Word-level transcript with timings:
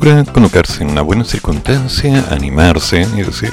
Involucra 0.00 0.32
colocarse 0.32 0.82
en 0.82 0.90
una 0.90 1.02
buena 1.02 1.24
circunstancia, 1.24 2.24
animarse 2.30 3.06
y 3.16 3.22
decir, 3.22 3.52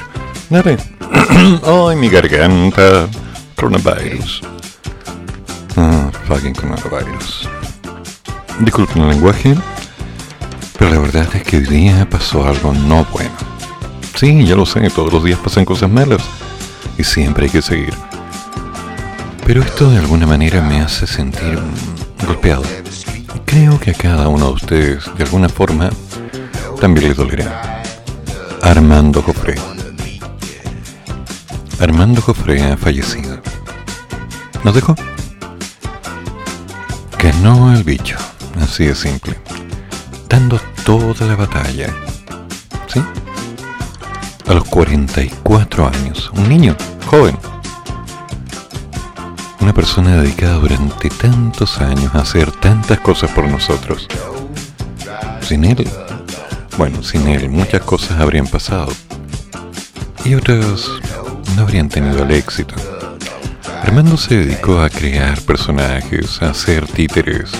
dale, 0.50 0.78
ay 1.66 1.96
mi 1.98 2.10
garganta, 2.10 3.08
coronavirus. 3.56 4.42
Ah, 5.76 6.10
fucking 6.26 6.54
coronavirus. 6.54 7.50
Disculpen 8.60 9.04
el 9.04 9.10
lenguaje, 9.10 9.56
pero 10.78 10.92
la 10.92 11.00
verdad 11.00 11.28
es 11.34 11.44
que 11.44 11.58
hoy 11.58 11.66
día 11.66 12.10
pasó 12.10 12.48
algo 12.48 12.74
no 12.74 13.06
bueno. 13.12 13.36
Sí, 14.16 14.46
ya 14.46 14.56
lo 14.56 14.66
sé, 14.66 14.90
todos 14.90 15.12
los 15.12 15.24
días 15.24 15.40
pasan 15.40 15.66
cosas 15.66 15.90
malas 15.90 16.22
y 16.98 17.04
siempre 17.04 17.46
hay 17.46 17.52
que 17.52 17.62
seguir. 17.62 17.94
Pero 19.46 19.62
esto 19.62 19.90
de 19.90 19.98
alguna 19.98 20.26
manera 20.26 20.62
me 20.62 20.80
hace 20.80 21.08
sentir 21.08 21.60
golpeado. 22.26 22.64
Creo 23.46 23.80
que 23.80 23.92
a 23.92 23.94
cada 23.94 24.28
uno 24.28 24.48
de 24.48 24.54
ustedes, 24.54 25.06
de 25.18 25.24
alguna 25.24 25.50
forma, 25.50 25.90
también 26.80 27.10
le 27.10 27.14
dolerá. 27.14 27.84
Armando 28.62 29.22
Jofre. 29.22 29.56
Armando 31.80 32.22
Jofre 32.22 32.64
ha 32.64 32.78
fallecido. 32.78 33.40
¿Nos 34.64 34.74
dejó? 34.74 34.96
Ganó 37.20 37.74
el 37.74 37.84
bicho, 37.84 38.18
así 38.62 38.86
de 38.86 38.96
simple. 38.96 39.36
Dando 40.30 40.60
toda 40.86 41.26
la 41.28 41.36
batalla. 41.36 41.94
¿Sí? 42.88 43.02
A 44.48 44.54
los 44.54 44.64
44 44.66 45.88
años. 45.88 46.32
Un 46.36 46.50
niño, 46.50 46.76
joven 47.06 47.38
una 49.68 49.74
persona 49.74 50.22
dedicada 50.22 50.54
durante 50.60 51.10
tantos 51.10 51.82
años 51.82 52.16
a 52.16 52.20
hacer 52.20 52.54
tantas 52.54 53.02
cosas 53.02 53.30
por 53.32 53.50
nosotros. 53.50 54.08
Sin 55.42 55.66
él, 55.66 55.86
bueno, 56.78 57.02
sin 57.02 57.28
él 57.28 57.50
muchas 57.50 57.82
cosas 57.82 58.20
habrían 58.20 58.48
pasado. 58.48 58.94
Y 60.24 60.36
otras 60.36 60.88
no 61.56 61.64
habrían 61.64 61.90
tenido 61.90 62.24
el 62.24 62.32
éxito. 62.32 62.76
Armando 63.82 64.16
se 64.18 64.36
dedicó 64.36 64.82
a 64.82 64.90
crear 64.90 65.42
personajes, 65.42 66.42
a 66.42 66.52
hacer 66.52 66.86
títeres, 66.88 67.52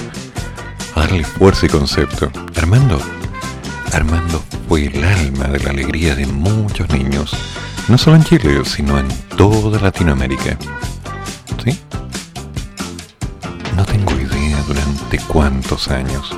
a 0.96 1.02
darle 1.02 1.24
fuerza 1.24 1.66
y 1.66 1.70
concepto. 1.70 2.32
Armando, 2.56 3.02
Armando 3.94 4.44
fue 4.68 4.86
el 4.86 5.04
alma 5.04 5.46
de 5.46 5.60
la 5.62 5.72
alegría 5.72 6.16
de 6.16 6.28
muchos 6.28 6.90
niños, 6.90 7.32
no 7.88 7.98
solo 7.98 8.18
en 8.18 8.24
Chile, 8.24 8.62
sino 8.66 9.00
en 9.00 9.08
toda 9.36 9.80
Latinoamérica. 9.80 10.58
¿Sí? 11.64 11.80
No 13.76 13.86
tengo 13.86 14.12
idea 14.14 14.62
durante 14.68 15.18
cuántos 15.28 15.88
años. 15.88 16.36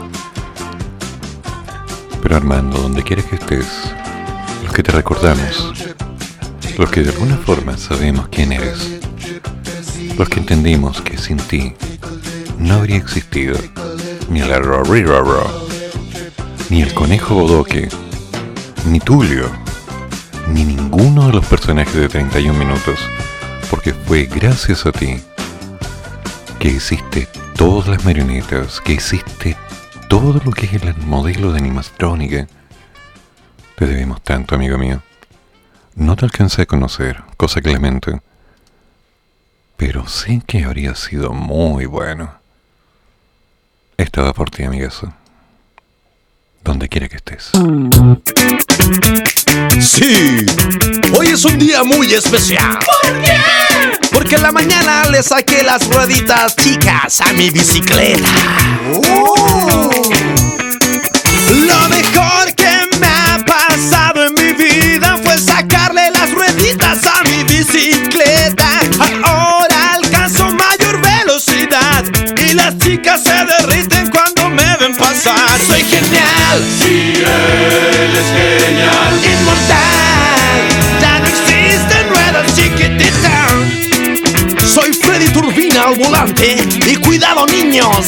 Armando, 2.36 2.78
donde 2.78 3.04
quiera 3.04 3.24
que 3.24 3.36
estés, 3.36 3.66
los 4.64 4.72
que 4.74 4.84
te 4.84 4.92
recordamos, 4.92 5.74
los 6.78 6.90
que 6.92 7.02
de 7.02 7.10
alguna 7.10 7.38
forma 7.38 7.78
sabemos 7.78 8.28
quién 8.30 8.52
eres, 8.52 9.00
los 10.18 10.30
que 10.30 10.40
entendimos 10.40 11.02
que 11.02 11.18
sin 11.18 11.38
ti 11.38 11.74
no 12.58 12.76
habría 12.76 12.98
existido 12.98 13.58
ni 14.30 14.42
el 14.42 14.54
Arroriroro, 14.54 15.70
ni 16.70 16.82
el 16.82 16.94
conejo 16.94 17.36
Bodoque, 17.36 17.90
ni 18.86 19.00
Tulio, 19.00 19.50
ni 20.54 20.66
ninguno 20.66 21.28
de 21.28 21.34
los 21.34 21.46
personajes 21.46 21.96
de 21.96 22.10
31 22.10 22.58
minutos, 22.58 23.00
porque 23.70 23.94
fue 23.94 24.26
gracias 24.26 24.86
a 24.86 24.92
ti 24.92 25.22
que 26.60 26.70
hiciste 26.70 27.28
todas 27.56 27.88
las 27.88 28.06
marionetas, 28.06 28.82
que 28.82 28.94
hiciste 28.94 29.58
todo 30.10 30.42
lo 30.44 30.52
que 30.52 30.66
es 30.66 30.74
el 30.74 30.98
modelo 30.98 31.54
de 31.54 31.60
animatrónica. 31.60 32.48
Te 33.76 33.86
debemos 33.86 34.22
tanto, 34.24 34.56
amigo 34.56 34.78
mío. 34.78 35.02
No 35.96 36.16
te 36.16 36.26
alcancé 36.26 36.64
a 36.64 36.66
conocer, 36.66 37.22
cosa 37.38 37.62
que 37.62 37.72
lamento. 37.72 38.20
Pero 39.78 40.08
sé 40.08 40.42
que 40.48 40.64
habría 40.66 40.96
sido 40.96 41.32
muy 41.32 41.86
bueno. 41.86 42.34
Estaba 43.98 44.34
por 44.34 44.50
ti, 44.50 44.64
amigazo. 44.64 45.14
Donde 46.64 46.88
quiera 46.88 47.08
que 47.08 47.16
estés. 47.18 47.52
Sí, 49.80 50.46
hoy 51.18 51.28
es 51.28 51.44
un 51.46 51.58
día 51.58 51.84
muy 51.84 52.14
especial. 52.14 52.78
¿Por 52.80 53.22
qué? 53.22 53.34
Porque 54.12 54.36
en 54.36 54.44
la 54.44 54.52
mañana 54.52 55.10
le 55.10 55.24
saqué 55.24 55.64
las 55.64 55.88
rueditas 55.88 56.56
chicas 56.56 57.22
a 57.22 57.34
mi 57.34 57.50
bicicleta. 57.50 58.30
Lo 59.68 59.92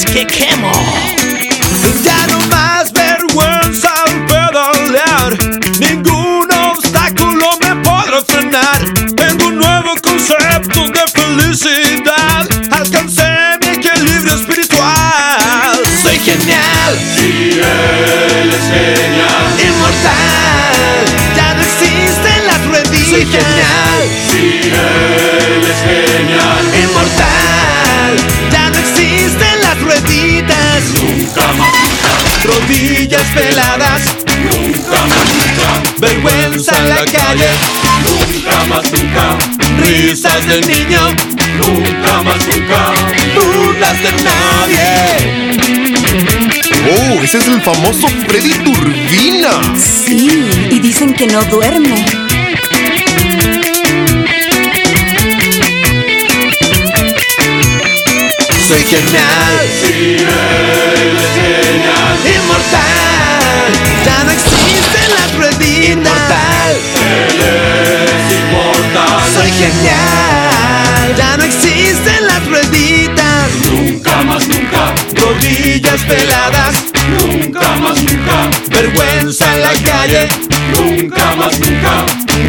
niños 0.10 0.51
del 40.52 40.68
niño. 40.68 41.00
Nunca 41.60 42.24
más, 42.24 42.46
nunca. 42.48 42.94
Burlas 43.36 43.98
de 44.04 44.12
nadie. 44.28 44.90
Oh, 46.92 47.24
ese 47.24 47.38
es 47.38 47.48
el 47.48 47.62
famoso 47.62 48.08
Freddy 48.28 48.54
Turbina. 48.66 49.62
Sí, 49.78 50.50
y 50.70 50.80
dicen 50.80 51.14
que 51.14 51.28
no 51.28 51.42
duerme. 51.44 52.06
Soy 58.68 58.84
genial. 58.84 59.70
Sí, 59.82 60.18
él 60.18 61.18
es 61.18 61.32
genial. 61.38 62.18
Inmortal. 62.36 63.72
Ya 64.06 64.24
no 64.26 64.32
existen 64.32 65.08
las 65.16 65.34
rueditas. 65.34 65.90
Inmortal. 65.92 66.76
Él 67.00 68.04
es 68.06 68.26
inmortal. 68.38 69.34
Soy 69.34 69.52
genial. 69.52 70.41
Peladas. 76.00 76.86
Nunca 77.20 77.76
más, 77.76 78.02
nunca. 78.04 78.50
Vergüenza 78.70 79.54
en 79.54 79.62
la 79.62 79.74
calle. 79.84 80.28
Nunca 80.74 81.36
más, 81.36 81.60
nunca. 81.60 82.06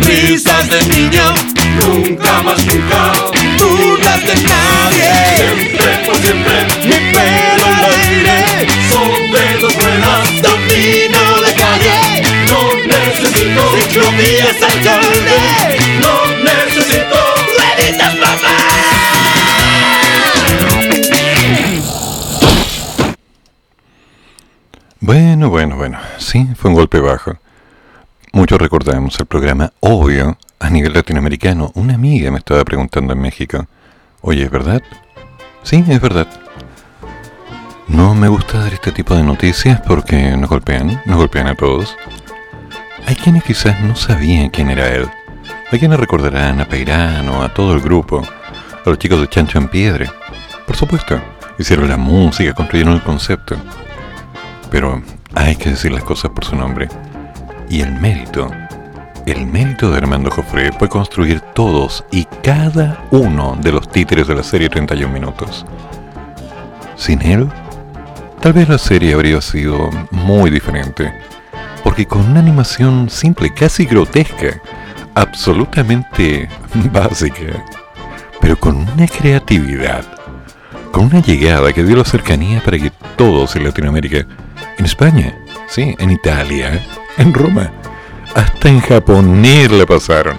Risas 0.06 0.70
de 0.70 0.82
niño. 0.84 1.34
Nunca 1.80 2.42
más, 2.42 2.64
nunca. 2.66 3.12
Dudas 3.58 4.26
de 4.26 4.34
nadie. 4.44 5.12
Siempre, 5.36 6.06
por 6.06 6.16
siempre. 6.18 6.66
Mi 6.84 7.12
pelo 7.12 7.66
al 7.66 7.94
aire. 7.94 8.68
Sobre 8.90 9.58
dos 9.60 9.74
ruedas. 9.74 10.42
Domino 10.42 11.42
de 11.44 11.54
calle. 11.54 12.22
No 12.48 12.60
necesito. 12.86 13.76
Ciclovías 13.76 14.62
al 14.62 14.84
golpe. 14.84 15.81
Sí, 26.32 26.48
fue 26.56 26.70
un 26.70 26.76
golpe 26.76 26.98
bajo. 26.98 27.36
Muchos 28.32 28.58
recordamos 28.58 29.20
el 29.20 29.26
programa 29.26 29.70
Obvio 29.80 30.38
a 30.60 30.70
nivel 30.70 30.94
latinoamericano. 30.94 31.72
Una 31.74 31.96
amiga 31.96 32.30
me 32.30 32.38
estaba 32.38 32.64
preguntando 32.64 33.12
en 33.12 33.20
México. 33.20 33.66
Oye, 34.22 34.44
¿es 34.44 34.50
verdad? 34.50 34.82
Sí, 35.62 35.84
es 35.86 36.00
verdad. 36.00 36.26
No 37.86 38.14
me 38.14 38.28
gusta 38.28 38.60
dar 38.60 38.72
este 38.72 38.92
tipo 38.92 39.14
de 39.14 39.22
noticias 39.22 39.82
porque 39.86 40.34
nos 40.38 40.48
golpean, 40.48 41.02
nos 41.04 41.18
golpean 41.18 41.48
a 41.48 41.54
todos. 41.54 41.98
Hay 43.04 43.14
quienes 43.14 43.44
quizás 43.44 43.78
no 43.82 43.94
sabían 43.94 44.48
quién 44.48 44.70
era 44.70 44.88
él. 44.88 45.10
Hay 45.70 45.78
quienes 45.78 46.00
recordarán 46.00 46.62
a 46.62 46.64
Peirano, 46.66 47.42
a 47.42 47.52
todo 47.52 47.74
el 47.74 47.82
grupo, 47.82 48.22
a 48.22 48.88
los 48.88 48.98
chicos 48.98 49.20
de 49.20 49.28
Chancho 49.28 49.58
en 49.58 49.68
Piedre. 49.68 50.10
Por 50.66 50.76
supuesto, 50.76 51.20
hicieron 51.58 51.90
la 51.90 51.98
música, 51.98 52.54
construyeron 52.54 52.94
el 52.94 53.02
concepto. 53.02 53.54
Pero 54.70 55.02
hay 55.34 55.56
que 55.56 55.70
decir 55.70 55.92
las 55.92 56.04
cosas 56.04 56.30
por 56.30 56.44
su 56.44 56.56
nombre. 56.56 56.88
Y 57.68 57.80
el 57.80 57.92
mérito, 57.92 58.50
el 59.26 59.46
mérito 59.46 59.90
de 59.90 59.98
Armando 59.98 60.30
Joffre 60.30 60.72
fue 60.72 60.88
construir 60.88 61.40
todos 61.40 62.04
y 62.10 62.24
cada 62.42 63.04
uno 63.10 63.56
de 63.60 63.72
los 63.72 63.88
títeres 63.88 64.26
de 64.28 64.34
la 64.34 64.42
serie 64.42 64.68
31 64.68 65.12
minutos. 65.12 65.64
Sin 66.96 67.22
él, 67.22 67.48
tal 68.40 68.52
vez 68.52 68.68
la 68.68 68.78
serie 68.78 69.14
habría 69.14 69.40
sido 69.40 69.90
muy 70.10 70.50
diferente. 70.50 71.12
Porque 71.82 72.06
con 72.06 72.20
una 72.30 72.40
animación 72.40 73.10
simple, 73.10 73.52
casi 73.52 73.86
grotesca, 73.86 74.60
absolutamente 75.14 76.48
básica, 76.92 77.64
pero 78.40 78.56
con 78.58 78.76
una 78.76 79.06
creatividad, 79.06 80.04
con 80.92 81.06
una 81.06 81.20
llegada 81.20 81.72
que 81.72 81.82
dio 81.82 81.96
la 81.96 82.04
cercanía 82.04 82.62
para 82.62 82.78
que 82.78 82.92
todos 83.16 83.56
en 83.56 83.64
Latinoamérica, 83.64 84.26
en 84.78 84.84
España, 84.84 85.34
sí, 85.68 85.94
en 85.98 86.10
Italia, 86.10 86.80
en 87.18 87.32
Roma, 87.32 87.70
hasta 88.34 88.68
en 88.68 88.80
japonés 88.80 89.70
la 89.70 89.86
pasaron. 89.86 90.38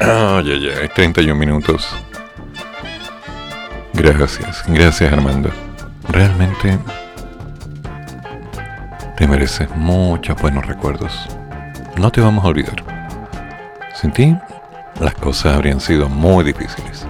Ay, 0.00 0.52
ay, 0.52 0.70
ay, 0.82 0.88
31 0.94 1.34
minutos. 1.38 1.88
Gracias, 3.94 4.62
gracias 4.68 5.12
Armando. 5.12 5.50
Realmente 6.08 6.78
te 9.16 9.26
mereces 9.26 9.68
muchos 9.74 10.40
buenos 10.40 10.66
recuerdos. 10.66 11.26
No 11.96 12.12
te 12.12 12.20
vamos 12.20 12.44
a 12.44 12.48
olvidar. 12.48 12.84
Sin 14.00 14.12
ti, 14.12 14.36
las 15.00 15.14
cosas 15.14 15.56
habrían 15.56 15.80
sido 15.80 16.08
muy 16.08 16.44
difíciles. 16.44 17.04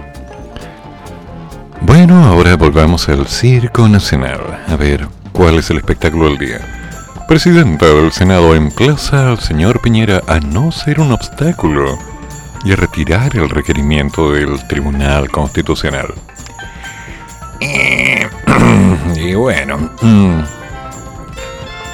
Bueno, 1.81 2.25
ahora 2.25 2.55
volvamos 2.55 3.07
al 3.09 3.27
Circo 3.27 3.87
Nacional. 3.87 4.41
A 4.67 4.75
ver, 4.75 5.07
¿cuál 5.39 5.57
es 5.57 5.69
el 5.69 5.77
espectáculo 5.77 6.25
del 6.25 6.37
día? 6.37 6.59
Presidenta 7.25 7.85
del 7.85 8.11
Senado 8.11 8.55
emplaza 8.55 9.29
al 9.29 9.39
señor 9.39 9.79
Piñera 9.79 10.21
a 10.27 10.41
no 10.41 10.69
ser 10.69 10.99
un 10.99 11.13
obstáculo 11.13 11.97
y 12.65 12.73
a 12.73 12.75
retirar 12.75 13.37
el 13.37 13.49
requerimiento 13.49 14.33
del 14.33 14.67
Tribunal 14.67 15.29
Constitucional. 15.29 16.13
Y 19.15 19.33
bueno, 19.33 19.77
mm, 20.01 20.41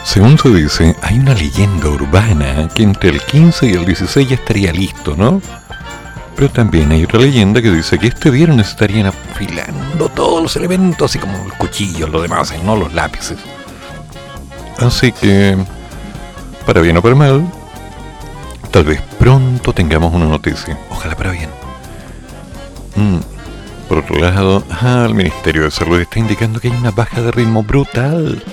según 0.04 0.40
se 0.40 0.50
dice, 0.50 0.96
hay 1.04 1.20
una 1.20 1.36
leyenda 1.36 1.90
urbana 1.90 2.68
que 2.74 2.82
entre 2.82 3.10
el 3.10 3.22
15 3.22 3.68
y 3.68 3.74
el 3.74 3.86
16 3.86 4.28
ya 4.28 4.36
estaría 4.36 4.72
listo, 4.72 5.16
¿no? 5.16 5.40
Pero 6.36 6.50
también 6.50 6.92
hay 6.92 7.04
otra 7.06 7.20
leyenda 7.20 7.62
que 7.62 7.72
dice 7.72 7.98
que 7.98 8.08
este 8.08 8.30
viernes 8.30 8.68
estarían 8.70 9.08
afilando 9.08 10.10
todos 10.10 10.42
los 10.42 10.56
elementos, 10.58 11.10
así 11.12 11.20
como 11.20 11.38
los 11.46 11.54
cuchillos, 11.54 12.10
lo 12.10 12.22
demás, 12.22 12.54
y 12.60 12.64
no 12.66 12.76
los 12.76 12.94
lápices. 12.94 13.38
Así 14.80 15.14
que, 15.14 15.56
para 16.66 16.82
bien 16.82 16.98
o 16.98 17.02
para 17.02 17.16
mal, 17.16 17.46
tal 18.72 18.84
vez 18.84 19.02
pronto 19.18 19.72
tengamos 19.74 20.14
una 20.14 20.26
noticia. 20.26 20.78
Ojalá 20.90 21.16
para 21.16 21.32
bien. 21.32 21.50
Mm, 22.96 23.20
Por 23.88 24.00
otro 24.00 24.18
lado, 24.18 24.64
ah, 24.82 25.06
el 25.08 25.14
Ministerio 25.14 25.64
de 25.64 25.72
Salud 25.72 26.02
está 26.02 26.20
indicando 26.20 26.60
que 26.60 26.68
hay 26.70 26.76
una 26.76 26.92
baja 26.92 27.22
de 27.22 27.32
ritmo 27.32 27.64
brutal. 27.64 28.44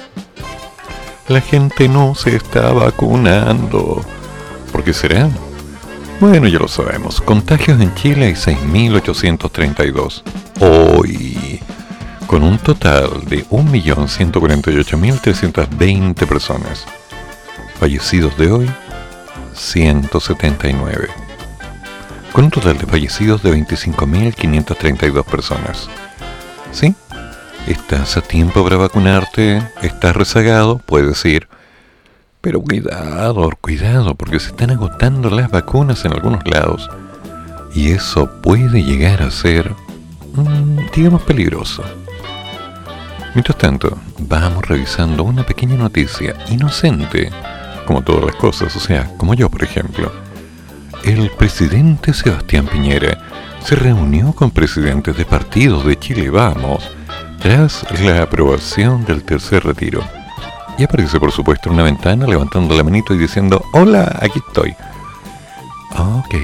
La 1.26 1.40
gente 1.40 1.88
no 1.88 2.14
se 2.14 2.37
está 2.37 2.70
vacunando. 2.73 4.02
¿Por 4.70 4.85
qué 4.85 4.93
será? 4.93 5.28
Bueno, 6.22 6.46
ya 6.46 6.60
lo 6.60 6.69
sabemos. 6.69 7.20
Contagios 7.20 7.80
en 7.80 7.92
Chile 7.96 8.26
hay 8.26 8.34
6.832. 8.34 10.22
Hoy, 10.60 11.60
con 12.28 12.44
un 12.44 12.58
total 12.58 13.24
de 13.26 13.44
1.148.320 13.46 16.14
personas. 16.28 16.86
Fallecidos 17.80 18.38
de 18.38 18.52
hoy, 18.52 18.70
179. 19.52 21.08
Con 22.32 22.44
un 22.44 22.52
total 22.52 22.78
de 22.78 22.87
fallecidos 22.87 23.42
de 23.42 23.56
25.532 23.56 25.25
personas. 25.25 25.88
¿Sí? 26.70 26.94
¿Estás 27.66 28.16
a 28.16 28.20
tiempo 28.20 28.62
para 28.62 28.76
vacunarte? 28.76 29.61
¿Estás 29.82 30.14
rezagado? 30.14 30.78
Puedes 30.78 31.25
ir. 31.25 31.49
Pero 32.42 32.61
cuidado, 32.61 33.50
cuidado, 33.61 34.16
porque 34.16 34.40
se 34.40 34.49
están 34.49 34.70
agotando 34.70 35.30
las 35.30 35.49
vacunas 35.49 36.04
en 36.04 36.12
algunos 36.12 36.44
lados. 36.44 36.90
Y 37.72 37.92
eso 37.92 38.28
puede 38.42 38.82
llegar 38.82 39.22
a 39.22 39.30
ser, 39.30 39.72
mm, 40.34 40.90
digamos, 40.92 41.22
peligroso. 41.22 41.84
Mientras 43.34 43.56
tanto, 43.56 43.96
vamos 44.18 44.66
revisando 44.66 45.22
una 45.22 45.46
pequeña 45.46 45.76
noticia 45.76 46.34
inocente, 46.50 47.30
como 47.87 48.02
todas 48.02 48.25
las 48.25 48.34
cosas, 48.34 48.75
o 48.75 48.80
sea, 48.80 49.08
como 49.16 49.34
yo, 49.34 49.49
por 49.49 49.62
ejemplo. 49.62 50.11
El 51.04 51.30
presidente 51.30 52.12
Sebastián 52.12 52.66
Piñera 52.66 53.18
se 53.64 53.76
reunió 53.76 54.32
con 54.32 54.50
presidentes 54.50 55.16
de 55.16 55.25
partidos 55.25 55.87
de 55.87 55.96
Chile 55.96 56.28
Vamos 56.28 56.90
tras 57.40 57.87
la 58.00 58.22
aprobación 58.22 59.04
del 59.04 59.22
tercer 59.22 59.64
retiro. 59.64 60.02
Y 60.79 60.85
aparece, 60.85 61.21
por 61.21 61.33
supuesto, 61.33 61.69
en 61.69 61.75
una 61.75 61.85
ventana 61.85 62.26
levantando 62.26 62.75
la 62.75 62.85
manito 62.85 63.14
y 63.14 63.19
diciendo, 63.19 63.64
hola, 63.73 64.19
aquí 64.21 64.41
estoy. 64.47 64.75
Ok. 65.97 66.35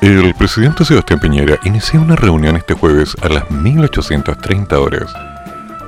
El 0.00 0.34
presidente 0.34 0.84
Sebastián 0.84 1.20
Piñera 1.20 1.58
inició 1.64 2.00
una 2.00 2.16
reunión 2.16 2.56
este 2.56 2.74
jueves 2.74 3.16
a 3.22 3.28
las 3.28 3.48
1830 3.50 4.80
horas 4.80 5.12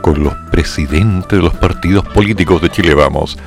con 0.02 0.22
los 0.22 0.34
presidentes 0.50 1.38
de 1.38 1.42
los 1.42 1.54
partidos 1.54 2.04
políticos 2.08 2.60
de 2.60 2.70
Chile 2.70 2.94
Vamos 2.94 3.38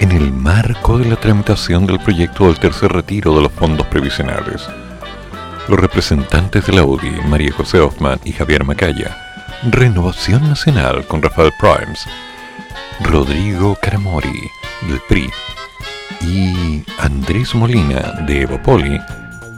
en 0.00 0.12
el 0.12 0.32
marco 0.32 0.98
de 0.98 1.04
la 1.04 1.16
tramitación 1.16 1.86
del 1.86 2.00
proyecto 2.00 2.46
del 2.46 2.58
tercer 2.58 2.92
retiro 2.92 3.34
de 3.36 3.42
los 3.42 3.52
fondos 3.52 3.86
previsionales. 3.86 4.68
Los 5.68 5.78
representantes 5.78 6.66
de 6.66 6.72
la 6.72 6.82
UDI, 6.82 7.12
María 7.28 7.52
José 7.52 7.78
Hoffman 7.78 8.18
y 8.24 8.32
Javier 8.32 8.64
Macaya, 8.64 9.16
Renovación 9.70 10.42
Nacional 10.48 11.06
con 11.06 11.22
Rafael 11.22 11.52
Primes, 11.60 12.06
Rodrigo 13.00 13.76
Caramori 13.80 14.50
del 14.88 15.00
PRI 15.08 15.30
y 16.22 16.84
Andrés 16.98 17.54
Molina 17.54 18.20
de 18.26 18.42
Evopoli 18.42 19.00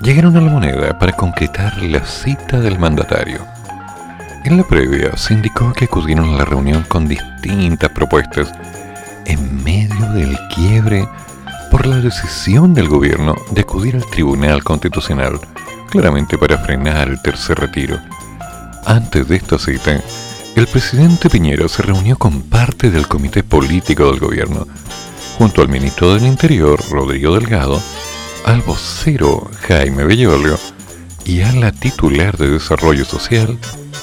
llegaron 0.02 0.36
a 0.36 0.40
la 0.40 0.50
moneda 0.50 0.98
para 0.98 1.12
concretar 1.12 1.82
la 1.82 2.04
cita 2.04 2.60
del 2.60 2.78
mandatario. 2.78 3.44
En 4.44 4.56
la 4.56 4.64
previa 4.64 5.16
se 5.16 5.34
indicó 5.34 5.72
que 5.72 5.84
acudieron 5.84 6.30
a 6.30 6.38
la 6.38 6.44
reunión 6.44 6.84
con 6.88 7.06
distintas 7.06 7.90
propuestas 7.90 8.52
en 9.24 9.62
medio 9.62 10.06
del 10.12 10.36
quiebre 10.54 11.08
por 11.70 11.86
la 11.86 11.96
decisión 11.96 12.74
del 12.74 12.88
gobierno 12.88 13.36
de 13.52 13.62
acudir 13.62 13.96
al 13.96 14.06
Tribunal 14.06 14.64
Constitucional, 14.64 15.38
claramente 15.90 16.36
para 16.36 16.58
frenar 16.58 17.08
el 17.08 17.22
tercer 17.22 17.58
retiro. 17.58 17.98
Antes 18.84 19.28
de 19.28 19.36
esta 19.36 19.58
cita, 19.58 20.00
el 20.54 20.66
presidente 20.66 21.30
Piñero 21.30 21.68
se 21.68 21.82
reunió 21.82 22.16
con 22.18 22.42
parte 22.42 22.90
del 22.90 23.08
comité 23.08 23.42
político 23.42 24.10
del 24.10 24.20
gobierno, 24.20 24.66
junto 25.38 25.62
al 25.62 25.68
ministro 25.68 26.14
del 26.14 26.26
Interior, 26.26 26.78
Rodrigo 26.90 27.34
Delgado, 27.34 27.80
al 28.44 28.60
vocero 28.62 29.50
Jaime 29.62 30.04
Bellolio 30.04 30.58
y 31.24 31.40
a 31.40 31.52
la 31.52 31.72
titular 31.72 32.36
de 32.36 32.50
Desarrollo 32.50 33.04
Social, 33.04 33.58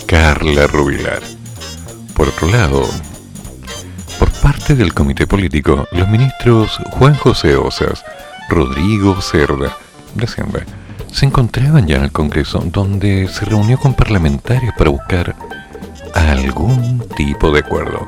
Carla 0.08 0.66
Rubilar. 0.68 1.22
Por 2.16 2.30
otro 2.30 2.48
lado, 2.48 2.90
por 4.18 4.32
parte 4.32 4.76
del 4.76 4.94
comité 4.94 5.28
político, 5.28 5.88
los 5.92 6.08
ministros 6.08 6.80
Juan 6.92 7.16
José 7.16 7.56
Osas, 7.56 8.04
Rodrigo 8.50 9.22
Cerda, 9.22 9.78
de 10.16 10.26
Hacienda, 10.26 10.66
se 11.12 11.26
encontraban 11.26 11.88
ya 11.88 11.98
en 11.98 12.04
el 12.04 12.12
Congreso, 12.12 12.64
donde 12.66 13.28
se 13.28 13.46
reunió 13.46 13.78
con 13.78 13.94
parlamentarios 13.94 14.74
para 14.78 14.90
buscar 14.90 15.36
algún 16.16 17.00
tipo 17.16 17.52
de 17.52 17.60
acuerdo. 17.60 18.06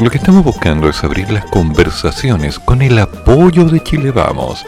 Lo 0.00 0.10
que 0.10 0.18
estamos 0.18 0.44
buscando 0.44 0.88
es 0.88 1.02
abrir 1.02 1.30
las 1.30 1.44
conversaciones 1.46 2.58
con 2.58 2.82
el 2.82 2.98
apoyo 2.98 3.64
de 3.64 3.82
Chile 3.82 4.12
Vamos 4.12 4.64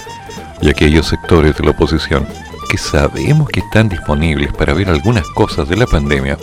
y 0.60 0.68
aquellos 0.68 1.06
sectores 1.06 1.56
de 1.56 1.64
la 1.64 1.70
oposición 1.70 2.26
que 2.68 2.78
sabemos 2.78 3.48
que 3.48 3.60
están 3.60 3.88
disponibles 3.88 4.52
para 4.52 4.74
ver 4.74 4.88
algunas 4.88 5.26
cosas 5.28 5.68
de 5.68 5.76
la 5.76 5.86
pandemia 5.86 6.36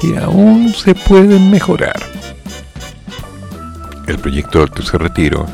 que 0.00 0.18
aún 0.18 0.72
se 0.74 0.94
pueden 0.94 1.50
mejorar. 1.50 2.00
El 4.06 4.18
proyecto 4.18 4.60
del 4.60 4.70
tercer 4.70 5.02
retiro 5.02 5.46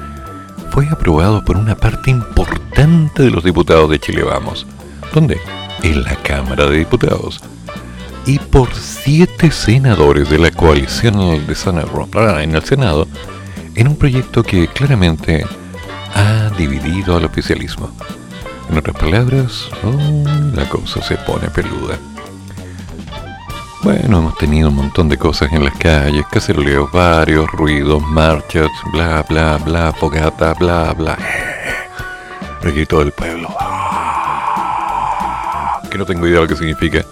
fue 0.71 0.88
aprobado 0.88 1.45
por 1.45 1.57
una 1.57 1.75
parte 1.75 2.11
importante 2.11 3.23
de 3.23 3.31
los 3.31 3.45
diputados 3.45 3.90
de 3.90 3.99
Chile 3.99 4.23
Vamos, 4.23 4.66
donde 5.12 5.40
en 5.83 6.02
la 6.02 6.16
Cámara 6.16 6.66
de 6.66 6.78
Diputados 6.78 7.40
y 8.26 8.38
por 8.38 8.73
siete 8.75 9.50
senadores 9.50 10.31
de 10.31 10.38
la 10.38 10.50
coalición 10.50 11.19
de 11.47 12.43
en 12.43 12.55
el 12.55 12.64
Senado 12.64 13.09
en 13.75 13.88
un 13.88 13.97
proyecto 13.97 14.43
que 14.43 14.69
claramente 14.69 15.45
ha 16.14 16.50
dividido 16.57 17.17
al 17.17 17.25
oficialismo. 17.25 17.91
En 18.71 18.79
otras 18.79 18.97
palabras, 18.97 19.69
la 20.55 20.69
cosa 20.69 21.02
se 21.02 21.17
pone 21.17 21.49
peluda. 21.49 21.99
Bueno, 23.83 24.19
hemos 24.19 24.38
tenido 24.38 24.69
un 24.69 24.76
montón 24.76 25.09
de 25.09 25.19
cosas 25.19 25.52
en 25.52 25.64
las 25.64 25.76
calles, 25.76 26.25
caceroleos 26.31 26.93
varios, 26.93 27.50
ruidos, 27.50 28.00
marchas, 28.02 28.71
bla, 28.93 29.25
bla, 29.29 29.59
bla, 29.59 29.93
fogata, 29.93 30.55
bla, 30.55 30.93
bla. 30.93 31.19
Todo 32.88 33.00
del 33.00 33.12
pueblo. 33.12 33.49
Que 35.91 35.99
no 35.99 36.07
tengo 36.07 36.26
idea 36.26 36.37
de 36.37 36.43
lo 36.43 36.49
que 36.49 36.57
significa. 36.57 37.05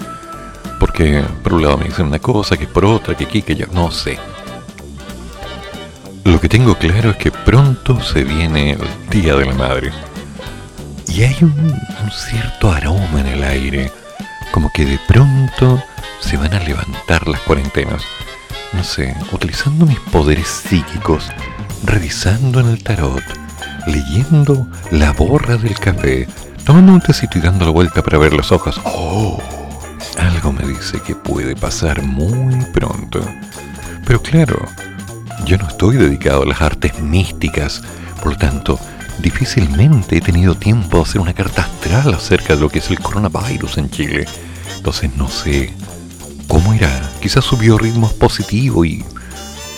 Porque 1.01 1.25
por 1.43 1.55
un 1.55 1.63
lado 1.63 1.79
me 1.79 1.87
dicen 1.87 2.09
una 2.09 2.19
cosa, 2.19 2.59
que 2.59 2.67
por 2.67 2.85
otra, 2.85 3.17
que 3.17 3.25
aquí, 3.25 3.41
que 3.41 3.57
ya, 3.57 3.65
no 3.73 3.91
sé. 3.91 4.19
Lo 6.25 6.39
que 6.39 6.47
tengo 6.47 6.75
claro 6.75 7.13
es 7.13 7.17
que 7.17 7.33
pronto 7.33 8.03
se 8.03 8.23
viene 8.23 8.73
el 8.73 8.81
Día 9.09 9.35
de 9.35 9.47
la 9.47 9.55
Madre. 9.55 9.93
Y 11.09 11.23
hay 11.23 11.39
un, 11.41 11.53
un 11.53 12.11
cierto 12.11 12.71
aroma 12.71 13.21
en 13.21 13.29
el 13.29 13.43
aire, 13.45 13.91
como 14.53 14.71
que 14.75 14.85
de 14.85 15.01
pronto 15.09 15.83
se 16.21 16.37
van 16.37 16.53
a 16.53 16.61
levantar 16.61 17.27
las 17.29 17.41
cuarentenas. 17.41 18.03
No 18.75 18.85
sé, 18.85 19.17
utilizando 19.33 19.87
mis 19.87 20.01
poderes 20.01 20.49
psíquicos, 20.49 21.31
revisando 21.83 22.61
en 22.61 22.69
el 22.69 22.83
tarot, 22.83 23.25
leyendo 23.87 24.67
la 24.91 25.13
borra 25.13 25.57
del 25.57 25.79
café, 25.79 26.29
tomando 26.67 26.93
un 26.93 27.01
tecito 27.01 27.39
y 27.39 27.41
dando 27.41 27.65
la 27.65 27.71
vuelta 27.71 28.03
para 28.03 28.19
ver 28.19 28.35
los 28.35 28.53
ojos. 28.53 28.79
¡Oh! 28.85 29.60
Algo 30.19 30.53
me 30.53 30.67
dice 30.67 31.01
que 31.01 31.15
puede 31.15 31.57
pasar 31.57 32.03
muy 32.03 32.65
pronto. 32.67 33.21
Pero 34.07 34.23
claro, 34.23 34.67
yo 35.45 35.57
no 35.57 35.69
estoy 35.69 35.97
dedicado 35.97 36.43
a 36.43 36.47
las 36.47 36.61
artes 36.61 37.01
místicas, 37.01 37.83
por 38.23 38.33
lo 38.33 38.39
tanto, 38.39 38.79
difícilmente 39.19 40.19
he 40.19 40.21
tenido 40.21 40.55
tiempo 40.55 40.99
de 40.99 41.03
hacer 41.05 41.21
una 41.21 41.35
carta 41.35 41.63
astral 41.63 42.15
acerca 42.15 42.55
de 42.55 42.61
lo 42.61 42.69
que 42.69 42.81
es 42.81 42.91
el 42.91 43.01
coronavirus 43.01 43.79
en 43.79 43.91
Chile. 43.91 44.27
Entonces 44.77 45.15
no 45.17 45.29
sé 45.29 45.75
¿Cómo 46.51 46.75
irá? 46.75 47.09
Quizás 47.23 47.45
subió 47.45 47.79
ritmos 47.79 48.13
positivos 48.13 48.85
y 48.85 49.05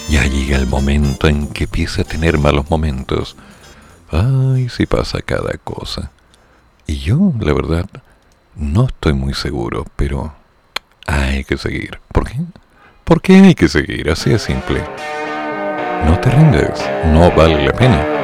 ya 0.09 0.25
llega 0.25 0.57
el 0.57 0.67
momento 0.67 1.29
en 1.29 1.49
que 1.49 1.65
empieza 1.65 2.01
a 2.01 2.05
tener 2.07 2.39
malos 2.39 2.71
momentos. 2.71 3.37
Ay, 4.11 4.71
si 4.71 4.87
pasa 4.87 5.21
cada 5.21 5.53
cosa. 5.59 6.11
Y 6.87 6.97
yo, 6.97 7.35
la 7.39 7.53
verdad, 7.53 7.85
no 8.57 8.87
estoy 8.87 9.15
muy 9.15 9.35
seguro, 9.35 9.85
pero 9.97 10.33
hay 11.07 11.45
que 11.45 11.57
seguir. 11.57 12.01
¿Por 12.13 12.29
qué? 12.29 12.37
¿Por 13.05 13.21
qué 13.21 13.37
hay 13.37 13.55
que 13.55 13.69
seguir? 13.69 14.11
Así 14.11 14.31
de 14.31 14.39
simple. 14.39 14.83
No 16.07 16.19
te 16.21 16.31
rindes, 16.31 16.85
no 17.13 17.31
vale 17.33 17.65
la 17.65 17.73
pena. 17.73 18.22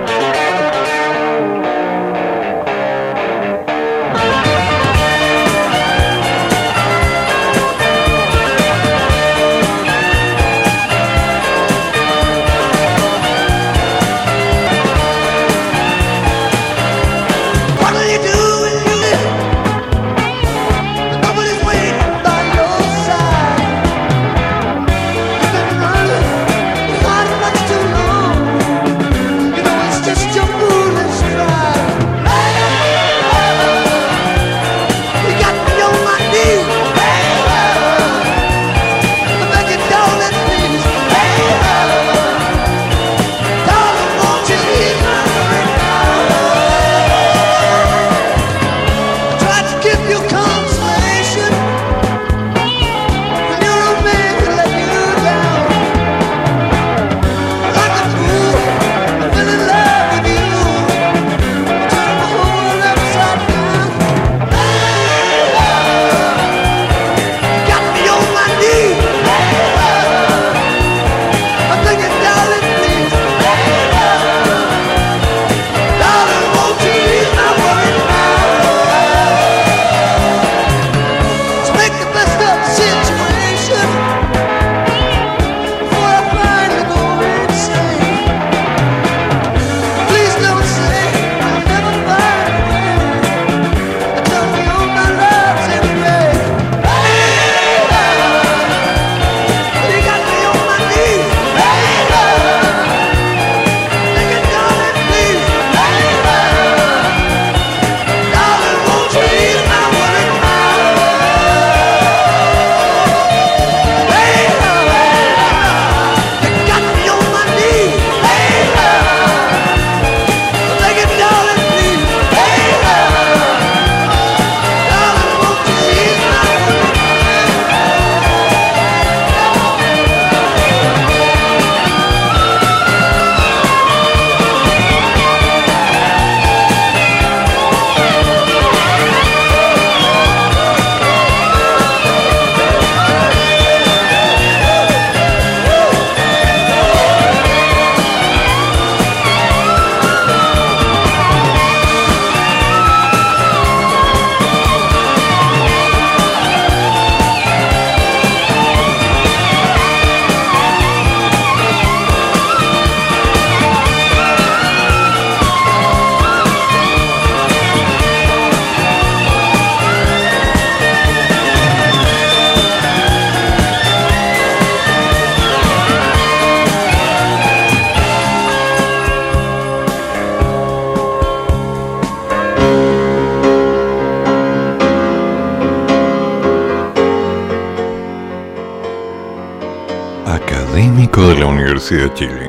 Universidad 191.91 192.11
de 192.11 192.15
Chile 192.15 192.49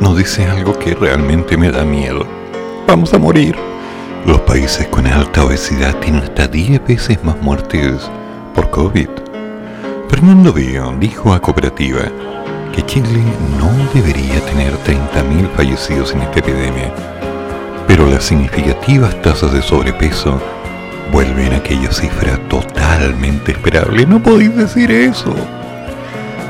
nos 0.00 0.16
dice 0.16 0.46
algo 0.46 0.78
que 0.78 0.94
realmente 0.94 1.56
me 1.58 1.70
da 1.70 1.84
miedo. 1.84 2.26
Vamos 2.86 3.12
a 3.12 3.18
morir. 3.18 3.54
Los 4.24 4.40
países 4.40 4.86
con 4.86 5.06
alta 5.06 5.44
obesidad 5.44 5.94
tienen 5.96 6.22
hasta 6.22 6.46
10 6.46 6.86
veces 6.86 7.22
más 7.24 7.36
muertes 7.42 8.10
por 8.54 8.70
COVID. 8.70 9.08
Fernando 10.08 10.52
Bio 10.52 10.94
dijo 10.98 11.34
a 11.34 11.40
Cooperativa 11.40 12.04
que 12.74 12.86
Chile 12.86 13.22
no 13.58 13.70
debería 13.92 14.40
tener 14.46 14.72
30.000 14.78 15.50
fallecidos 15.54 16.12
en 16.14 16.22
esta 16.22 16.38
epidemia, 16.38 16.94
pero 17.86 18.06
las 18.06 18.24
significativas 18.24 19.20
tasas 19.20 19.52
de 19.52 19.60
sobrepeso 19.60 20.40
vuelven 21.12 21.52
a 21.52 21.56
aquella 21.56 21.92
cifra 21.92 22.38
totalmente 22.48 23.52
esperable. 23.52 24.06
No 24.06 24.22
podéis 24.22 24.56
decir 24.56 24.90
eso. 24.90 25.34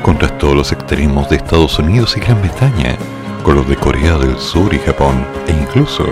Contrastó 0.07 0.55
los 0.55 0.71
extremos 0.71 1.29
de 1.29 1.35
Estados 1.35 1.79
Unidos 1.79 2.15
y 2.15 2.21
Gran 2.21 2.41
Bretaña 2.41 2.95
con 3.43 3.55
los 3.55 3.67
de 3.67 3.75
Corea 3.75 4.17
del 4.17 4.37
Sur 4.37 4.73
y 4.73 4.79
Japón, 4.79 5.27
e 5.49 5.51
incluso 5.51 6.05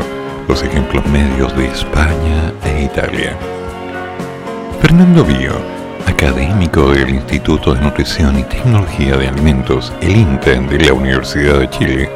los 0.49 0.61
ejemplos 0.63 1.05
medios 1.05 1.55
de 1.55 1.67
España 1.67 2.51
e 2.65 2.83
Italia. 2.83 3.37
Fernando 4.81 5.23
Bio, 5.23 5.53
académico 6.07 6.91
del 6.91 7.11
Instituto 7.11 7.73
de 7.73 7.79
Nutrición 7.79 8.37
y 8.37 8.43
Tecnología 8.43 9.15
de 9.15 9.29
Alimentos, 9.29 9.93
el 10.01 10.17
INTEN 10.17 10.67
de 10.67 10.79
la 10.87 10.93
Universidad 10.93 11.59
de 11.59 11.69
Chile, 11.69 12.09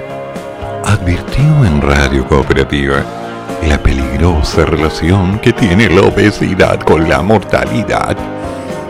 advirtió 0.84 1.64
en 1.64 1.82
Radio 1.82 2.28
Cooperativa 2.28 3.06
la 3.66 3.82
peligrosa 3.82 4.66
relación 4.66 5.40
que 5.40 5.54
tiene 5.54 5.90
la 5.90 6.02
obesidad 6.02 6.82
con 6.82 7.08
la 7.08 7.22
mortalidad. 7.22 8.18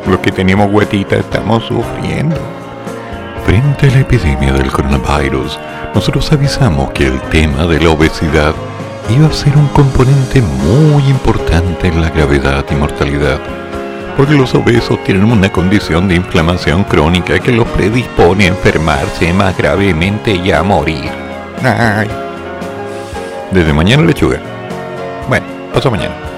Los 0.07 0.17
que 0.21 0.31
tenemos 0.31 0.73
huetita 0.73 1.17
estamos 1.17 1.65
sufriendo. 1.65 2.58
Frente 3.59 3.87
a 3.87 3.91
la 3.91 3.99
epidemia 3.99 4.53
del 4.53 4.71
coronavirus, 4.71 5.59
nosotros 5.93 6.31
avisamos 6.31 6.91
que 6.91 7.07
el 7.07 7.19
tema 7.23 7.65
de 7.65 7.77
la 7.81 7.89
obesidad 7.89 8.53
iba 9.09 9.27
a 9.27 9.33
ser 9.33 9.57
un 9.57 9.67
componente 9.67 10.41
muy 10.41 11.03
importante 11.09 11.89
en 11.89 11.99
la 11.99 12.09
gravedad 12.09 12.63
y 12.71 12.75
mortalidad, 12.75 13.37
porque 14.15 14.35
los 14.35 14.55
obesos 14.55 15.03
tienen 15.03 15.25
una 15.25 15.51
condición 15.51 16.07
de 16.07 16.15
inflamación 16.15 16.85
crónica 16.85 17.37
que 17.39 17.51
los 17.51 17.67
predispone 17.67 18.45
a 18.45 18.47
enfermarse 18.47 19.33
más 19.33 19.57
gravemente 19.57 20.33
y 20.33 20.53
a 20.53 20.63
morir. 20.63 21.11
Ay. 21.61 22.07
Desde 23.51 23.73
mañana 23.73 24.03
lechuga. 24.03 24.39
Bueno, 25.27 25.45
pasó 25.73 25.91
mañana. 25.91 26.28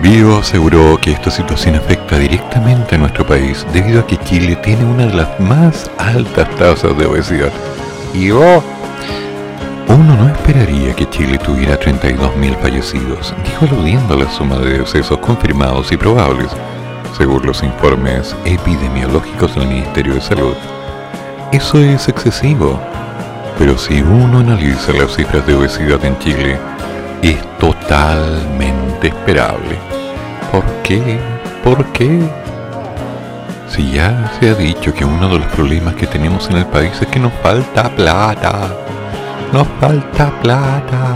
Bio 0.00 0.38
aseguró 0.38 0.96
que 1.00 1.10
esta 1.10 1.28
situación 1.28 1.74
afecta 1.74 2.18
directamente 2.18 2.94
a 2.94 2.98
nuestro 2.98 3.26
país 3.26 3.66
debido 3.72 4.00
a 4.00 4.06
que 4.06 4.16
Chile 4.18 4.54
tiene 4.56 4.84
una 4.84 5.06
de 5.06 5.14
las 5.14 5.40
más 5.40 5.90
altas 5.98 6.48
tasas 6.54 6.96
de 6.96 7.04
obesidad. 7.04 7.52
Y 8.14 8.30
oh, 8.30 8.62
uno 9.88 10.16
no 10.16 10.28
esperaría 10.28 10.94
que 10.94 11.10
Chile 11.10 11.36
tuviera 11.38 11.80
32.000 11.80 12.56
fallecidos, 12.58 13.34
dijo 13.44 13.64
aludiendo 13.64 14.14
a 14.14 14.18
la 14.18 14.30
suma 14.30 14.56
de 14.58 14.78
decesos 14.78 15.18
confirmados 15.18 15.90
y 15.90 15.96
probables, 15.96 16.52
según 17.16 17.44
los 17.44 17.64
informes 17.64 18.36
epidemiológicos 18.44 19.56
del 19.56 19.66
Ministerio 19.66 20.14
de 20.14 20.20
Salud. 20.20 20.54
Eso 21.50 21.78
es 21.78 22.08
excesivo, 22.08 22.78
pero 23.58 23.76
si 23.76 24.00
uno 24.00 24.38
analiza 24.38 24.92
las 24.92 25.16
cifras 25.16 25.44
de 25.44 25.54
obesidad 25.54 26.04
en 26.04 26.16
Chile, 26.20 26.56
es 27.22 27.58
totalmente 27.58 29.08
esperable. 29.08 29.76
¿Por 30.52 30.64
qué? 30.82 31.18
¿Por 31.62 31.84
qué? 31.92 32.20
Si 33.68 33.92
ya 33.92 34.32
se 34.38 34.50
ha 34.50 34.54
dicho 34.54 34.94
que 34.94 35.04
uno 35.04 35.28
de 35.28 35.40
los 35.40 35.48
problemas 35.48 35.94
que 35.94 36.06
tenemos 36.06 36.48
en 36.50 36.58
el 36.58 36.66
país 36.66 36.92
es 37.00 37.06
que 37.08 37.20
nos 37.20 37.32
falta 37.42 37.88
plata. 37.90 38.74
Nos 39.52 39.66
falta 39.80 40.30
plata. 40.40 41.14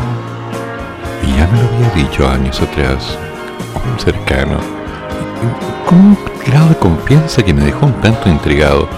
Y 1.27 1.37
ya 1.37 1.47
me 1.47 1.63
lo 1.63 1.69
había 1.69 2.05
dicho 2.05 2.29
años 2.29 2.61
atrás, 2.61 3.17
un 3.91 3.99
cercano, 3.99 4.59
con 5.87 5.99
un 5.99 6.19
grado 6.45 6.71
de 6.71 6.77
confianza 6.77 7.43
que 7.43 7.55
me 7.55 7.65
dejó 7.65 7.87
un 7.87 8.01
tanto 8.01 8.29
intrigado, 8.29 8.89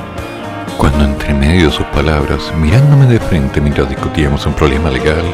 cuando 0.79 1.05
entre 1.05 1.35
medio 1.35 1.67
de 1.67 1.73
sus 1.73 1.87
palabras, 1.87 2.53
mirándome 2.61 3.07
de 3.07 3.21
frente 3.21 3.61
mientras 3.61 3.89
discutíamos 3.89 4.47
un 4.47 4.55
problema 4.55 4.91
legal, 4.91 5.25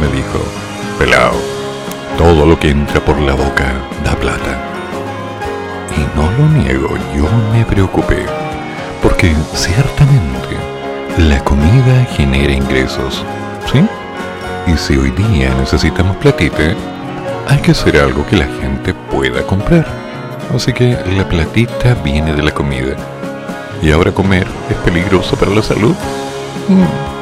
me 0.00 0.08
dijo, 0.08 0.65
pelao, 0.98 1.34
todo 2.16 2.46
lo 2.46 2.58
que 2.58 2.70
entra 2.70 3.00
por 3.04 3.18
la 3.20 3.34
boca 3.34 3.72
da 4.04 4.14
plata. 4.16 4.58
Y 5.96 6.16
no 6.16 6.30
lo 6.32 6.48
niego, 6.48 6.88
yo 7.14 7.28
me 7.52 7.64
preocupé, 7.64 8.24
porque 9.02 9.34
ciertamente 9.54 10.56
la 11.18 11.42
comida 11.44 12.04
genera 12.16 12.52
ingresos, 12.52 13.24
¿sí? 13.72 13.86
Y 14.66 14.76
si 14.76 14.96
hoy 14.96 15.10
día 15.10 15.54
necesitamos 15.54 16.16
platita, 16.16 16.74
hay 17.48 17.58
que 17.58 17.70
hacer 17.70 17.98
algo 17.98 18.26
que 18.26 18.36
la 18.36 18.46
gente 18.60 18.94
pueda 19.10 19.42
comprar. 19.42 19.86
Así 20.54 20.72
que 20.72 20.96
la 21.16 21.28
platita 21.28 21.94
viene 22.04 22.34
de 22.34 22.42
la 22.42 22.52
comida. 22.52 22.96
Y 23.82 23.90
ahora 23.90 24.12
comer 24.12 24.46
es 24.70 24.76
peligroso 24.78 25.36
para 25.36 25.52
la 25.52 25.62
salud. 25.62 25.94
Mm. 26.68 27.15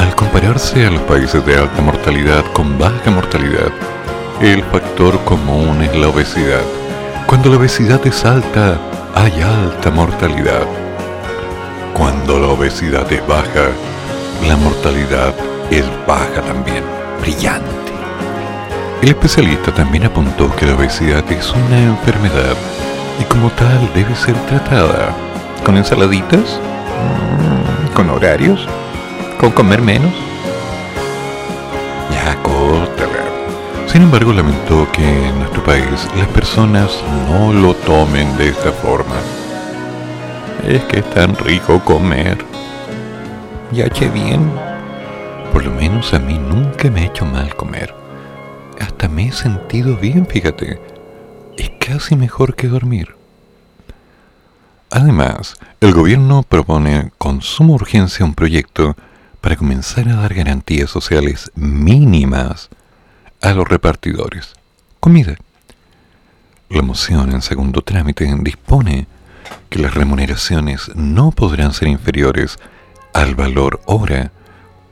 Al 0.00 0.16
compararse 0.16 0.86
a 0.86 0.90
los 0.90 1.02
países 1.02 1.44
de 1.44 1.58
alta 1.58 1.82
mortalidad 1.82 2.42
con 2.54 2.78
baja 2.78 3.10
mortalidad, 3.10 3.70
el 4.40 4.64
factor 4.64 5.22
común 5.26 5.82
es 5.82 5.94
la 5.94 6.08
obesidad. 6.08 6.62
Cuando 7.26 7.50
la 7.50 7.58
obesidad 7.58 8.00
es 8.06 8.24
alta, 8.24 8.80
hay 9.14 9.42
alta 9.42 9.90
mortalidad. 9.90 10.64
Cuando 11.92 12.38
la 12.38 12.46
obesidad 12.46 13.12
es 13.12 13.26
baja, 13.26 13.68
la 14.48 14.56
mortalidad 14.56 15.34
es 15.70 15.84
baja 16.06 16.40
también. 16.46 16.82
Brillante. 17.20 17.92
El 19.02 19.10
especialista 19.10 19.70
también 19.74 20.04
apuntó 20.04 20.50
que 20.56 20.64
la 20.64 20.76
obesidad 20.76 21.30
es 21.30 21.52
una 21.52 21.78
enfermedad 21.78 22.56
y 23.20 23.24
como 23.24 23.50
tal 23.50 23.90
debe 23.94 24.14
ser 24.16 24.34
tratada 24.46 25.14
con 25.62 25.76
ensaladitas, 25.76 26.58
Mm, 27.00 27.94
con 27.94 28.10
horarios, 28.10 28.66
con 29.40 29.52
comer 29.52 29.80
menos. 29.80 30.12
Ya, 32.10 32.36
córtala. 32.42 33.24
Sin 33.86 34.02
embargo, 34.02 34.34
lamentó 34.34 34.86
que 34.92 35.28
en 35.28 35.38
nuestro 35.38 35.64
país 35.64 36.06
las 36.14 36.28
personas 36.28 37.02
no 37.26 37.50
lo 37.50 37.74
tomen 37.74 38.36
de 38.36 38.48
esta 38.48 38.70
forma. 38.70 39.16
Es 40.68 40.84
que 40.84 40.98
es 40.98 41.10
tan 41.10 41.34
rico 41.36 41.80
comer. 41.82 42.36
Ya 43.72 43.88
che 43.88 44.10
bien. 44.10 44.52
Por 45.54 45.64
lo 45.64 45.70
menos 45.70 46.12
a 46.12 46.18
mí 46.18 46.38
nunca 46.38 46.90
me 46.90 47.00
ha 47.00 47.06
hecho 47.06 47.24
mal 47.24 47.56
comer. 47.56 47.94
Hasta 48.78 49.08
me 49.08 49.28
he 49.28 49.32
sentido 49.32 49.96
bien, 49.96 50.26
fíjate. 50.26 50.78
Es 51.56 51.70
casi 51.80 52.14
mejor 52.14 52.54
que 52.54 52.68
dormir. 52.68 53.16
Además, 54.90 55.58
el 55.80 55.94
gobierno 55.94 56.42
propone 56.42 57.10
con 57.16 57.40
suma 57.40 57.72
urgencia 57.72 58.26
un 58.26 58.34
proyecto 58.34 58.96
para 59.40 59.56
comenzar 59.56 60.08
a 60.08 60.16
dar 60.16 60.34
garantías 60.34 60.90
sociales 60.90 61.50
mínimas 61.54 62.68
a 63.40 63.52
los 63.52 63.68
repartidores. 63.68 64.54
Comida. 65.00 65.36
La 66.68 66.82
moción 66.82 67.32
en 67.32 67.42
segundo 67.42 67.82
trámite 67.82 68.32
dispone 68.40 69.06
que 69.68 69.78
las 69.78 69.94
remuneraciones 69.94 70.90
no 70.94 71.32
podrán 71.32 71.72
ser 71.72 71.88
inferiores 71.88 72.58
al 73.12 73.34
valor 73.34 73.80
hora 73.86 74.30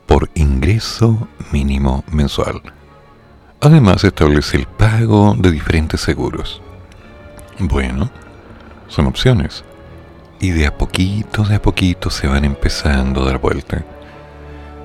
por 0.07 0.29
ingreso 0.33 1.27
mínimo 1.51 2.03
mensual. 2.11 2.61
Además 3.61 4.03
establece 4.03 4.57
el 4.57 4.65
pago 4.65 5.35
de 5.37 5.51
diferentes 5.51 6.01
seguros. 6.01 6.61
Bueno, 7.59 8.09
son 8.87 9.05
opciones 9.05 9.63
y 10.39 10.51
de 10.51 10.65
a 10.65 10.77
poquito, 10.77 11.43
de 11.43 11.55
a 11.55 11.61
poquito 11.61 12.09
se 12.09 12.27
van 12.27 12.45
empezando 12.45 13.21
a 13.21 13.25
dar 13.25 13.39
vuelta. 13.39 13.85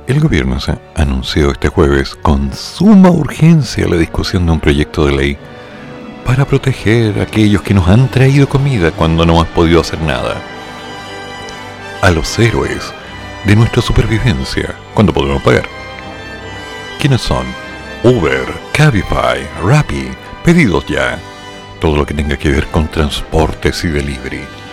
El 0.07 0.21
gobierno 0.21 0.59
anunció 0.97 1.51
este 1.51 1.69
jueves 1.69 2.15
con 2.15 2.53
suma 2.53 3.09
urgencia 3.09 3.89
la 3.89 3.97
discusión 3.97 4.45
de 4.45 4.53
un 4.53 4.61
proyecto 4.61 5.07
de 5.07 5.13
ley 5.13 5.39
para 6.27 6.45
proteger 6.45 7.19
a 7.19 7.23
aquellos 7.23 7.63
que 7.63 7.73
nos 7.73 7.89
han 7.89 8.11
traído 8.11 8.47
comida 8.47 8.91
cuando 8.91 9.25
no 9.25 9.33
hemos 9.33 9.49
podido 9.49 9.81
hacer 9.81 10.03
nada. 10.03 10.43
A 12.03 12.11
los 12.11 12.39
héroes 12.39 12.93
de 13.47 13.57
nuestra 13.57 13.81
supervivencia 13.81 14.75
cuando 14.93 15.15
podemos 15.15 15.43
pagar. 15.43 15.65
¿Quiénes 17.01 17.23
son? 17.23 17.47
Uber, 18.03 18.45
Cabify, 18.75 19.49
Rappi, 19.65 20.11
pedidos 20.45 20.85
ya. 20.85 21.19
Todo 21.81 21.97
lo 21.97 22.05
que 22.05 22.13
tenga 22.13 22.37
que 22.37 22.51
ver 22.51 22.67
con 22.67 22.89
transportes 22.89 23.83
y 23.85 23.89
delivery 23.89 24.64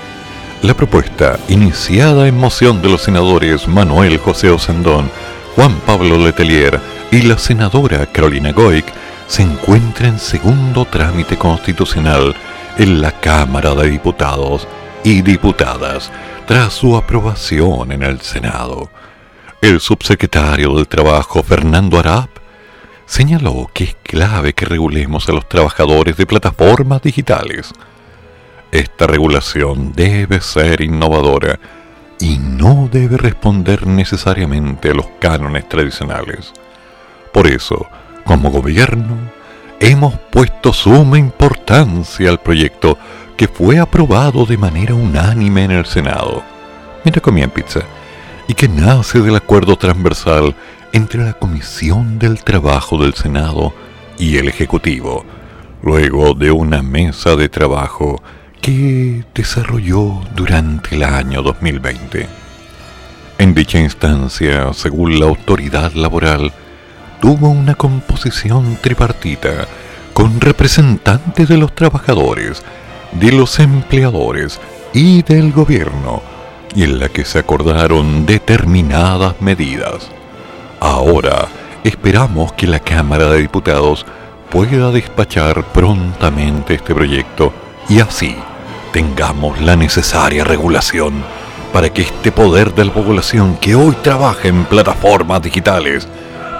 la 0.61 0.73
propuesta, 0.75 1.39
iniciada 1.47 2.27
en 2.27 2.37
moción 2.37 2.81
de 2.81 2.89
los 2.89 3.01
senadores 3.01 3.67
Manuel 3.67 4.17
José 4.19 4.51
Osandón, 4.51 5.09
Juan 5.55 5.79
Pablo 5.87 6.17
Letelier 6.17 6.79
y 7.11 7.23
la 7.23 7.37
senadora 7.37 8.05
Carolina 8.05 8.51
Goic, 8.51 8.85
se 9.27 9.41
encuentra 9.41 10.07
en 10.07 10.19
segundo 10.19 10.85
trámite 10.85 11.37
constitucional 11.37 12.35
en 12.77 13.01
la 13.01 13.11
Cámara 13.11 13.73
de 13.73 13.89
Diputados 13.89 14.67
y 15.03 15.21
Diputadas, 15.21 16.11
tras 16.45 16.73
su 16.73 16.95
aprobación 16.95 17.91
en 17.91 18.03
el 18.03 18.21
Senado, 18.21 18.89
el 19.61 19.79
subsecretario 19.79 20.75
del 20.75 20.87
Trabajo, 20.87 21.41
Fernando 21.41 21.97
Arap, 21.97 22.29
señaló 23.05 23.69
que 23.73 23.83
es 23.85 23.95
clave 24.03 24.53
que 24.53 24.65
regulemos 24.65 25.27
a 25.27 25.33
los 25.33 25.49
trabajadores 25.49 26.17
de 26.17 26.25
plataformas 26.25 27.01
digitales. 27.01 27.73
Esta 28.71 29.05
regulación 29.05 29.91
debe 29.93 30.39
ser 30.39 30.79
innovadora 30.79 31.59
y 32.19 32.37
no 32.37 32.87
debe 32.89 33.17
responder 33.17 33.85
necesariamente 33.85 34.91
a 34.91 34.93
los 34.93 35.07
cánones 35.19 35.67
tradicionales. 35.67 36.53
Por 37.33 37.47
eso, 37.47 37.85
como 38.23 38.49
gobierno, 38.49 39.17
hemos 39.81 40.17
puesto 40.31 40.71
suma 40.71 41.17
importancia 41.17 42.29
al 42.29 42.39
proyecto 42.39 42.97
que 43.35 43.49
fue 43.49 43.77
aprobado 43.77 44.45
de 44.45 44.57
manera 44.57 44.93
unánime 44.93 45.65
en 45.65 45.71
el 45.71 45.85
Senado, 45.85 46.41
mientras 47.03 47.23
comían 47.23 47.49
pizza, 47.49 47.81
y 48.47 48.53
que 48.53 48.69
nace 48.69 49.19
del 49.19 49.35
acuerdo 49.35 49.75
transversal 49.75 50.55
entre 50.93 51.25
la 51.25 51.33
Comisión 51.33 52.19
del 52.19 52.43
Trabajo 52.43 52.97
del 52.97 53.15
Senado 53.15 53.73
y 54.17 54.37
el 54.37 54.47
Ejecutivo, 54.47 55.25
luego 55.81 56.35
de 56.35 56.51
una 56.51 56.81
mesa 56.81 57.35
de 57.35 57.49
trabajo 57.49 58.21
que 58.61 59.23
desarrolló 59.33 60.21
durante 60.35 60.95
el 60.95 61.03
año 61.03 61.41
2020. 61.41 62.29
En 63.39 63.55
dicha 63.55 63.79
instancia, 63.79 64.71
según 64.73 65.19
la 65.19 65.25
autoridad 65.25 65.93
laboral, 65.93 66.53
tuvo 67.19 67.49
una 67.49 67.73
composición 67.73 68.77
tripartita 68.79 69.67
con 70.13 70.39
representantes 70.39 71.49
de 71.49 71.57
los 71.57 71.73
trabajadores, 71.73 72.61
de 73.13 73.31
los 73.31 73.57
empleadores 73.59 74.59
y 74.93 75.23
del 75.23 75.51
gobierno, 75.51 76.21
y 76.75 76.83
en 76.83 76.99
la 76.99 77.09
que 77.09 77.25
se 77.25 77.39
acordaron 77.39 78.27
determinadas 78.27 79.41
medidas. 79.41 80.07
Ahora 80.79 81.47
esperamos 81.83 82.53
que 82.53 82.67
la 82.67 82.79
Cámara 82.79 83.27
de 83.29 83.41
Diputados 83.41 84.05
pueda 84.51 84.91
despachar 84.91 85.63
prontamente 85.71 86.75
este 86.75 86.93
proyecto 86.93 87.51
y 87.89 87.99
así 87.99 88.35
tengamos 88.91 89.59
la 89.61 89.75
necesaria 89.75 90.43
regulación 90.43 91.23
para 91.73 91.89
que 91.89 92.01
este 92.03 92.31
poder 92.31 92.73
de 92.73 92.85
la 92.85 92.93
población 92.93 93.57
que 93.57 93.75
hoy 93.75 93.95
trabaja 94.01 94.47
en 94.47 94.65
plataformas 94.65 95.41
digitales, 95.41 96.07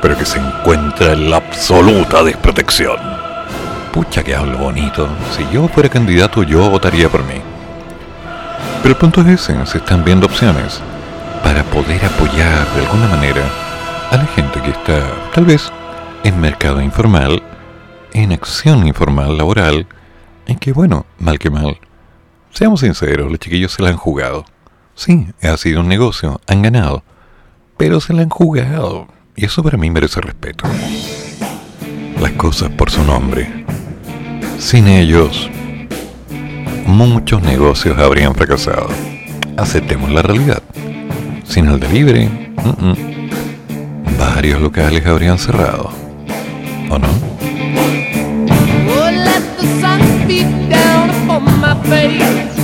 pero 0.02 0.18
que 0.18 0.26
se 0.26 0.40
encuentra 0.40 1.14
en 1.14 1.30
la 1.30 1.38
absoluta 1.38 2.24
desprotección. 2.24 2.98
Pucha 3.92 4.24
que 4.24 4.36
hablo 4.36 4.58
bonito. 4.58 5.10
Si 5.36 5.46
yo 5.54 5.68
fuera 5.68 5.90
candidato 5.90 6.44
yo 6.44 6.70
votaría 6.70 7.10
por 7.10 7.24
mí. 7.26 7.42
Pero 8.82 8.94
el 8.94 9.00
punto 9.00 9.22
es 9.22 9.28
ese, 9.28 9.66
se 9.66 9.78
están 9.80 10.04
viendo 10.04 10.26
opciones 10.26 10.82
para 11.44 11.64
poder 11.64 12.04
apoyar 12.06 12.68
de 12.74 12.86
alguna 12.86 13.08
manera 13.08 13.44
a 14.12 14.18
la 14.18 14.26
gente 14.28 14.62
que 14.62 14.72
está 14.72 15.02
tal 15.34 15.46
vez 15.46 15.72
en 16.24 16.40
mercado 16.40 16.82
informal, 16.82 17.44
en 18.14 18.32
acción 18.32 18.88
informal 18.88 19.38
laboral, 19.38 19.88
en 20.48 20.58
que 20.58 20.72
bueno, 20.72 21.06
mal 21.20 21.38
que 21.38 21.50
mal, 21.50 21.78
seamos 22.52 22.82
sinceros, 22.82 23.30
los 23.30 23.40
chiquillos 23.40 23.72
se 23.72 23.84
la 23.84 23.90
han 23.90 23.98
jugado. 23.98 24.46
Sí, 24.96 25.28
ha 25.42 25.58
sido 25.58 25.82
un 25.82 25.88
negocio, 25.88 26.42
han 26.48 26.62
ganado, 26.62 27.04
pero 27.78 28.00
se 28.00 28.14
la 28.14 28.22
han 28.22 28.30
jugado. 28.30 29.08
Y 29.36 29.46
eso 29.46 29.64
para 29.64 29.78
mí 29.78 29.90
merece 29.90 30.22
respeto. 30.22 30.66
Las 32.20 32.34
cosas 32.34 32.70
por 32.70 32.92
su 32.92 33.04
nombre. 33.04 33.66
Sin 34.60 34.88
ellos, 34.88 35.50
muchos 36.86 37.42
negocios 37.42 37.98
habrían 37.98 38.36
fracasado. 38.36 38.90
Aceptemos 39.58 40.12
la 40.12 40.22
realidad. 40.22 40.62
Sin 41.44 41.68
el 41.68 41.80
delivery, 41.80 42.30
varios 44.20 44.62
locales 44.62 45.06
habrían 45.06 45.40
cerrado. 45.40 45.92
¿O 46.90 47.00
no? 47.00 47.08
on 51.32 51.44
my 51.62 51.74
face. 51.84 52.61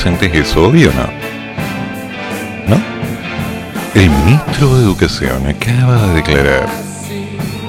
Inocentes 0.00 0.34
es 0.34 0.56
obvio 0.56 0.90
no? 0.94 2.74
¿No? 2.74 2.82
El 3.94 4.08
ministro 4.08 4.74
de 4.78 4.84
Educación 4.84 5.46
acaba 5.46 6.06
de 6.06 6.14
declarar, 6.14 6.66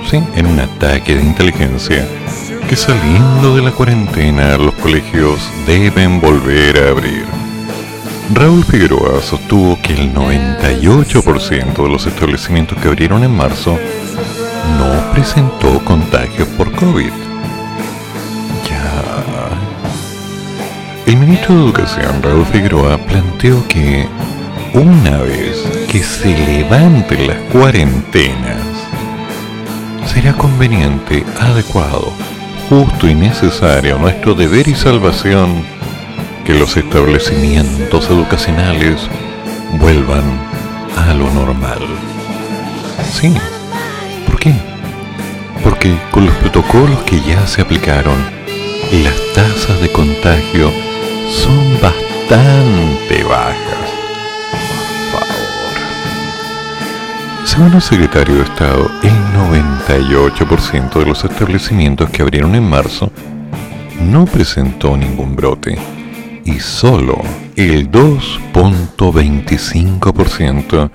sí, 0.09 0.23
en 0.35 0.45
un 0.45 0.61
ataque 0.61 1.15
de 1.15 1.23
inteligencia, 1.23 2.07
que 2.69 2.77
saliendo 2.77 3.57
de 3.57 3.63
la 3.63 3.71
cuarentena 3.71 4.57
los 4.57 4.73
colegios 4.75 5.41
deben 5.67 6.21
volver 6.21 6.77
a 6.77 6.91
abrir. 6.91 7.25
Raúl 8.33 8.63
Figueroa 8.63 9.21
sostuvo 9.21 9.77
que 9.81 9.91
el 9.91 10.13
98% 10.13 11.83
de 11.83 11.89
los 11.89 12.07
establecimientos 12.07 12.77
que 12.77 12.87
abrieron 12.87 13.25
en 13.25 13.35
marzo 13.35 13.77
no 14.77 15.11
presentó 15.11 15.83
contagios 15.83 16.47
por 16.49 16.71
COVID. 16.71 17.30
El 21.11 21.17
ministro 21.17 21.53
de 21.53 21.65
Educación, 21.65 22.23
Raúl 22.23 22.45
Figueroa, 22.45 22.97
planteó 22.97 23.67
que 23.67 24.07
una 24.73 25.17
vez 25.17 25.61
que 25.89 26.01
se 26.01 26.29
levanten 26.29 27.27
las 27.27 27.37
cuarentenas, 27.51 28.63
será 30.05 30.31
conveniente, 30.31 31.25
adecuado, 31.37 32.13
justo 32.69 33.09
y 33.09 33.15
necesario 33.15 33.97
nuestro 33.97 34.35
deber 34.35 34.69
y 34.69 34.73
salvación 34.73 35.65
que 36.45 36.53
los 36.53 36.77
establecimientos 36.77 38.09
educacionales 38.09 39.09
vuelvan 39.81 40.23
a 40.95 41.13
lo 41.13 41.29
normal. 41.31 41.79
Sí, 43.11 43.33
¿por 44.27 44.39
qué? 44.39 44.53
Porque 45.61 45.93
con 46.09 46.25
los 46.25 46.35
protocolos 46.35 46.99
que 47.03 47.19
ya 47.19 47.45
se 47.47 47.63
aplicaron, 47.63 48.15
las 49.03 49.19
tasas 49.35 49.81
de 49.81 49.91
contagio 49.91 50.71
son 51.31 51.79
bastante 51.81 53.23
bajas. 53.23 53.89
Por 55.11 55.21
favor. 55.21 55.73
Según 57.45 57.73
el 57.73 57.81
secretario 57.81 58.35
de 58.35 58.43
Estado, 58.43 58.91
el 59.01 59.11
98% 59.65 60.99
de 60.99 61.05
los 61.05 61.23
establecimientos 61.23 62.09
que 62.09 62.21
abrieron 62.21 62.53
en 62.55 62.69
marzo 62.69 63.09
no 64.01 64.25
presentó 64.25 64.97
ningún 64.97 65.33
brote 65.35 65.77
y 66.43 66.59
solo 66.59 67.21
el 67.55 67.89
2.25% 67.89 70.89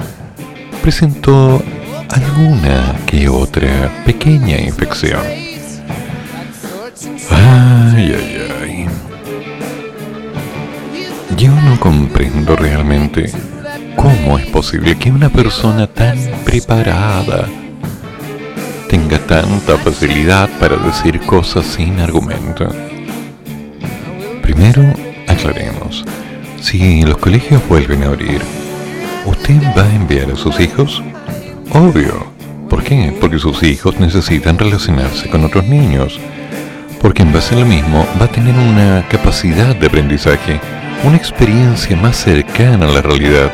presentó 0.82 1.62
alguna 2.10 2.96
que 3.06 3.28
otra 3.28 3.90
pequeña 4.04 4.60
infección. 4.60 5.22
Ay, 7.30 8.14
ay, 8.14 8.35
no 11.66 11.80
comprendo 11.80 12.54
realmente 12.54 13.32
cómo 13.96 14.38
es 14.38 14.46
posible 14.46 14.96
que 14.96 15.10
una 15.10 15.28
persona 15.28 15.88
tan 15.88 16.16
preparada 16.44 17.48
tenga 18.88 19.18
tanta 19.18 19.76
facilidad 19.78 20.48
para 20.60 20.76
decir 20.76 21.20
cosas 21.22 21.66
sin 21.66 21.98
argumento. 21.98 22.72
Primero, 24.42 24.82
aclaremos. 25.26 26.04
Si 26.60 27.02
los 27.02 27.18
colegios 27.18 27.60
vuelven 27.68 28.04
a 28.04 28.06
abrir, 28.06 28.40
¿usted 29.24 29.60
va 29.76 29.82
a 29.82 29.94
enviar 29.94 30.30
a 30.30 30.36
sus 30.36 30.60
hijos? 30.60 31.02
Obvio. 31.72 32.32
¿Por 32.70 32.84
qué? 32.84 33.12
Porque 33.20 33.40
sus 33.40 33.64
hijos 33.64 33.98
necesitan 33.98 34.56
relacionarse 34.56 35.28
con 35.28 35.44
otros 35.44 35.66
niños. 35.66 36.20
Porque 37.00 37.22
en 37.22 37.32
base 37.32 37.56
a 37.56 37.58
lo 37.58 37.66
mismo 37.66 38.06
va 38.20 38.26
a 38.26 38.30
tener 38.30 38.54
una 38.54 39.04
capacidad 39.08 39.74
de 39.74 39.86
aprendizaje, 39.86 40.60
una 41.04 41.16
experiencia 41.16 41.96
más 41.96 42.16
cercana 42.16 42.86
a 42.86 42.92
la 42.92 43.02
realidad, 43.02 43.52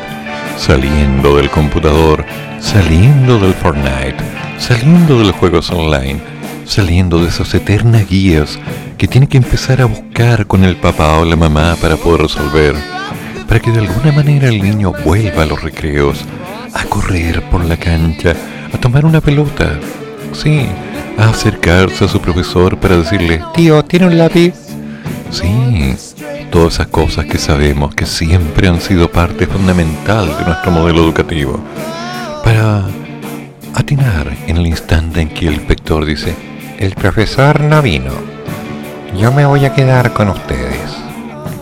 saliendo 0.57 1.37
del 1.37 1.49
computador, 1.49 2.25
saliendo 2.59 3.39
del 3.39 3.53
Fortnite, 3.53 4.15
saliendo 4.57 5.19
de 5.19 5.25
los 5.25 5.35
juegos 5.35 5.69
online, 5.71 6.19
saliendo 6.65 7.19
de 7.19 7.29
esas 7.29 7.53
eternas 7.53 8.07
guías 8.07 8.59
que 8.97 9.07
tiene 9.07 9.27
que 9.27 9.37
empezar 9.37 9.81
a 9.81 9.85
buscar 9.85 10.47
con 10.47 10.63
el 10.63 10.77
papá 10.77 11.19
o 11.19 11.25
la 11.25 11.35
mamá 11.35 11.75
para 11.81 11.97
poder 11.97 12.21
resolver, 12.21 12.75
para 13.47 13.59
que 13.59 13.71
de 13.71 13.79
alguna 13.79 14.11
manera 14.11 14.47
el 14.47 14.61
niño 14.61 14.93
vuelva 15.03 15.43
a 15.43 15.45
los 15.45 15.61
recreos, 15.61 16.23
a 16.73 16.85
correr 16.85 17.43
por 17.49 17.65
la 17.65 17.77
cancha, 17.77 18.33
a 18.73 18.77
tomar 18.77 19.05
una 19.05 19.21
pelota, 19.21 19.79
sí, 20.31 20.65
a 21.17 21.29
acercarse 21.29 22.05
a 22.05 22.07
su 22.07 22.19
profesor 22.19 22.77
para 22.77 22.97
decirle, 22.97 23.41
tío, 23.53 23.83
¿tiene 23.83 24.07
un 24.07 24.17
lápiz? 24.17 24.53
Sí, 25.29 25.95
todas 26.53 26.75
esas 26.75 26.87
cosas 26.87 27.25
que 27.25 27.39
sabemos 27.39 27.95
que 27.95 28.05
siempre 28.05 28.67
han 28.67 28.79
sido 28.79 29.09
parte 29.09 29.47
fundamental 29.47 30.37
de 30.37 30.45
nuestro 30.45 30.69
modelo 30.69 31.03
educativo, 31.03 31.59
para 32.43 32.85
atinar 33.73 34.31
en 34.45 34.57
el 34.57 34.67
instante 34.67 35.21
en 35.21 35.29
que 35.29 35.47
el 35.47 35.55
inspector 35.55 36.05
dice, 36.05 36.35
el 36.77 36.93
profesor 36.93 37.59
no 37.59 37.81
vino, 37.81 38.11
yo 39.17 39.31
me 39.31 39.47
voy 39.47 39.65
a 39.65 39.73
quedar 39.73 40.13
con 40.13 40.29
ustedes. 40.29 40.95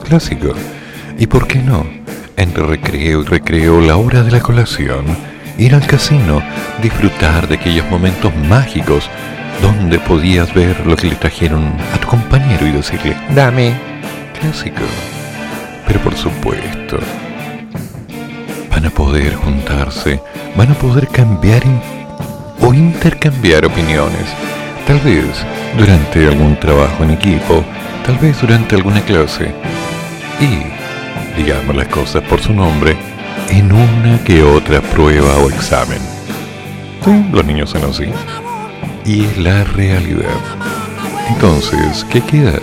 Clásico. 0.04 0.54
¿Y 1.18 1.26
por 1.26 1.48
qué 1.48 1.60
no? 1.60 1.86
Entre 2.36 2.62
recreo 2.62 3.22
y 3.22 3.26
recreo, 3.26 3.80
la 3.80 3.96
hora 3.96 4.24
de 4.24 4.32
la 4.32 4.42
colación, 4.42 5.06
ir 5.58 5.74
al 5.74 5.88
casino, 5.88 6.42
disfrutar 6.82 7.48
de 7.48 7.56
aquellos 7.56 7.90
momentos 7.90 8.36
mágicos 8.50 9.10
donde 9.62 10.00
podías 10.00 10.54
ver 10.54 10.86
lo 10.86 10.98
que 10.98 11.08
le 11.08 11.16
trajeron 11.16 11.78
a 11.94 11.98
tu 11.98 12.10
compañero 12.10 12.68
y 12.68 12.72
decirle, 12.72 13.16
dame. 13.34 13.91
Clásico. 14.42 14.82
Pero 15.88 16.00
por 16.02 16.16
supuesto, 16.16 16.98
van 18.72 18.86
a 18.86 18.90
poder 18.90 19.36
juntarse, 19.36 20.20
van 20.56 20.72
a 20.72 20.74
poder 20.74 21.08
cambiar 21.08 21.62
o 22.60 22.74
intercambiar 22.74 23.66
opiniones. 23.66 24.26
Tal 24.88 25.00
vez 25.02 25.46
durante 25.78 26.28
algún 26.28 26.60
trabajo 26.60 27.04
en 27.04 27.12
equipo, 27.12 27.64
tal 28.04 28.18
vez 28.18 28.42
durante 28.42 28.76
alguna 28.76 29.02
clase. 29.02 29.54
Y, 30.40 31.40
digamos 31.40 31.76
las 31.76 31.88
cosas 31.90 32.24
por 32.24 32.42
su 32.42 32.52
nombre, 32.52 32.98
en 33.50 33.72
una 33.72 34.24
que 34.24 34.42
otra 34.42 34.82
prueba 34.82 35.38
o 35.38 35.50
examen. 35.52 36.00
Los 37.32 37.46
niños 37.46 37.70
son 37.70 37.84
así. 37.84 38.06
Y 39.06 39.26
es 39.26 39.38
la 39.38 39.64
realidad. 39.66 40.40
Entonces, 41.30 42.06
¿qué 42.10 42.22
queda? 42.22 42.60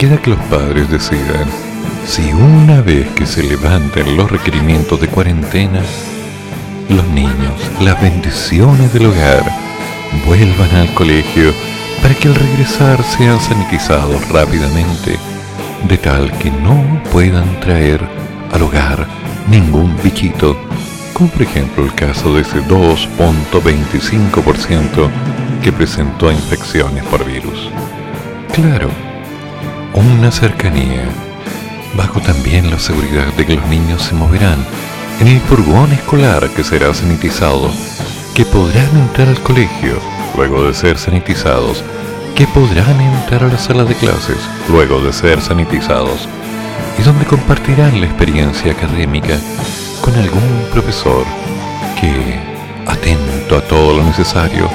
Queda 0.00 0.16
que 0.16 0.30
los 0.30 0.40
padres 0.44 0.90
decidan 0.90 1.46
si 2.06 2.32
una 2.32 2.80
vez 2.80 3.06
que 3.10 3.26
se 3.26 3.42
levanten 3.42 4.16
los 4.16 4.30
requerimientos 4.30 4.98
de 4.98 5.08
cuarentena, 5.08 5.82
los 6.88 7.06
niños, 7.08 7.70
las 7.82 8.00
bendiciones 8.00 8.94
del 8.94 9.04
hogar, 9.04 9.44
vuelvan 10.26 10.74
al 10.74 10.94
colegio 10.94 11.52
para 12.00 12.14
que 12.14 12.28
al 12.28 12.34
regresar 12.34 13.02
sean 13.02 13.38
sanitizados 13.40 14.26
rápidamente, 14.30 15.18
de 15.86 15.98
tal 15.98 16.32
que 16.38 16.50
no 16.50 16.82
puedan 17.12 17.60
traer 17.60 18.00
al 18.52 18.62
hogar 18.62 19.06
ningún 19.50 19.94
bichito, 20.02 20.56
como 21.12 21.28
por 21.28 21.42
ejemplo 21.42 21.84
el 21.84 21.94
caso 21.94 22.34
de 22.34 22.40
ese 22.40 22.62
2.25% 22.62 25.10
que 25.62 25.72
presentó 25.72 26.32
infecciones 26.32 27.04
por 27.04 27.22
virus. 27.26 27.68
Claro, 28.54 28.88
una 30.00 30.30
cercanía, 30.30 31.04
bajo 31.94 32.20
también 32.20 32.70
la 32.70 32.78
seguridad 32.78 33.26
de 33.34 33.44
que 33.44 33.56
los 33.56 33.66
niños 33.66 34.02
se 34.02 34.14
moverán 34.14 34.64
en 35.20 35.28
el 35.28 35.40
furgón 35.40 35.92
escolar 35.92 36.48
que 36.50 36.64
será 36.64 36.94
sanitizado, 36.94 37.70
que 38.34 38.44
podrán 38.46 38.96
entrar 38.96 39.28
al 39.28 39.40
colegio 39.42 39.98
luego 40.36 40.64
de 40.64 40.74
ser 40.74 40.96
sanitizados, 40.96 41.84
que 42.34 42.46
podrán 42.46 42.98
entrar 43.00 43.44
a 43.44 43.48
la 43.48 43.58
sala 43.58 43.84
de 43.84 43.94
clases 43.94 44.38
luego 44.68 45.00
de 45.02 45.12
ser 45.12 45.40
sanitizados, 45.42 46.28
y 46.98 47.02
donde 47.02 47.26
compartirán 47.26 48.00
la 48.00 48.06
experiencia 48.06 48.72
académica 48.72 49.38
con 50.00 50.14
algún 50.14 50.66
profesor 50.72 51.24
que, 52.00 52.40
atento 52.86 53.58
a 53.58 53.60
todo 53.62 53.98
lo 53.98 54.04
necesario, 54.04 54.70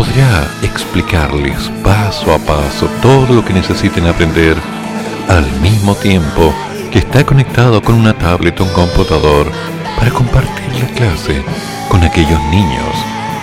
podrá 0.00 0.48
explicarles 0.62 1.70
paso 1.84 2.32
a 2.32 2.38
paso 2.38 2.88
todo 3.02 3.34
lo 3.34 3.44
que 3.44 3.52
necesiten 3.52 4.06
aprender 4.06 4.56
al 5.28 5.44
mismo 5.60 5.94
tiempo 5.94 6.54
que 6.90 7.00
está 7.00 7.22
conectado 7.22 7.82
con 7.82 7.96
una 7.96 8.16
tablet 8.16 8.58
o 8.60 8.64
un 8.64 8.72
computador 8.72 9.52
para 9.98 10.10
compartir 10.10 10.74
la 10.80 10.88
clase 10.94 11.42
con 11.90 12.02
aquellos 12.02 12.40
niños 12.44 12.94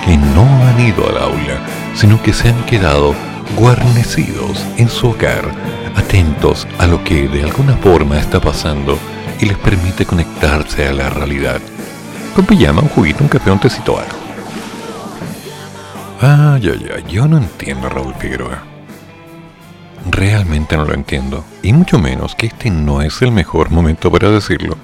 que 0.03 0.17
no 0.17 0.47
han 0.65 0.79
ido 0.79 1.07
al 1.07 1.19
aula, 1.19 1.61
sino 1.93 2.19
que 2.23 2.33
se 2.33 2.49
han 2.49 2.65
quedado 2.65 3.13
guarnecidos 3.55 4.65
en 4.77 4.89
su 4.89 5.09
hogar, 5.09 5.45
atentos 5.95 6.67
a 6.79 6.87
lo 6.87 7.03
que 7.03 7.27
de 7.27 7.43
alguna 7.43 7.77
forma 7.77 8.17
está 8.17 8.41
pasando 8.41 8.97
y 9.39 9.45
les 9.45 9.59
permite 9.59 10.07
conectarse 10.07 10.87
a 10.87 10.93
la 10.93 11.11
realidad. 11.11 11.61
Con 12.35 12.47
pijama, 12.47 12.81
un 12.81 12.89
juguito, 12.89 13.23
un 13.23 13.29
café, 13.29 13.51
un 13.51 13.59
tecito, 13.59 13.99
algo. 13.99 14.26
Ay, 16.19 16.69
ay, 16.69 16.89
ay, 16.95 17.05
yo 17.07 17.27
no 17.27 17.37
entiendo 17.37 17.89
Raúl 17.89 18.15
Figueroa. 18.15 18.63
realmente 20.09 20.77
no 20.77 20.85
lo 20.85 20.93
entiendo. 20.93 21.45
Y 21.61 21.73
mucho 21.73 21.99
menos 21.99 22.33
que 22.35 22.47
este 22.47 22.69
no 22.69 23.01
es 23.01 23.21
el 23.21 23.31
mejor 23.31 23.69
momento 23.69 24.11
para 24.11 24.29
decirlo. 24.31 24.77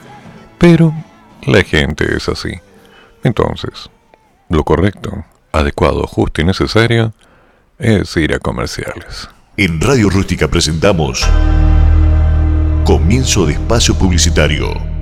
Pero 0.57 0.93
la 1.43 1.63
gente 1.63 2.05
es 2.15 2.27
así. 2.29 2.51
Entonces, 3.23 3.89
lo 4.49 4.63
correcto, 4.63 5.25
adecuado, 5.51 6.05
justo 6.07 6.41
y 6.41 6.45
necesario 6.45 7.13
es 7.79 8.15
ir 8.17 8.33
a 8.33 8.39
comerciales. 8.39 9.29
En 9.57 9.79
Radio 9.81 10.09
Rústica 10.09 10.47
presentamos 10.47 11.27
Comienzo 12.85 13.45
de 13.45 13.53
Espacio 13.53 13.95
Publicitario. 13.95 14.92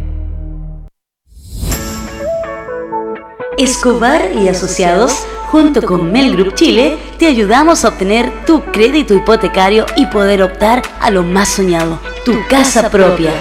Escobar 3.64 4.32
y 4.34 4.48
Asociados, 4.48 5.14
junto 5.52 5.84
con 5.84 6.12
Mel 6.12 6.36
Group 6.36 6.56
Chile, 6.56 6.98
te 7.20 7.28
ayudamos 7.28 7.86
a 7.86 7.90
obtener 7.90 8.32
tu 8.46 8.64
crédito 8.72 9.14
hipotecario 9.14 9.86
y 9.96 10.08
poder 10.08 10.42
optar 10.42 10.82
a 11.00 11.12
lo 11.12 11.22
más 11.22 11.50
soñado, 11.50 12.00
tu 12.26 12.34
casa 12.50 12.90
propia. 12.90 13.32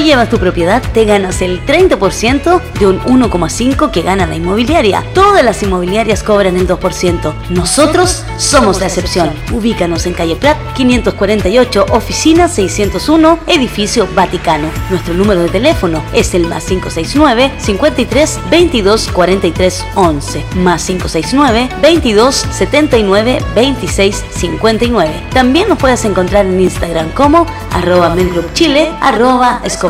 Si 0.00 0.06
llevas 0.06 0.30
tu 0.30 0.38
propiedad, 0.38 0.82
te 0.94 1.04
ganas 1.04 1.42
el 1.42 1.60
30% 1.66 2.62
de 2.78 2.86
un 2.86 3.00
1,5% 3.00 3.90
que 3.90 4.00
gana 4.00 4.26
la 4.26 4.34
inmobiliaria. 4.34 5.04
Todas 5.12 5.44
las 5.44 5.62
inmobiliarias 5.62 6.22
cobran 6.22 6.56
el 6.56 6.66
2%. 6.66 7.34
Nosotros 7.50 8.24
somos 8.38 8.80
la 8.80 8.86
excepción. 8.86 9.30
Ubícanos 9.52 10.06
en 10.06 10.14
calle 10.14 10.36
Prat 10.36 10.56
548, 10.72 11.84
oficina 11.90 12.48
601, 12.48 13.40
edificio 13.46 14.08
Vaticano. 14.14 14.70
Nuestro 14.88 15.12
número 15.12 15.42
de 15.42 15.50
teléfono 15.50 16.02
es 16.14 16.32
el 16.32 16.46
más 16.46 16.64
569 16.64 17.52
53 17.58 18.40
22 18.50 19.08
43 19.12 19.84
11, 19.96 20.44
más 20.54 20.82
569 20.86 21.68
22 21.82 22.46
79 22.50 23.38
26 23.54 24.24
59. 24.30 25.26
También 25.34 25.68
nos 25.68 25.76
puedes 25.76 26.02
encontrar 26.06 26.46
en 26.46 26.58
Instagram 26.58 27.10
como 27.10 27.46
arroba 27.70 28.16
Chile, 28.54 28.90
arroba 29.02 29.60
Escobar 29.62 29.89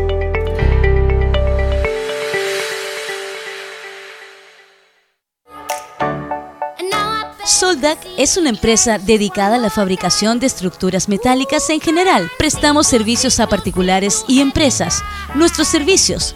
Soldac 7.72 8.00
es 8.18 8.36
una 8.36 8.50
empresa 8.50 8.98
dedicada 8.98 9.56
a 9.56 9.58
la 9.58 9.70
fabricación 9.70 10.42
de 10.42 10.48
estructuras 10.48 11.08
metálicas 11.08 11.70
en 11.70 11.80
general. 11.80 12.30
Prestamos 12.38 12.86
servicios 12.86 13.40
a 13.40 13.48
particulares 13.48 14.26
y 14.28 14.42
empresas. 14.42 15.02
Nuestros 15.36 15.70
servicios, 15.70 16.36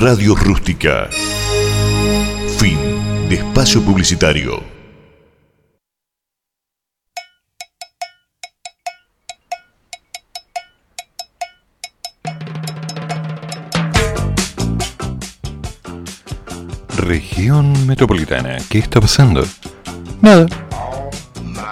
Radio 0.00 0.36
Rústica. 0.36 1.08
Fin 2.56 2.78
de 3.28 3.34
espacio 3.34 3.82
publicitario. 3.82 4.62
Región 16.96 17.84
metropolitana, 17.88 18.58
¿qué 18.70 18.78
está 18.78 19.00
pasando? 19.00 19.44
Nada. 20.22 20.46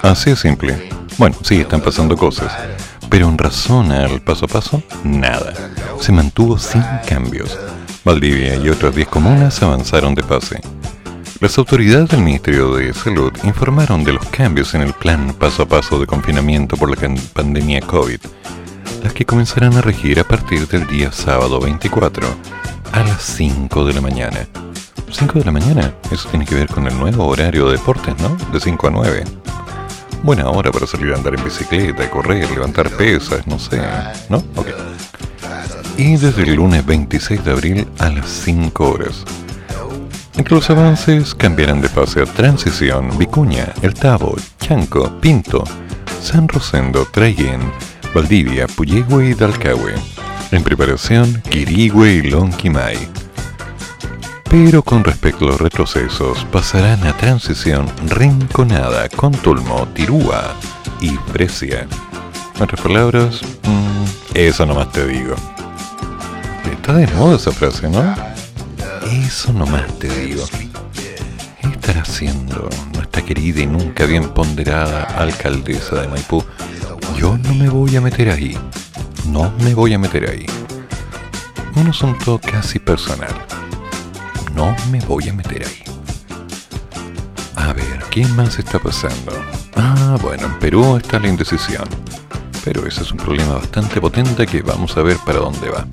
Así 0.02 0.30
es 0.30 0.40
simple. 0.40 0.88
Bueno, 1.16 1.36
sí, 1.44 1.60
están 1.60 1.80
pasando 1.80 2.16
cosas. 2.16 2.52
Pero 3.08 3.28
en 3.28 3.38
razón 3.38 3.92
al 3.92 4.20
paso 4.20 4.46
a 4.46 4.48
paso, 4.48 4.82
nada. 5.04 5.54
Se 6.00 6.10
mantuvo 6.10 6.58
sin 6.58 6.82
cambios. 7.06 7.56
Valdivia 8.06 8.54
y 8.54 8.68
otras 8.68 8.94
10 8.94 9.08
comunas 9.08 9.60
avanzaron 9.64 10.14
de 10.14 10.22
pase. 10.22 10.60
Las 11.40 11.58
autoridades 11.58 12.08
del 12.08 12.22
Ministerio 12.22 12.76
de 12.76 12.94
Salud 12.94 13.32
informaron 13.42 14.04
de 14.04 14.12
los 14.12 14.24
cambios 14.26 14.74
en 14.74 14.82
el 14.82 14.92
plan 14.92 15.34
paso 15.34 15.64
a 15.64 15.66
paso 15.66 15.98
de 15.98 16.06
confinamiento 16.06 16.76
por 16.76 16.88
la 16.88 17.16
pandemia 17.32 17.80
COVID, 17.80 18.20
las 19.02 19.12
que 19.12 19.24
comenzarán 19.24 19.76
a 19.76 19.80
regir 19.80 20.20
a 20.20 20.24
partir 20.24 20.68
del 20.68 20.86
día 20.86 21.10
sábado 21.10 21.58
24 21.58 22.28
a 22.92 23.00
las 23.00 23.22
5 23.22 23.84
de 23.84 23.94
la 23.94 24.00
mañana. 24.00 24.46
5 25.10 25.40
de 25.40 25.44
la 25.44 25.50
mañana, 25.50 25.92
eso 26.12 26.28
tiene 26.28 26.46
que 26.46 26.54
ver 26.54 26.68
con 26.68 26.86
el 26.86 26.96
nuevo 26.96 27.26
horario 27.26 27.66
de 27.66 27.72
deportes, 27.72 28.14
¿no? 28.20 28.36
De 28.52 28.60
5 28.60 28.86
a 28.86 28.90
9. 28.92 29.24
Buena 30.22 30.48
hora 30.48 30.70
para 30.70 30.86
salir 30.86 31.12
a 31.12 31.16
andar 31.16 31.34
en 31.34 31.42
bicicleta, 31.42 32.08
correr, 32.08 32.48
levantar 32.52 32.88
pesas, 32.88 33.44
no 33.48 33.58
sé, 33.58 33.82
¿no? 34.28 34.44
Ok. 34.54 34.68
Y 35.96 36.16
desde 36.16 36.42
el 36.42 36.54
lunes 36.54 36.84
26 36.84 37.44
de 37.44 37.50
abril 37.52 37.88
a 37.98 38.10
las 38.10 38.28
5 38.28 38.90
horas. 38.90 39.24
Entre 40.36 40.54
los 40.54 40.68
avances 40.68 41.34
cambiarán 41.34 41.80
de 41.80 41.88
pase 41.88 42.20
a 42.20 42.26
Transición, 42.26 43.16
Vicuña, 43.16 43.72
El 43.80 43.94
Tabo, 43.94 44.36
Chanco, 44.60 45.10
Pinto, 45.20 45.64
San 46.20 46.46
Rosendo, 46.46 47.06
Trayen, 47.06 47.60
Valdivia, 48.14 48.66
Puyehue 48.66 49.30
y 49.30 49.34
Dalcahue. 49.34 49.94
En 50.50 50.62
preparación, 50.62 51.42
Quirigüe 51.48 52.14
y 52.14 52.22
Lonquimay. 52.22 52.98
Pero 54.50 54.82
con 54.82 55.04
respecto 55.04 55.44
a 55.46 55.48
los 55.48 55.60
retrocesos, 55.60 56.44
pasarán 56.52 57.04
a 57.06 57.16
Transición, 57.16 57.86
Rinconada, 58.06 59.08
Contulmo, 59.08 59.88
Tirúa 59.94 60.54
y 61.00 61.12
Precia. 61.32 61.88
Otras 62.58 62.80
palabras, 62.80 63.42
mm, 63.64 64.04
eso 64.34 64.64
nomás 64.64 64.90
te 64.90 65.06
digo. 65.06 65.34
Está 66.72 66.94
de 66.94 67.06
moda 67.08 67.36
esa 67.36 67.52
frase, 67.52 67.88
¿no? 67.90 68.14
Eso 69.10 69.52
nomás 69.52 69.86
te 69.98 70.08
digo. 70.08 70.42
¿Qué 71.60 71.68
estará 71.68 72.00
haciendo 72.00 72.68
nuestra 72.94 73.22
querida 73.22 73.60
y 73.60 73.66
nunca 73.66 74.06
bien 74.06 74.30
ponderada 74.30 75.02
alcaldesa 75.02 76.00
de 76.00 76.08
Maipú, 76.08 76.42
yo 77.18 77.36
no 77.36 77.54
me 77.54 77.68
voy 77.68 77.96
a 77.96 78.00
meter 78.00 78.30
ahí. 78.30 78.56
No 79.26 79.52
me 79.62 79.74
voy 79.74 79.92
a 79.94 79.98
meter 79.98 80.30
ahí. 80.30 80.46
Un 81.74 81.88
asunto 81.88 82.40
casi 82.40 82.78
personal. 82.78 83.34
No 84.54 84.74
me 84.90 85.00
voy 85.00 85.28
a 85.28 85.32
meter 85.32 85.66
ahí. 85.66 85.82
A 87.56 87.72
ver, 87.72 88.02
¿qué 88.10 88.26
más 88.28 88.58
está 88.58 88.78
pasando? 88.78 89.32
Ah, 89.76 90.16
bueno, 90.22 90.46
en 90.46 90.58
Perú 90.58 90.96
está 90.96 91.18
la 91.18 91.28
indecisión. 91.28 91.86
Pero 92.66 92.84
ese 92.84 93.02
es 93.02 93.12
un 93.12 93.18
problema 93.18 93.54
bastante 93.54 94.00
potente 94.00 94.44
que 94.44 94.60
vamos 94.60 94.96
a 94.96 95.02
ver 95.02 95.18
para 95.24 95.38
dónde 95.38 95.70
va. 95.70 95.86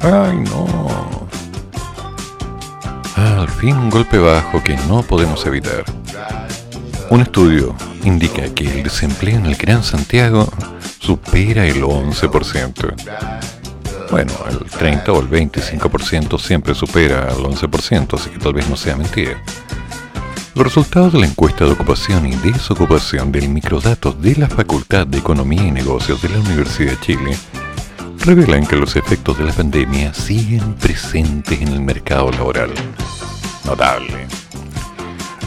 ¡Ay, 0.00 0.36
no! 0.36 1.26
Al 3.16 3.48
fin 3.48 3.74
un 3.74 3.88
golpe 3.88 4.18
bajo 4.18 4.62
que 4.62 4.76
no 4.88 5.02
podemos 5.02 5.46
evitar. 5.46 5.84
Un 7.08 7.22
estudio 7.22 7.74
indica 8.04 8.46
que 8.54 8.70
el 8.70 8.82
desempleo 8.82 9.38
en 9.38 9.46
el 9.46 9.56
Gran 9.56 9.82
Santiago 9.82 10.46
supera 11.00 11.66
el 11.66 11.82
11%. 11.82 12.94
Bueno, 14.10 14.32
el 14.50 14.58
30 14.58 15.10
o 15.10 15.20
el 15.20 15.30
25% 15.30 16.38
siempre 16.38 16.74
supera 16.74 17.28
el 17.30 17.42
11%, 17.42 18.20
así 18.20 18.28
que 18.28 18.38
tal 18.38 18.52
vez 18.52 18.68
no 18.68 18.76
sea 18.76 18.96
mentira. 18.96 19.42
Los 20.58 20.66
resultados 20.66 21.12
de 21.12 21.20
la 21.20 21.26
encuesta 21.26 21.64
de 21.64 21.70
ocupación 21.70 22.26
y 22.26 22.34
desocupación 22.34 23.30
del 23.30 23.48
microdatos 23.48 24.20
de 24.20 24.34
la 24.34 24.48
Facultad 24.48 25.06
de 25.06 25.18
Economía 25.18 25.64
y 25.64 25.70
Negocios 25.70 26.20
de 26.20 26.30
la 26.30 26.40
Universidad 26.40 26.90
de 26.90 27.00
Chile 27.00 27.38
revelan 28.26 28.66
que 28.66 28.74
los 28.74 28.96
efectos 28.96 29.38
de 29.38 29.44
la 29.44 29.52
pandemia 29.52 30.12
siguen 30.12 30.74
presentes 30.74 31.60
en 31.60 31.68
el 31.68 31.80
mercado 31.80 32.32
laboral. 32.32 32.70
Notable. 33.64 34.26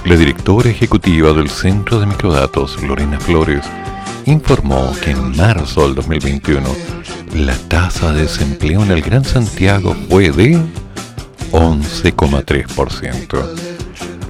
La 0.06 0.16
directora 0.16 0.70
ejecutiva 0.70 1.34
del 1.34 1.50
Centro 1.50 2.00
de 2.00 2.06
Microdatos, 2.06 2.82
Lorena 2.82 3.20
Flores, 3.20 3.66
informó 4.26 4.96
que 5.04 5.12
en 5.12 5.36
marzo 5.36 5.88
del 5.88 5.96
2021 5.96 6.70
la 7.36 7.58
tasa 7.68 8.14
de 8.14 8.22
desempleo 8.22 8.82
en 8.82 8.92
el 8.92 9.02
Gran 9.02 9.26
Santiago 9.26 9.94
fue 10.08 10.32
de 10.32 10.58
11,3%. 11.52 13.81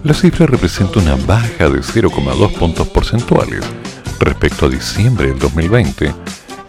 La 0.03 0.15
cifra 0.15 0.47
representa 0.47 0.99
una 0.99 1.15
baja 1.15 1.69
de 1.69 1.79
0,2 1.81 2.57
puntos 2.57 2.87
porcentuales 2.87 3.63
respecto 4.19 4.65
a 4.65 4.69
diciembre 4.69 5.27
del 5.27 5.37
2020 5.37 6.11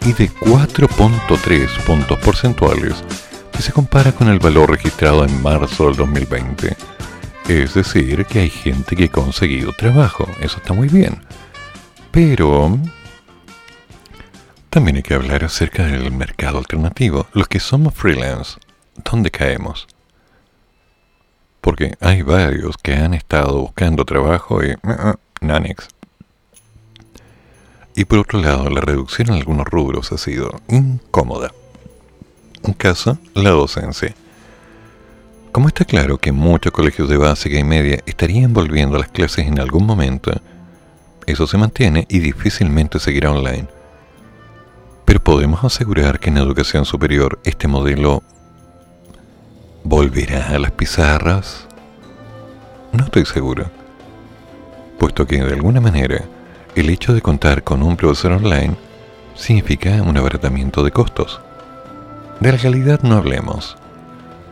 y 0.05 0.12
de 0.12 0.30
4.3 0.30 1.85
puntos 1.87 2.18
porcentuales 2.18 3.03
si 3.57 3.62
se 3.62 3.72
compara 3.72 4.12
con 4.12 4.28
el 4.28 4.39
valor 4.39 4.70
registrado 4.70 5.24
en 5.24 5.43
marzo 5.43 5.87
del 5.87 5.97
2020. 5.97 6.76
Es 7.49 7.72
decir, 7.72 8.26
que 8.26 8.41
hay 8.41 8.51
gente 8.51 8.97
que 8.97 9.05
ha 9.05 9.11
conseguido 9.11 9.72
trabajo, 9.72 10.28
eso 10.41 10.59
está 10.59 10.74
muy 10.74 10.89
bien. 10.89 11.22
Pero 12.11 12.78
también 14.68 14.97
hay 14.97 15.03
que 15.03 15.14
hablar 15.14 15.43
acerca 15.43 15.87
del 15.87 16.12
mercado 16.12 16.59
alternativo. 16.59 17.26
Los 17.33 17.49
que 17.49 17.61
somos 17.61 17.95
freelance, 17.95 18.59
¿dónde 19.11 19.30
caemos? 19.30 19.87
Porque 21.62 21.94
hay 22.00 22.20
varios 22.20 22.76
que 22.76 22.92
han 22.92 23.14
estado 23.14 23.58
buscando 23.62 24.04
trabajo 24.04 24.62
y... 24.62 24.72
Uh, 24.72 25.14
Nanex. 25.40 25.88
Y 27.94 28.04
por 28.04 28.18
otro 28.18 28.40
lado, 28.40 28.70
la 28.70 28.80
reducción 28.80 29.28
en 29.28 29.34
algunos 29.34 29.66
rubros 29.66 30.12
ha 30.12 30.18
sido 30.18 30.60
incómoda. 30.68 31.52
Un 32.62 32.74
caso, 32.74 33.18
la 33.34 33.50
docencia. 33.50 34.14
Como 35.50 35.68
está 35.68 35.84
claro 35.84 36.18
que 36.18 36.32
muchos 36.32 36.72
colegios 36.72 37.08
de 37.08 37.18
básica 37.18 37.58
y 37.58 37.64
media 37.64 37.98
estarían 38.06 38.54
volviendo 38.54 38.96
a 38.96 39.00
las 39.00 39.10
clases 39.10 39.46
en 39.46 39.58
algún 39.58 39.84
momento, 39.84 40.32
eso 41.26 41.46
se 41.46 41.58
mantiene 41.58 42.06
y 42.08 42.20
difícilmente 42.20 42.98
seguirá 42.98 43.32
online. 43.32 43.68
Pero 45.04 45.22
podemos 45.22 45.62
asegurar 45.62 46.20
que 46.20 46.30
en 46.30 46.38
educación 46.38 46.86
superior 46.86 47.40
este 47.44 47.68
modelo 47.68 48.22
¿Volverá 49.85 50.51
a 50.51 50.59
las 50.61 50.70
pizarras? 50.70 51.66
No 52.93 53.05
estoy 53.05 53.26
seguro, 53.26 53.66
puesto 54.97 55.26
que 55.26 55.43
de 55.43 55.55
alguna 55.55 55.80
manera 55.80 56.22
el 56.76 56.89
hecho 56.89 57.12
de 57.12 57.20
contar 57.20 57.64
con 57.64 57.83
un 57.83 57.97
profesor 57.97 58.33
online 58.33 58.76
significa 59.35 60.01
un 60.03 60.16
abaratamiento 60.16 60.85
de 60.85 60.93
costos. 60.93 61.41
De 62.39 62.53
la 62.53 62.59
calidad 62.59 63.03
no 63.03 63.16
hablemos, 63.16 63.76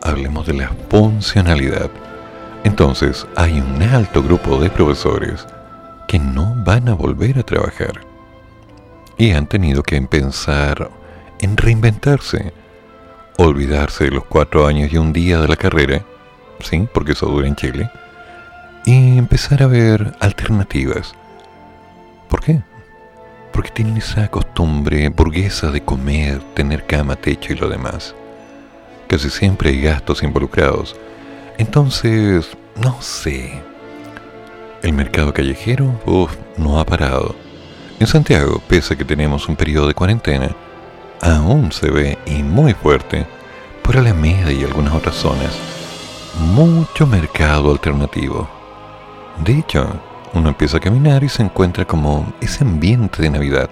hablemos 0.03 0.49
de 0.49 0.55
la 0.55 0.73
funcionalidad. 0.89 1.91
Entonces 2.65 3.25
hay 3.37 3.61
un 3.61 3.83
alto 3.85 4.25
grupo 4.25 4.59
de 4.59 4.69
profesores 4.69 5.47
que 6.09 6.19
no 6.19 6.57
van 6.65 6.89
a 6.89 6.95
volver 6.95 7.39
a 7.39 7.45
trabajar 7.45 8.01
y 9.17 9.31
han 9.31 9.47
tenido 9.47 9.85
que 9.85 10.03
pensar 10.03 10.91
en 11.41 11.57
reinventarse 11.57 12.53
olvidarse 13.47 14.05
de 14.05 14.11
los 14.11 14.25
cuatro 14.25 14.67
años 14.67 14.93
y 14.93 14.99
un 14.99 15.13
día 15.13 15.41
de 15.41 15.49
la 15.49 15.57
carrera, 15.57 16.03
sí, 16.61 16.87
porque 16.93 17.13
eso 17.13 17.27
dura 17.27 17.49
en 17.49 17.57
Chile, 17.57 17.91
y 18.85 19.19
empezar 19.19 19.63
a 19.63 19.67
ver 19.67 20.15
alternativas. 20.21 21.15
¿Por 22.29 22.41
qué? 22.41 22.63
Porque 23.53 23.71
tienen 23.71 23.97
esa 23.97 24.29
costumbre 24.29 25.09
burguesa 25.09 25.71
de 25.71 25.83
comer, 25.83 26.41
tener 26.55 26.87
cama, 26.87 27.17
techo 27.17 27.53
y 27.53 27.57
lo 27.57 27.69
demás. 27.69 28.15
Casi 29.09 29.29
siempre 29.29 29.71
hay 29.71 29.81
gastos 29.81 30.23
involucrados. 30.23 30.97
Entonces, 31.59 32.57
no 32.77 33.01
sé. 33.03 33.61
El 34.83 34.93
mercado 34.93 35.35
callejero, 35.35 36.01
no 36.57 36.79
ha 36.79 36.87
parado. 36.87 37.35
En 37.99 38.07
Santiago, 38.07 38.63
pese 38.69 38.95
a 38.95 38.97
que 38.97 39.05
tenemos 39.05 39.49
un 39.49 39.57
periodo 39.57 39.89
de 39.89 39.95
cuarentena, 39.95 40.55
aún 41.21 41.73
se 41.73 41.91
ve 41.91 42.19
y 42.27 42.43
muy 42.43 42.75
fuerte 42.75 43.27
por 43.83 43.97
Alameda 43.97 44.53
y 44.53 44.65
algunas 44.65 44.95
otras 44.95 45.17
zonas 45.17 45.59
mucho 46.39 47.07
mercado 47.07 47.71
alternativo. 47.71 48.49
De 49.45 49.59
hecho, 49.59 49.89
uno 50.33 50.49
empieza 50.49 50.77
a 50.77 50.81
caminar 50.81 51.25
y 51.25 51.29
se 51.29 51.43
encuentra 51.43 51.85
como 51.85 52.33
ese 52.41 52.65
ambiente 52.65 53.23
de 53.23 53.31
Navidad 53.31 53.71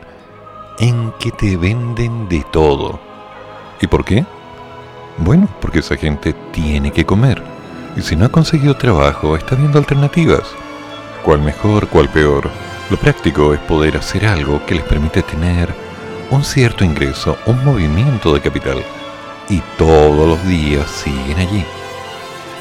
en 0.79 1.13
que 1.19 1.31
te 1.31 1.57
venden 1.57 2.29
de 2.29 2.45
todo. 2.53 2.99
¿Y 3.81 3.87
por 3.87 4.05
qué? 4.05 4.25
Bueno, 5.19 5.49
porque 5.61 5.81
esa 5.81 5.97
gente 5.97 6.35
tiene 6.53 6.93
que 6.93 7.05
comer. 7.07 7.43
Y 7.97 8.03
si 8.03 8.17
no 8.17 8.27
ha 8.27 8.29
conseguido 8.29 8.77
trabajo, 8.77 9.37
está 9.37 9.57
viendo 9.57 9.79
alternativas. 9.79 10.45
¿Cuál 11.25 11.43
mejor, 11.43 11.89
cuál 11.89 12.09
peor? 12.09 12.49
Lo 12.91 12.97
práctico 12.97 13.55
es 13.55 13.61
poder 13.61 13.97
hacer 13.97 14.27
algo 14.27 14.65
que 14.67 14.77
les 14.77 14.85
permite 14.85 15.23
tener 15.23 15.75
un 16.31 16.45
cierto 16.45 16.85
ingreso, 16.85 17.39
un 17.47 17.65
movimiento 17.65 18.35
de 18.35 18.41
capital, 18.41 18.83
y 19.49 19.61
todos 19.79 20.29
los 20.29 20.47
días 20.47 20.91
siguen 20.91 21.39
allí. 21.39 21.65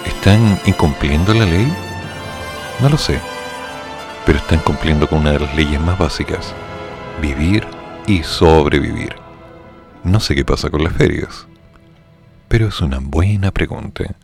¿Están 0.06 0.60
incumpliendo 0.66 1.34
la 1.34 1.46
ley? 1.46 1.72
No 2.80 2.90
lo 2.90 2.98
sé, 2.98 3.20
pero 4.26 4.38
están 4.38 4.60
cumpliendo 4.60 5.08
con 5.08 5.20
una 5.20 5.32
de 5.32 5.40
las 5.40 5.56
leyes 5.56 5.82
más 5.82 5.98
básicas, 5.98 6.54
vivir 7.22 7.68
y 8.06 8.24
sobrevivir. 8.24 9.16
No 10.04 10.20
sé 10.20 10.36
qué 10.36 10.46
pasa 10.46 10.70
con 10.70 10.84
las 10.84 10.94
ferias, 10.94 11.48
pero 12.48 12.68
es 12.68 12.80
una 12.80 13.00
buena 13.02 13.52
pregunta. 13.52 14.16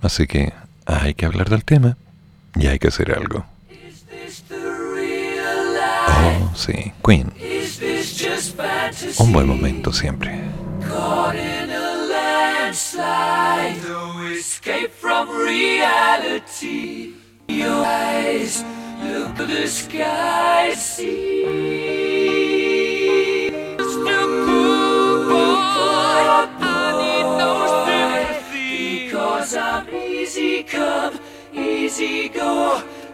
Así 0.00 0.26
que 0.26 0.54
hay 0.86 1.12
que 1.14 1.26
hablar 1.26 1.50
del 1.50 1.64
tema 1.64 1.96
y 2.54 2.68
hay 2.68 2.78
que 2.78 2.88
hacer 2.88 3.12
algo. 3.12 3.44
Oh, 6.22 6.56
sí, 6.56 6.92
Queen. 7.04 7.32
Un 9.18 9.32
buen 9.32 9.46
momento 9.46 9.92
siempre. 9.92 10.40
Easy 30.30 30.62
come, 30.62 31.18
easy 31.52 32.28
go, 32.28 32.80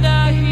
die 0.00 0.51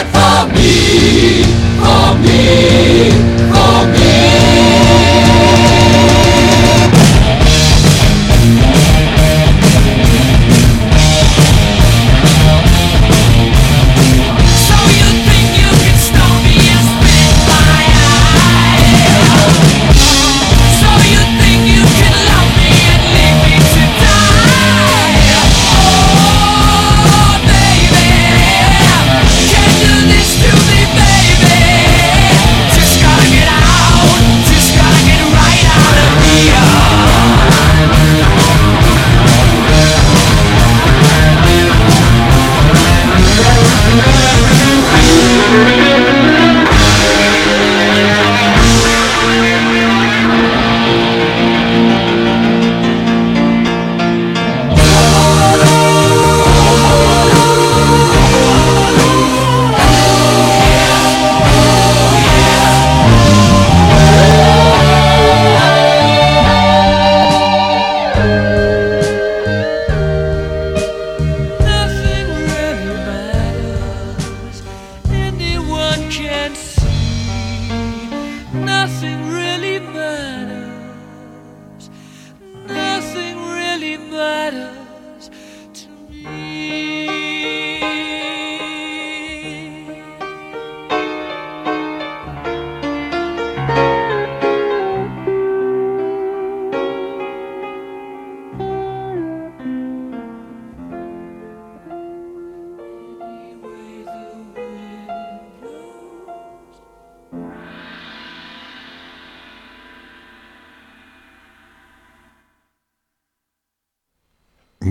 better 84.51 84.80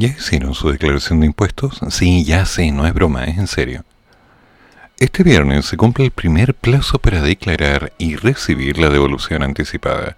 ¿Ya 0.01 0.09
hicieron 0.09 0.55
su 0.55 0.71
declaración 0.71 1.21
de 1.21 1.27
impuestos? 1.27 1.79
Sí, 1.91 2.25
ya 2.25 2.47
sé, 2.47 2.73
no 2.73 2.87
es 2.87 2.95
broma, 2.95 3.25
es 3.25 3.37
en 3.37 3.47
serio. 3.47 3.85
Este 4.99 5.23
viernes 5.23 5.67
se 5.67 5.77
cumple 5.77 6.07
el 6.07 6.11
primer 6.11 6.55
plazo 6.55 6.99
para 6.99 7.21
declarar 7.21 7.93
y 7.99 8.17
recibir 8.17 8.79
la 8.79 8.89
devolución 8.89 9.43
anticipada. 9.43 10.17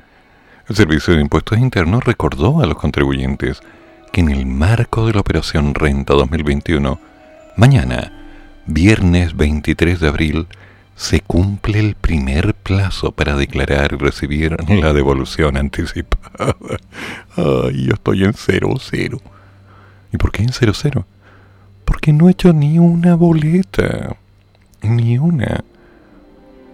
El 0.68 0.76
Servicio 0.76 1.14
de 1.14 1.22
Impuestos 1.22 1.58
Internos 1.58 2.04
recordó 2.04 2.62
a 2.62 2.66
los 2.66 2.76
contribuyentes 2.76 3.60
que 4.12 4.20
en 4.20 4.28
el 4.28 4.46
marco 4.46 5.04
de 5.04 5.14
la 5.14 5.20
Operación 5.20 5.74
Renta 5.74 6.14
2021, 6.14 7.00
mañana, 7.56 8.12
viernes 8.66 9.36
23 9.36 9.98
de 9.98 10.06
abril, 10.06 10.46
se 10.94 11.22
cumple 11.22 11.80
el 11.80 11.96
primer 11.96 12.54
plazo 12.54 13.10
para 13.10 13.34
declarar 13.34 13.94
y 13.94 13.96
recibir 13.96 14.56
la 14.68 14.92
devolución 14.92 15.56
anticipada. 15.56 16.54
Ay, 17.36 17.86
yo 17.86 17.94
estoy 17.94 18.22
en 18.22 18.34
cero 18.34 18.76
cero. 18.78 19.20
¿Y 20.12 20.18
por 20.18 20.30
qué 20.30 20.42
en 20.42 20.52
cero 20.52 20.72
cero? 20.74 21.06
Porque 21.84 22.12
no 22.12 22.28
he 22.28 22.32
hecho 22.32 22.52
ni 22.52 22.78
una 22.78 23.14
boleta. 23.14 24.16
Ni 24.82 25.18
una. 25.18 25.64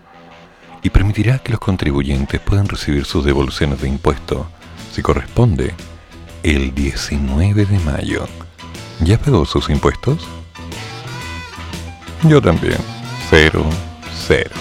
y 0.83 0.89
permitirá 0.89 1.39
que 1.39 1.53
los 1.53 1.61
contribuyentes 1.61 2.41
puedan 2.41 2.67
recibir 2.67 3.05
sus 3.05 3.23
devoluciones 3.23 3.79
de 3.79 3.87
impuesto, 3.87 4.45
si 4.91 5.01
corresponde, 5.01 5.73
el 6.43 6.75
19 6.75 7.65
de 7.65 7.79
mayo. 7.79 8.27
¿Ya 8.99 9.17
pagó 9.17 9.45
sus 9.45 9.69
impuestos? 9.69 10.27
Yo 12.23 12.41
también. 12.41 12.77
Cero, 13.29 13.63
cero. 14.27 14.51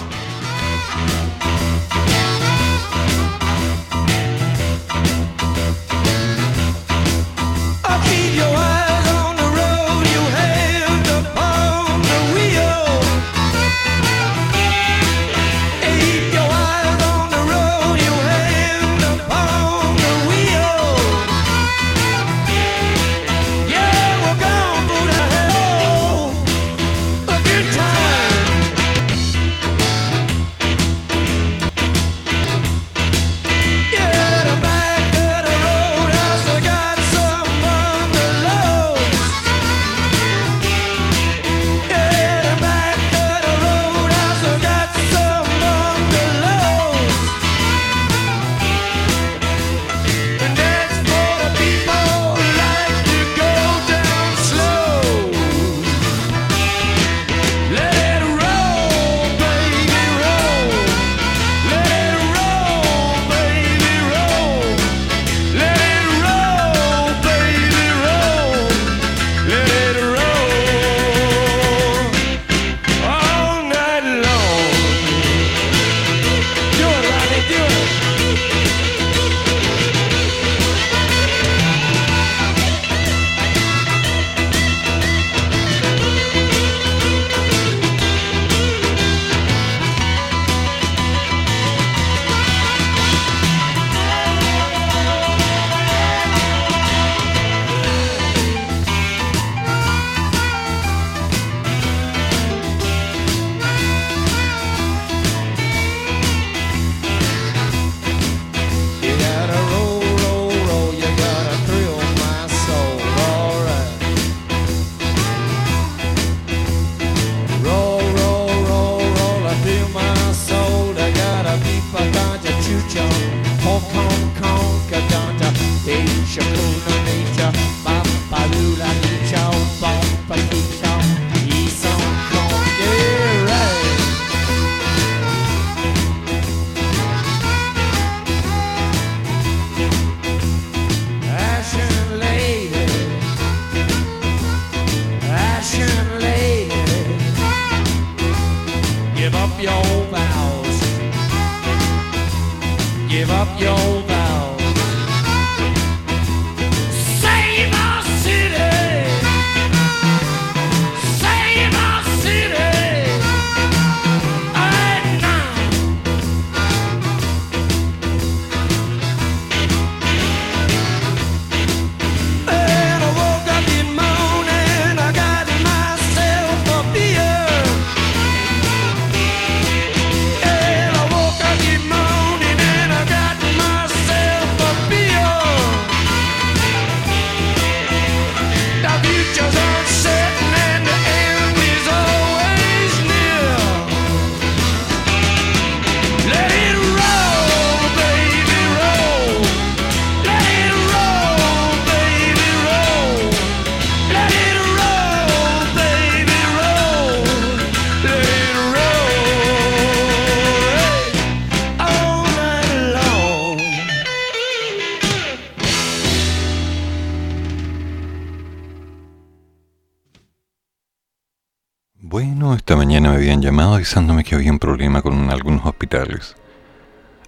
Llamado 223.41 223.75
avisándome 223.75 224.23
que 224.23 224.35
había 224.35 224.51
un 224.51 224.59
problema 224.59 225.01
con 225.01 225.29
algunos 225.29 225.65
hospitales. 225.65 226.35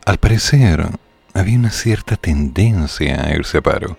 Al 0.05 0.17
parecer, 0.17 0.87
había 1.33 1.57
una 1.57 1.71
cierta 1.71 2.15
tendencia 2.15 3.23
a 3.23 3.35
irse 3.35 3.57
a 3.57 3.61
paro. 3.61 3.97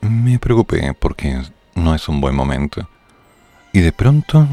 Me 0.00 0.38
preocupé 0.38 0.94
porque 0.94 1.42
no 1.74 1.94
es 1.94 2.08
un 2.08 2.20
buen 2.20 2.34
momento. 2.34 2.88
Y 3.72 3.80
de 3.80 3.92
pronto, 3.92 4.48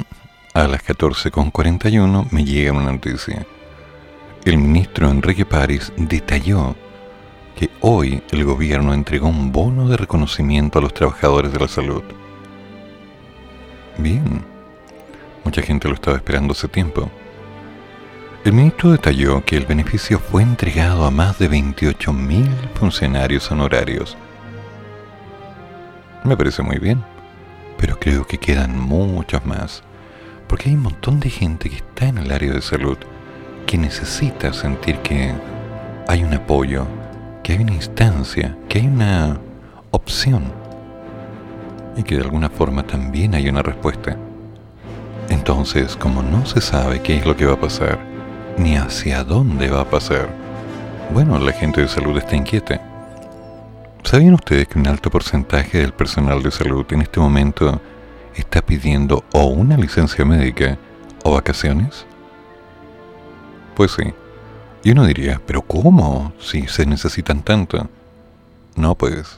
a 0.53 0.67
las 0.67 0.83
14.41, 0.83 2.27
me 2.31 2.43
llega 2.43 2.71
una 2.71 2.91
noticia. 2.91 3.45
El 4.45 4.57
ministro 4.57 5.09
Enrique 5.09 5.45
París 5.45 5.93
detalló 5.95 6.75
que 7.55 7.69
hoy 7.81 8.21
el 8.31 8.43
gobierno 8.43 8.93
entregó 8.93 9.27
un 9.27 9.51
bono 9.51 9.87
de 9.87 9.97
reconocimiento 9.97 10.79
a 10.79 10.81
los 10.81 10.93
trabajadores 10.93 11.53
de 11.53 11.59
la 11.59 11.67
salud. 11.67 12.03
Bien, 13.97 14.43
mucha 15.43 15.61
gente 15.61 15.87
lo 15.87 15.95
estaba 15.95 16.17
esperando 16.17 16.53
hace 16.53 16.67
tiempo. 16.67 17.09
El 18.43 18.53
ministro 18.53 18.91
detalló 18.91 19.43
que 19.45 19.55
el 19.55 19.65
beneficio 19.65 20.19
fue 20.19 20.43
entregado 20.43 21.05
a 21.05 21.11
más 21.11 21.39
de 21.39 21.49
28.000 21.49 22.45
funcionarios 22.75 23.49
honorarios. 23.51 24.17
Me 26.25 26.35
parece 26.35 26.61
muy 26.61 26.77
bien, 26.77 27.03
pero 27.77 27.97
creo 27.99 28.27
que 28.27 28.37
quedan 28.37 28.77
muchos 28.79 29.45
más, 29.45 29.83
porque 30.47 30.69
hay 30.69 30.75
un 30.75 30.83
montón 30.83 31.19
de 31.19 31.29
gente 31.29 31.69
que 31.69 31.77
está 31.77 32.07
en 32.07 32.17
el 32.17 32.31
área 32.31 32.51
de 32.51 32.61
salud 32.61 32.97
que 33.65 33.77
necesita 33.77 34.51
sentir 34.53 34.97
que 34.99 35.33
hay 36.07 36.23
un 36.23 36.33
apoyo, 36.33 36.85
que 37.43 37.53
hay 37.53 37.59
una 37.59 37.73
instancia, 37.73 38.57
que 38.67 38.79
hay 38.79 38.87
una 38.87 39.39
opción 39.91 40.43
y 41.95 42.03
que 42.03 42.15
de 42.15 42.23
alguna 42.23 42.49
forma 42.49 42.83
también 42.83 43.35
hay 43.35 43.47
una 43.47 43.61
respuesta. 43.61 44.17
Entonces, 45.30 45.95
como 45.95 46.21
no 46.21 46.45
se 46.45 46.61
sabe 46.61 47.01
qué 47.01 47.17
es 47.17 47.26
lo 47.26 47.36
que 47.36 47.45
va 47.45 47.53
a 47.53 47.59
pasar, 47.59 47.99
ni 48.57 48.76
hacia 48.76 49.24
dónde 49.24 49.69
va 49.69 49.82
a 49.82 49.89
pasar, 49.89 50.30
bueno, 51.13 51.38
la 51.39 51.51
gente 51.51 51.82
de 51.82 51.88
salud 51.88 52.17
está 52.17 52.36
inquieta. 52.36 52.82
¿Sabían 54.03 54.34
ustedes 54.34 54.67
que 54.67 54.80
un 54.80 54.88
alto 54.88 55.09
porcentaje 55.09 55.80
del 55.80 55.93
personal 55.93 56.43
de 56.43 56.51
salud 56.51 56.86
en 56.91 57.01
este 57.01 57.19
momento 57.19 57.82
está 58.36 58.61
pidiendo 58.61 59.24
o 59.32 59.45
una 59.45 59.78
licencia 59.78 60.26
médica 60.26 60.78
o 61.24 61.34
vacaciones? 61.34 62.05
Pues 63.76 63.91
sí. 63.91 64.13
Y 64.84 64.91
uno 64.91 65.05
diría, 65.05 65.41
¿pero 65.45 65.61
cómo? 65.61 66.34
Si 66.39 66.67
se 66.67 66.86
necesitan 66.86 67.41
tanto. 67.41 67.89
No, 68.76 68.95
pues, 68.95 69.38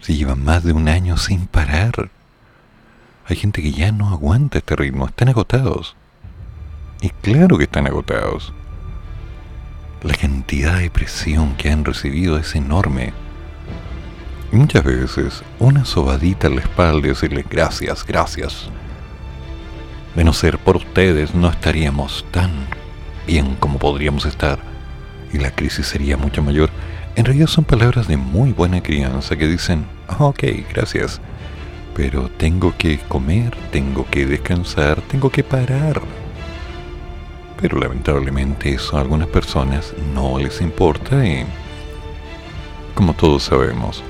si 0.00 0.16
llevan 0.16 0.44
más 0.44 0.64
de 0.64 0.72
un 0.72 0.88
año 0.88 1.16
sin 1.18 1.46
parar. 1.46 2.10
Hay 3.28 3.36
gente 3.36 3.62
que 3.62 3.72
ya 3.72 3.90
no 3.92 4.08
aguanta 4.08 4.58
este 4.58 4.76
ritmo, 4.76 5.06
están 5.06 5.28
agotados. 5.28 5.96
Y 7.00 7.10
claro 7.10 7.58
que 7.58 7.64
están 7.64 7.86
agotados. 7.86 8.52
La 10.02 10.14
cantidad 10.14 10.78
de 10.78 10.90
presión 10.90 11.56
que 11.56 11.70
han 11.70 11.84
recibido 11.84 12.38
es 12.38 12.54
enorme. 12.54 13.12
Y 14.52 14.56
muchas 14.56 14.84
veces 14.84 15.42
una 15.58 15.84
sobadita 15.84 16.46
en 16.46 16.56
la 16.56 16.62
espalda 16.62 17.06
y 17.06 17.10
decirle 17.10 17.44
gracias, 17.48 18.06
gracias. 18.06 18.70
De 20.14 20.22
no 20.22 20.32
ser 20.32 20.58
por 20.58 20.76
ustedes 20.76 21.34
no 21.34 21.48
estaríamos 21.48 22.24
tan 22.30 22.50
bien 23.26 23.56
como 23.56 23.78
podríamos 23.78 24.24
estar 24.24 24.58
y 25.32 25.38
la 25.38 25.50
crisis 25.50 25.86
sería 25.86 26.16
mucho 26.16 26.42
mayor. 26.42 26.70
En 27.16 27.24
realidad 27.24 27.46
son 27.46 27.64
palabras 27.64 28.08
de 28.08 28.16
muy 28.16 28.52
buena 28.52 28.82
crianza 28.82 29.36
que 29.36 29.46
dicen, 29.46 29.86
ok, 30.18 30.44
gracias, 30.72 31.20
pero 31.96 32.28
tengo 32.28 32.74
que 32.76 32.98
comer, 32.98 33.56
tengo 33.72 34.04
que 34.10 34.26
descansar, 34.26 35.00
tengo 35.00 35.30
que 35.30 35.42
parar. 35.42 36.02
Pero 37.58 37.78
lamentablemente 37.78 38.74
eso 38.74 38.98
a 38.98 39.00
algunas 39.00 39.28
personas 39.28 39.94
no 40.14 40.38
les 40.38 40.60
importa 40.60 41.26
y, 41.26 41.46
como 42.94 43.14
todos 43.14 43.44
sabemos, 43.44 44.04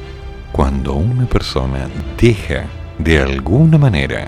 cuando 0.51 0.95
una 0.95 1.26
persona 1.26 1.89
deja 2.20 2.64
de 2.99 3.20
alguna 3.20 3.78
manera 3.78 4.26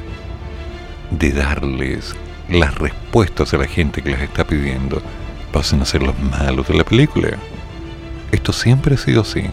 de 1.10 1.32
darles 1.32 2.14
las 2.48 2.76
respuestas 2.76 3.52
a 3.54 3.58
la 3.58 3.66
gente 3.66 4.02
que 4.02 4.12
las 4.12 4.20
está 4.20 4.46
pidiendo, 4.46 5.02
pasan 5.52 5.82
a 5.82 5.84
ser 5.84 6.04
los 6.04 6.16
malos 6.20 6.68
de 6.68 6.74
la 6.74 6.84
película. 6.84 7.30
Esto 8.30 8.52
siempre 8.52 8.94
ha 8.94 8.98
sido 8.98 9.22
así. 9.22 9.50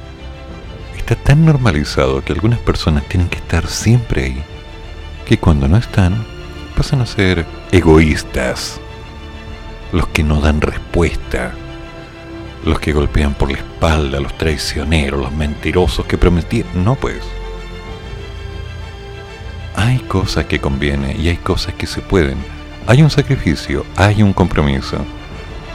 Está 1.08 1.18
tan 1.18 1.46
normalizado 1.46 2.24
que 2.24 2.34
algunas 2.34 2.58
personas 2.58 3.08
tienen 3.08 3.30
que 3.30 3.38
estar 3.38 3.68
siempre 3.68 4.24
ahí, 4.24 4.44
que 5.28 5.38
cuando 5.38 5.68
no 5.68 5.78
están, 5.78 6.26
pasan 6.76 7.00
a 7.02 7.06
ser 7.06 7.46
egoístas, 7.72 8.82
los 9.92 10.08
que 10.08 10.24
no 10.24 10.42
dan 10.42 10.62
respuesta, 10.62 11.54
los 12.64 12.80
que 12.80 12.92
golpean 12.92 13.36
por 13.36 13.52
la 13.52 13.60
espalda, 13.60 14.20
los 14.20 14.36
traicioneros, 14.36 15.22
los 15.22 15.32
mentirosos 15.32 16.08
que 16.08 16.18
prometieron. 16.18 16.84
No, 16.84 16.96
pues. 16.96 17.22
Hay 19.76 20.00
cosas 20.00 20.46
que 20.46 20.60
conviene 20.60 21.16
y 21.16 21.28
hay 21.30 21.38
cosas 21.38 21.76
que 21.76 21.86
se 21.86 22.02
pueden. 22.02 22.40
Hay 22.88 23.04
un 23.04 23.12
sacrificio, 23.12 23.86
hay 23.96 24.24
un 24.24 24.34
compromiso. 24.34 24.98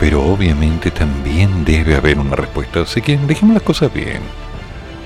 Pero 0.01 0.25
obviamente 0.25 0.91
también 0.91 1.65
debe 1.65 1.95
haber 1.95 2.19
una 2.19 2.35
respuesta. 2.35 2.81
Así 2.81 3.01
que 3.01 3.17
dejemos 3.17 3.55
las 3.55 3.63
cosas 3.63 3.95
bien. 3.95 4.50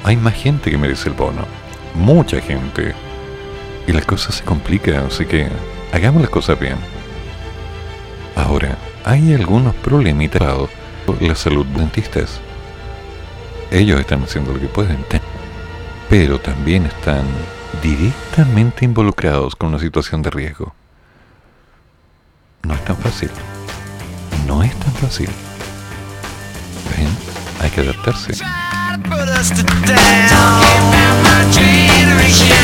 Hay 0.05 0.19
más 0.19 0.35
gente 0.35 0.71
que 0.71 0.77
merece 0.77 1.09
el 1.09 1.15
bono. 1.15 1.47
Mucha 1.95 2.41
gente. 2.41 2.95
Y 3.87 3.93
las 3.93 4.05
cosas 4.05 4.37
se 4.37 4.45
complican, 4.45 5.07
así 5.07 5.25
que 5.25 5.49
hagamos 5.93 6.21
las 6.21 6.31
cosas 6.31 6.61
bien. 6.61 6.77
Ahora, 8.37 8.77
hay 9.05 9.33
algunos 9.33 9.75
problemitas 9.77 10.43
con 11.07 11.17
la 11.21 11.35
salud 11.35 11.65
dentistas. 11.67 12.41
Ellos 13.71 13.99
están 13.99 14.23
haciendo 14.23 14.53
lo 14.53 14.61
que 14.61 14.67
pueden, 14.67 15.05
pero 16.11 16.39
también 16.39 16.87
están 16.87 17.25
directamente 17.83 18.85
involucrados 18.85 19.57
con 19.57 19.71
una 19.71 19.79
situación 19.79 20.21
de 20.23 20.31
riesgo. 20.31 20.75
No 22.63 22.75
es 22.75 22.85
tan 22.85 22.97
fácil. 22.97 23.31
No 24.47 24.63
es 24.63 24.75
tan 24.81 24.93
fácil. 24.95 25.29
Ven, 26.97 27.09
hay 27.61 27.71
que 27.71 27.81
adaptarse. 27.81 28.35
that 28.95 29.11
put 29.11 29.29
us 29.29 29.51
to 29.51 29.63
down. 29.87 30.31
Talking 30.31 30.87
about 30.87 31.17
my 31.27 31.43
generation. 31.51 32.55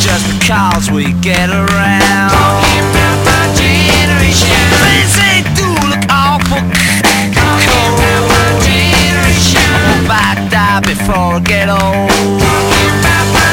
Just 0.00 0.24
because 0.36 0.90
we 0.90 1.12
get 1.24 1.48
around. 1.48 2.30
Talking 2.32 2.84
about 2.92 3.18
my 3.24 3.44
generation. 3.56 4.60
Things 4.84 5.12
they 5.16 5.40
do 5.56 5.68
look 5.88 6.04
awful. 6.12 6.60
Talking 6.60 7.64
cold. 7.64 7.96
about 7.96 8.24
my 8.28 8.48
generation. 8.60 9.64
I 9.64 9.80
hope 9.88 10.12
I 10.12 10.28
die 10.52 10.80
before 10.84 11.40
I 11.40 11.44
get 11.44 11.68
old. 11.72 11.80
Talking 11.80 12.92
about 13.00 13.26
my 13.32 13.48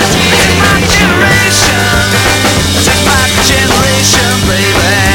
generation. 0.92 1.80
It's 2.84 3.00
my 3.08 3.26
generation, 3.48 4.32
baby. 4.50 5.15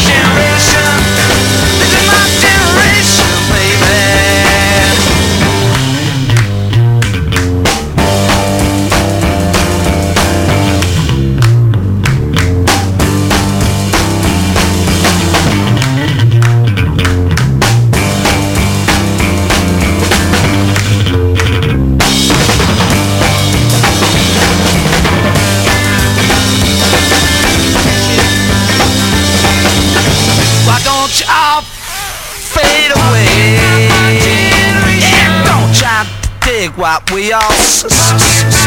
Dig 36.71 36.77
what 36.79 37.11
we 37.11 37.31
all 37.33 37.41
s- 37.51 37.83
s- 37.85 38.11
s- 38.11 38.43
s- 38.43 38.65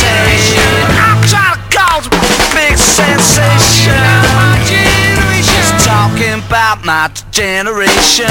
say. 0.00 0.58
I'm 1.00 1.20
trying 1.28 1.54
to 1.54 1.76
cause 1.76 2.06
a 2.06 2.10
big 2.54 2.76
sensation. 2.78 4.04
Just 5.42 5.84
talking 5.84 6.38
about 6.46 6.84
my 6.84 7.08
generation. 7.32 8.26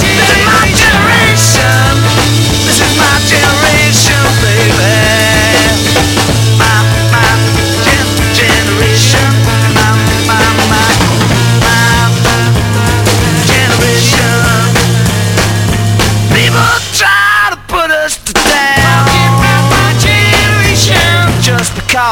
This 0.00 0.28
is 0.28 0.44
my 0.46 0.68
generation. 0.82 1.92
This 2.66 2.80
is 2.80 2.96
my 2.96 3.16
generation, 3.28 3.57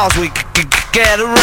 cause 0.09 0.21
we 0.21 0.29
could 0.29 0.69
get 0.93 1.19
around. 1.19 1.35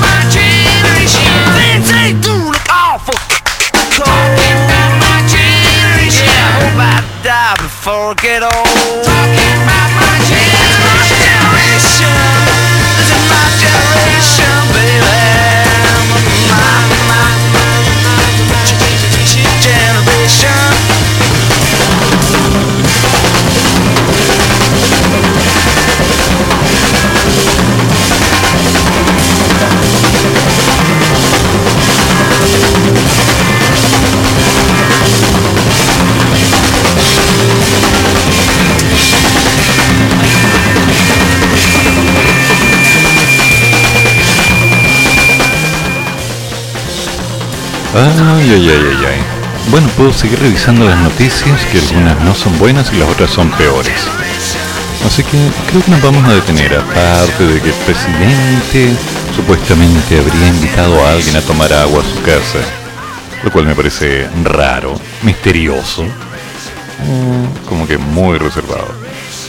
My 0.00 0.20
generation. 0.28 1.32
Things 1.56 1.88
they 1.90 2.12
do 2.20 2.34
look 2.52 2.68
awful. 2.70 3.14
Talking 3.96 4.58
about 4.66 4.92
my 5.00 5.18
generation. 5.28 6.26
Yeah, 6.26 6.48
I 6.48 6.60
hope 6.60 6.78
I 6.78 7.22
die 7.24 7.56
before 7.56 8.10
I 8.10 8.14
get 8.20 8.42
old. 8.42 9.04
Talking 9.04 9.62
about 9.64 9.77
Ay, 47.94 48.12
ay, 48.20 48.50
ay, 48.50 48.68
ay, 48.68 49.06
ay. 49.06 49.20
Bueno, 49.70 49.88
puedo 49.96 50.12
seguir 50.12 50.38
revisando 50.40 50.84
las 50.84 50.98
noticias, 50.98 51.64
que 51.66 51.78
algunas 51.78 52.22
no 52.22 52.34
son 52.34 52.58
buenas 52.58 52.92
y 52.92 52.96
las 52.96 53.08
otras 53.08 53.30
son 53.30 53.50
peores. 53.52 54.06
Así 55.06 55.22
que 55.22 55.38
creo 55.70 55.82
que 55.82 55.90
nos 55.90 56.02
vamos 56.02 56.24
a 56.24 56.34
detener, 56.34 56.74
aparte 56.74 57.46
de 57.46 57.60
que 57.60 57.68
el 57.68 57.74
presidente 57.86 58.94
supuestamente 59.34 60.18
habría 60.18 60.48
invitado 60.48 61.02
a 61.04 61.12
alguien 61.12 61.36
a 61.36 61.40
tomar 61.40 61.72
agua 61.72 62.02
a 62.02 62.04
su 62.04 62.22
casa, 62.22 62.58
lo 63.42 63.50
cual 63.50 63.66
me 63.66 63.74
parece 63.74 64.28
raro, 64.42 64.94
misterioso, 65.22 66.04
mm, 66.04 67.66
como 67.68 67.86
que 67.86 67.96
muy 67.96 68.36
reservado. 68.36 68.92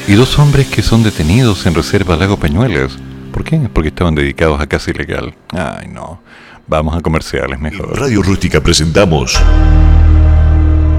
Y 0.08 0.14
dos 0.14 0.40
hombres 0.40 0.68
que 0.68 0.82
son 0.82 1.04
detenidos 1.04 1.66
en 1.66 1.76
Reserva 1.76 2.16
Lago 2.16 2.38
Peñuelas. 2.38 2.94
¿Por 3.34 3.44
qué? 3.44 3.58
Porque 3.74 3.90
estaban 3.90 4.16
dedicados 4.16 4.60
a 4.62 4.68
casa 4.68 4.92
ilegal. 4.92 5.36
Ay, 5.52 5.88
no. 5.90 6.22
Vamos 6.70 6.96
a 6.96 7.02
comerciales 7.02 7.60
mejor. 7.60 8.00
Radio 8.00 8.22
Rústica 8.22 8.62
presentamos 8.62 9.36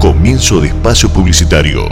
Comienzo 0.01 0.59
de 0.59 0.67
Espacio 0.67 1.07
Publicitario. 1.07 1.87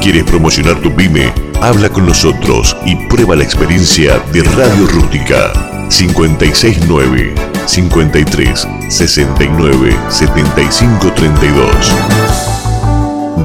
¿Quieres 0.00 0.24
promocionar 0.24 0.80
tu 0.80 0.90
pyme? 0.96 1.30
Habla 1.60 1.90
con 1.90 2.06
nosotros 2.06 2.74
y 2.86 2.96
prueba 3.08 3.36
la 3.36 3.44
experiencia 3.44 4.18
de 4.32 4.42
Radio 4.42 4.86
Rústica. 4.86 5.52
569 5.90 7.34
53 7.66 8.68
69 8.88 9.96
75 10.08 11.12
32 11.12 11.94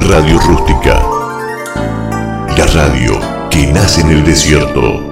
Radio 0.08 0.40
Rústica 0.40 1.21
la 2.56 2.66
radio 2.66 3.18
que 3.50 3.66
nace 3.72 4.00
en 4.02 4.10
el 4.10 4.24
desierto. 4.24 5.11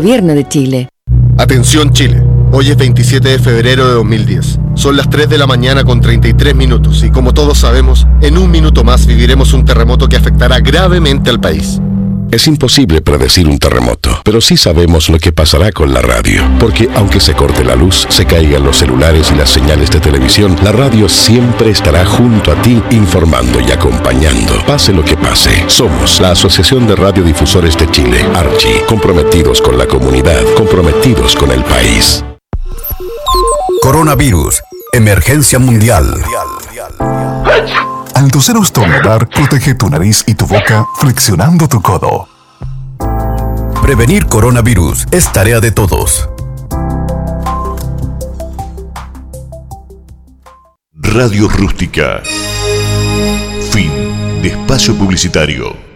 De 0.01 0.47
Chile. 0.47 0.89
Atención 1.37 1.93
Chile. 1.93 2.23
Hoy 2.51 2.71
es 2.71 2.77
27 2.77 3.29
de 3.29 3.37
febrero 3.37 3.87
de 3.87 3.93
2010. 3.93 4.59
Son 4.73 4.97
las 4.97 5.07
3 5.11 5.29
de 5.29 5.37
la 5.37 5.45
mañana 5.45 5.83
con 5.83 6.01
33 6.01 6.55
minutos 6.55 7.03
y 7.03 7.11
como 7.11 7.33
todos 7.33 7.59
sabemos, 7.59 8.07
en 8.21 8.39
un 8.39 8.49
minuto 8.49 8.83
más 8.83 9.05
viviremos 9.05 9.53
un 9.53 9.63
terremoto 9.63 10.09
que 10.09 10.15
afectará 10.15 10.59
gravemente 10.59 11.29
al 11.29 11.39
país. 11.39 11.79
Es 12.31 12.47
imposible 12.47 13.01
predecir 13.01 13.45
un 13.45 13.59
terremoto, 13.59 14.21
pero 14.23 14.39
sí 14.39 14.55
sabemos 14.55 15.09
lo 15.09 15.19
que 15.19 15.33
pasará 15.33 15.73
con 15.73 15.93
la 15.93 16.01
radio. 16.01 16.41
Porque 16.61 16.89
aunque 16.95 17.19
se 17.19 17.33
corte 17.33 17.65
la 17.65 17.75
luz, 17.75 18.07
se 18.09 18.25
caigan 18.25 18.63
los 18.63 18.77
celulares 18.77 19.29
y 19.31 19.35
las 19.35 19.49
señales 19.49 19.91
de 19.91 19.99
televisión, 19.99 20.55
la 20.63 20.71
radio 20.71 21.09
siempre 21.09 21.71
estará 21.71 22.05
junto 22.05 22.53
a 22.53 22.61
ti 22.61 22.81
informando 22.91 23.59
y 23.59 23.69
acompañando. 23.71 24.53
Pase 24.65 24.93
lo 24.93 25.03
que 25.03 25.17
pase. 25.17 25.65
Somos 25.67 26.21
la 26.21 26.31
Asociación 26.31 26.87
de 26.87 26.95
Radiodifusores 26.95 27.77
de 27.77 27.91
Chile, 27.91 28.25
Archi, 28.33 28.79
comprometidos 28.87 29.61
con 29.61 29.77
la 29.77 29.85
comunidad, 29.85 30.41
comprometidos 30.55 31.35
con 31.35 31.51
el 31.51 31.65
país. 31.65 32.23
Coronavirus. 33.81 34.61
Emergencia 34.93 35.59
mundial. 35.59 36.15
Al 38.21 38.29
toser 38.29 38.55
o 38.55 38.61
estornudar, 38.61 39.27
protege 39.29 39.73
tu 39.73 39.89
nariz 39.89 40.23
y 40.27 40.35
tu 40.35 40.45
boca 40.45 40.85
flexionando 40.99 41.67
tu 41.67 41.81
codo. 41.81 42.27
Prevenir 43.81 44.27
coronavirus 44.27 45.07
es 45.11 45.33
tarea 45.33 45.59
de 45.59 45.71
todos. 45.71 46.29
Radio 50.93 51.49
Rústica. 51.49 52.21
Fin 53.71 53.91
de 54.43 54.49
espacio 54.49 54.95
publicitario. 54.95 55.90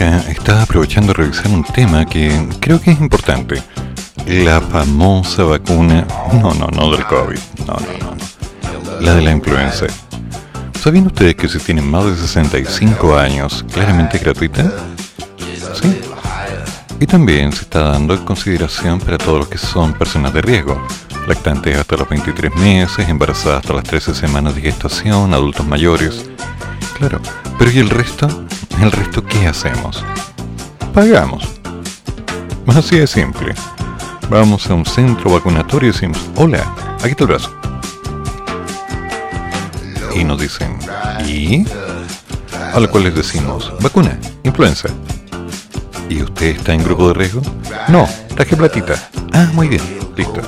Estaba 0.00 0.62
aprovechando 0.62 1.12
de 1.12 1.22
revisar 1.24 1.48
un 1.48 1.62
tema 1.62 2.06
que 2.06 2.48
creo 2.58 2.80
que 2.80 2.90
es 2.90 3.00
importante. 3.00 3.62
La 4.26 4.58
famosa 4.58 5.44
vacuna. 5.44 6.06
No, 6.40 6.54
no, 6.54 6.68
no 6.68 6.90
del 6.90 7.04
COVID. 7.04 7.38
No, 7.66 7.74
no, 7.74 7.98
no. 7.98 8.14
no. 8.14 9.00
La 9.00 9.14
de 9.14 9.20
la 9.20 9.32
influenza. 9.32 9.86
¿Sabían 10.80 11.06
ustedes 11.06 11.34
que 11.34 11.48
si 11.48 11.58
tienen 11.58 11.90
más 11.90 12.06
de 12.06 12.16
65 12.16 13.18
años, 13.18 13.62
claramente 13.70 14.16
gratuita? 14.16 14.72
Sí. 15.74 16.00
Y 16.98 17.06
también 17.06 17.52
se 17.52 17.62
está 17.62 17.90
dando 17.90 18.14
en 18.14 18.24
consideración 18.24 19.00
para 19.00 19.18
todos 19.18 19.40
los 19.40 19.48
que 19.48 19.58
son 19.58 19.92
personas 19.92 20.32
de 20.32 20.40
riesgo. 20.40 20.82
Lactantes 21.28 21.76
hasta 21.76 21.98
los 21.98 22.08
23 22.08 22.54
meses, 22.54 23.06
embarazadas 23.06 23.58
hasta 23.58 23.74
las 23.74 23.84
13 23.84 24.14
semanas 24.14 24.54
de 24.54 24.62
gestación, 24.62 25.34
adultos 25.34 25.66
mayores. 25.66 26.24
Claro, 26.96 27.20
pero 27.60 27.72
¿y 27.72 27.78
el 27.78 27.90
resto? 27.90 28.26
¿El 28.80 28.90
resto 28.90 29.22
qué 29.22 29.46
hacemos? 29.46 30.02
Pagamos. 30.94 31.46
Así 32.66 32.98
de 32.98 33.06
simple. 33.06 33.54
Vamos 34.30 34.70
a 34.70 34.74
un 34.74 34.86
centro 34.86 35.30
vacunatorio 35.30 35.90
y 35.90 35.92
decimos, 35.92 36.18
hola, 36.36 36.74
aquí 37.00 37.10
está 37.10 37.24
el 37.24 37.28
brazo. 37.28 37.54
Y 40.16 40.24
nos 40.24 40.40
dicen, 40.40 40.78
¿y? 41.26 41.66
A 42.72 42.80
lo 42.80 42.90
cual 42.90 43.04
les 43.04 43.14
decimos, 43.14 43.70
vacuna, 43.82 44.18
influenza. 44.42 44.88
¿Y 46.08 46.22
usted 46.22 46.56
está 46.56 46.72
en 46.72 46.82
grupo 46.82 47.08
de 47.08 47.14
riesgo? 47.14 47.42
No, 47.88 48.08
traje 48.36 48.56
platita. 48.56 48.94
Ah, 49.34 49.50
muy 49.52 49.68
bien, 49.68 49.82
listo. 50.16 50.40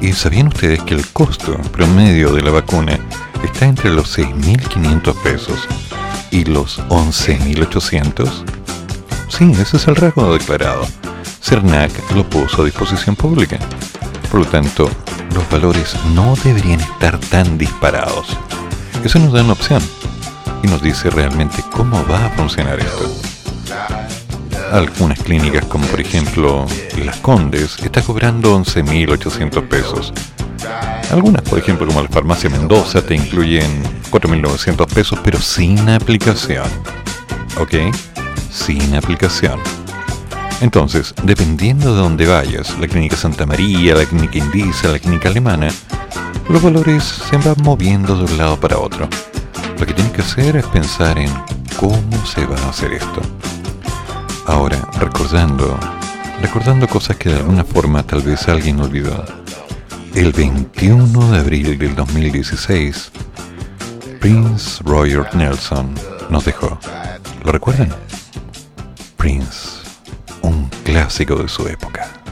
¿Y 0.00 0.14
sabían 0.14 0.46
ustedes 0.48 0.82
que 0.84 0.94
el 0.94 1.06
costo 1.08 1.58
promedio 1.70 2.32
de 2.32 2.40
la 2.40 2.50
vacuna 2.50 2.98
está 3.44 3.66
entre 3.66 3.90
los 3.90 4.18
6.500 4.18 5.22
pesos 5.22 5.68
y 6.34 6.44
los 6.44 6.80
11.800? 6.88 8.28
Sí, 9.28 9.52
ese 9.52 9.76
es 9.76 9.86
el 9.86 9.94
rasgo 9.94 10.32
declarado. 10.32 10.84
CERNAC 11.40 12.10
lo 12.12 12.28
puso 12.28 12.62
a 12.62 12.64
disposición 12.64 13.14
pública. 13.14 13.56
Por 14.32 14.40
lo 14.40 14.46
tanto, 14.46 14.90
los 15.32 15.48
valores 15.48 15.94
no 16.12 16.34
deberían 16.42 16.80
estar 16.80 17.18
tan 17.18 17.56
disparados. 17.56 18.36
Eso 19.04 19.20
nos 19.20 19.32
da 19.32 19.44
una 19.44 19.52
opción 19.52 19.80
y 20.64 20.66
nos 20.66 20.82
dice 20.82 21.08
realmente 21.08 21.62
cómo 21.70 22.04
va 22.08 22.26
a 22.26 22.30
funcionar 22.30 22.80
esto. 22.80 24.13
Algunas 24.72 25.18
clínicas, 25.20 25.64
como 25.66 25.86
por 25.86 26.00
ejemplo 26.00 26.66
Las 27.04 27.16
Condes, 27.18 27.78
está 27.82 28.02
cobrando 28.02 28.58
11.800 28.58 29.68
pesos. 29.68 30.12
Algunas, 31.10 31.42
por 31.42 31.58
ejemplo, 31.58 31.86
como 31.86 32.02
la 32.02 32.08
Farmacia 32.08 32.50
Mendoza, 32.50 33.02
te 33.02 33.14
incluyen 33.14 33.82
4.900 34.10 34.86
pesos, 34.86 35.18
pero 35.22 35.40
sin 35.40 35.88
aplicación. 35.88 36.64
¿ok? 37.58 37.94
Sin 38.50 38.94
aplicación. 38.94 39.60
Entonces, 40.60 41.14
dependiendo 41.24 41.94
de 41.94 42.00
dónde 42.00 42.26
vayas, 42.26 42.78
la 42.78 42.88
clínica 42.88 43.16
Santa 43.16 43.46
María, 43.46 43.94
la 43.94 44.06
clínica 44.06 44.38
Indisa, 44.38 44.88
la 44.88 44.98
clínica 44.98 45.28
alemana, 45.28 45.68
los 46.48 46.62
valores 46.62 47.02
se 47.02 47.36
van 47.38 47.56
moviendo 47.62 48.16
de 48.16 48.24
un 48.24 48.38
lado 48.38 48.58
para 48.58 48.78
otro. 48.78 49.08
Lo 49.78 49.86
que 49.86 49.92
tienes 49.92 50.12
que 50.12 50.22
hacer 50.22 50.56
es 50.56 50.66
pensar 50.66 51.18
en 51.18 51.30
cómo 51.76 52.26
se 52.26 52.46
va 52.46 52.56
a 52.56 52.70
hacer 52.70 52.92
esto. 52.92 53.20
Ahora, 54.46 54.76
recordando, 54.98 55.78
recordando 56.40 56.86
cosas 56.86 57.16
que 57.16 57.30
de 57.30 57.36
alguna 57.36 57.64
forma 57.64 58.02
tal 58.02 58.20
vez 58.20 58.46
alguien 58.48 58.78
olvidó. 58.80 59.24
El 60.14 60.32
21 60.32 61.32
de 61.32 61.38
abril 61.38 61.78
del 61.78 61.94
2016, 61.94 63.10
Prince 64.20 64.82
Roger 64.84 65.34
Nelson 65.34 65.94
nos 66.28 66.44
dejó. 66.44 66.78
¿Lo 67.42 67.52
recuerdan? 67.52 67.88
Prince, 69.16 69.80
un 70.42 70.68
clásico 70.84 71.36
de 71.36 71.48
su 71.48 71.66
época. 71.66 72.23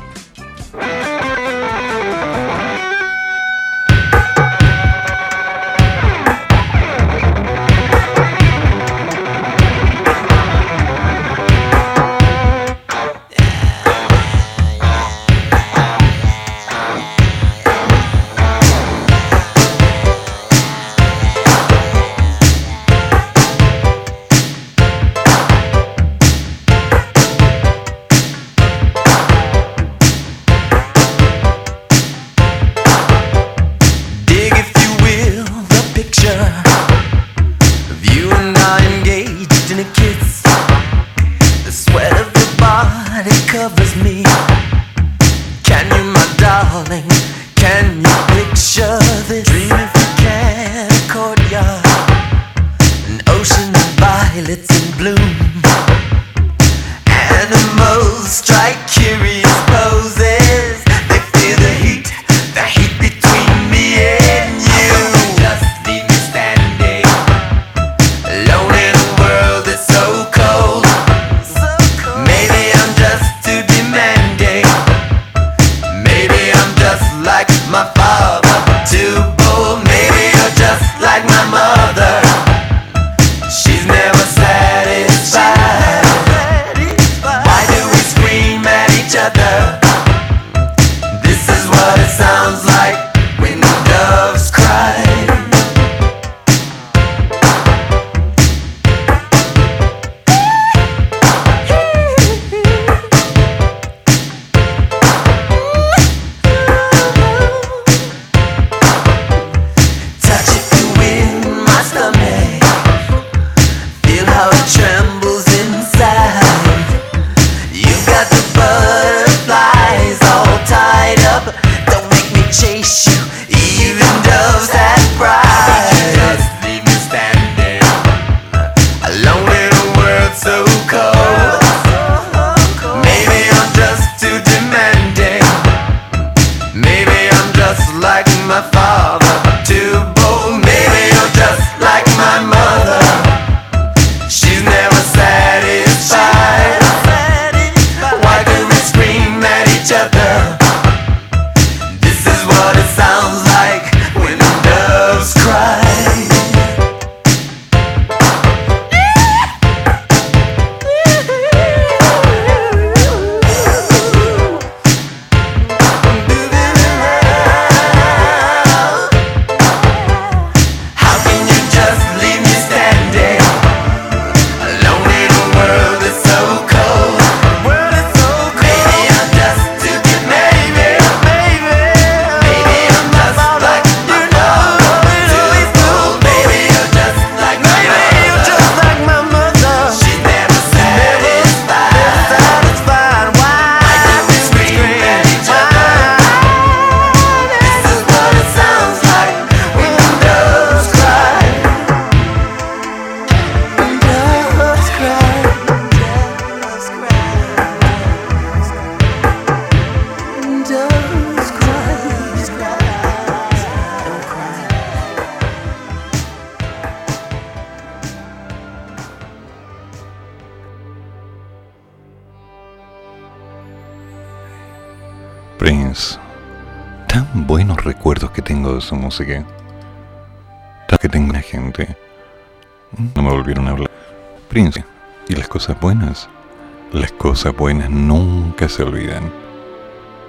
Cosas 237.43 237.59
buenas 237.59 237.91
nunca 237.91 238.69
se 238.69 238.85
olvidan. 238.85 239.33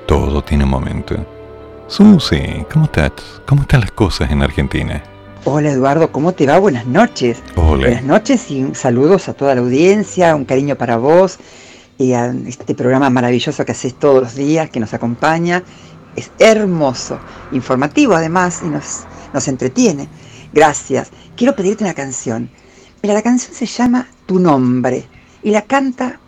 Todo 0.08 0.44
tiene 0.44 0.64
un 0.64 0.72
momento. 0.72 1.16
Susi, 1.86 2.66
¿cómo 2.72 2.86
estás? 2.86 3.12
¿Cómo 3.46 3.62
están 3.62 3.82
las 3.82 3.92
cosas 3.92 4.32
en 4.32 4.42
Argentina? 4.42 5.04
Hola 5.46 5.70
Eduardo, 5.70 6.12
¿cómo 6.12 6.32
te 6.32 6.48
va? 6.48 6.58
Buenas 6.58 6.88
noches. 6.88 7.44
Hola. 7.56 7.86
Buenas 7.86 8.04
noches 8.04 8.50
y 8.50 8.74
saludos 8.74 9.30
a 9.30 9.36
toda 9.36 9.54
la 9.54 9.62
audiencia, 9.62 10.36
un 10.36 10.46
cariño 10.46 10.76
para 10.76 10.98
vos 10.98 11.38
y 12.00 12.14
a 12.14 12.34
este 12.48 12.74
programa 12.74 13.12
maravilloso 13.12 13.64
que 13.64 13.74
haces 13.74 13.94
todos 13.94 14.24
los 14.24 14.34
días, 14.34 14.72
que 14.72 14.80
nos 14.80 14.96
acompaña. 14.96 15.62
Es 16.16 16.32
hermoso, 16.40 17.20
informativo 17.52 18.16
además 18.16 18.62
y 18.66 18.70
nos, 18.70 19.04
nos 19.36 19.48
entretiene. 19.48 20.08
Gracias. 20.52 21.12
Quiero 21.36 21.56
pedirte 21.56 21.84
una 21.84 21.94
canción. 21.94 22.50
Mira, 23.04 23.14
la 23.14 23.22
canción 23.22 23.54
se 23.54 23.68
llama 23.68 24.08
Tu 24.26 24.40
nombre 24.40 25.06
y 25.44 25.52
la 25.52 25.62
canta 25.62 26.20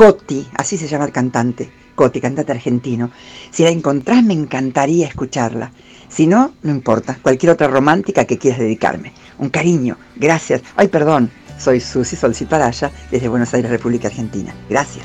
Coti, 0.00 0.48
así 0.56 0.78
se 0.78 0.88
llama 0.88 1.04
el 1.04 1.12
cantante, 1.12 1.70
Coti, 1.94 2.22
cantante 2.22 2.52
argentino. 2.52 3.10
Si 3.50 3.64
la 3.64 3.68
encontrás 3.68 4.24
me 4.24 4.32
encantaría 4.32 5.06
escucharla. 5.06 5.72
Si 6.08 6.26
no, 6.26 6.52
no 6.62 6.70
importa, 6.70 7.18
cualquier 7.20 7.52
otra 7.52 7.68
romántica 7.68 8.24
que 8.24 8.38
quieras 8.38 8.60
dedicarme. 8.60 9.12
Un 9.36 9.50
cariño, 9.50 9.98
gracias. 10.16 10.62
Ay, 10.74 10.88
perdón, 10.88 11.30
soy 11.58 11.80
Susi 11.80 12.16
Solcito 12.16 12.56
Araya 12.56 12.90
desde 13.10 13.28
Buenos 13.28 13.52
Aires, 13.52 13.70
República 13.70 14.08
Argentina. 14.08 14.54
Gracias. 14.70 15.04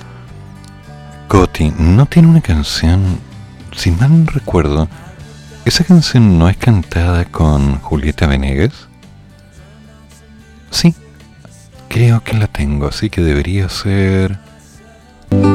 Coti, 1.27 1.73
¿no 1.77 2.05
tiene 2.05 2.29
una 2.29 2.39
canción? 2.39 3.19
Si 3.75 3.91
mal 3.91 4.23
no 4.23 4.31
recuerdo, 4.31 4.87
¿esa 5.65 5.83
canción 5.83 6.39
no 6.39 6.47
es 6.47 6.55
cantada 6.55 7.25
con 7.25 7.79
Julieta 7.81 8.27
Venegas? 8.27 8.87
Sí, 10.69 10.95
creo 11.89 12.23
que 12.23 12.37
la 12.37 12.47
tengo, 12.47 12.87
así 12.87 13.09
que 13.09 13.19
debería 13.19 13.67
ser 13.67 14.44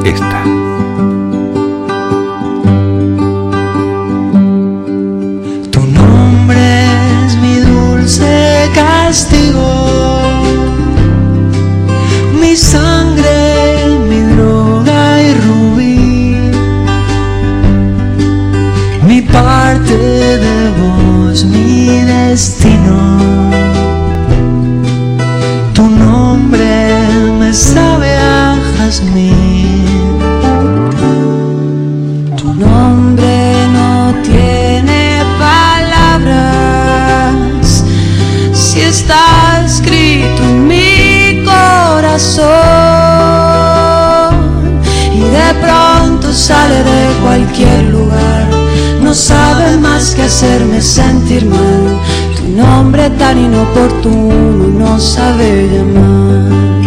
esta. 0.05 0.89
Inoportuno 53.61 54.68
no 54.78 54.99
sabe 54.99 55.68
llamar. 55.72 56.80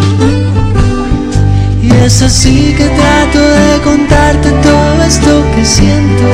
Y 1.82 1.92
es 2.06 2.22
así 2.22 2.74
que 2.78 2.86
trato 2.86 3.40
de 3.40 3.82
contarte 3.84 4.50
todo 4.50 5.04
esto 5.04 5.44
que 5.56 5.66
siento. 5.66 6.30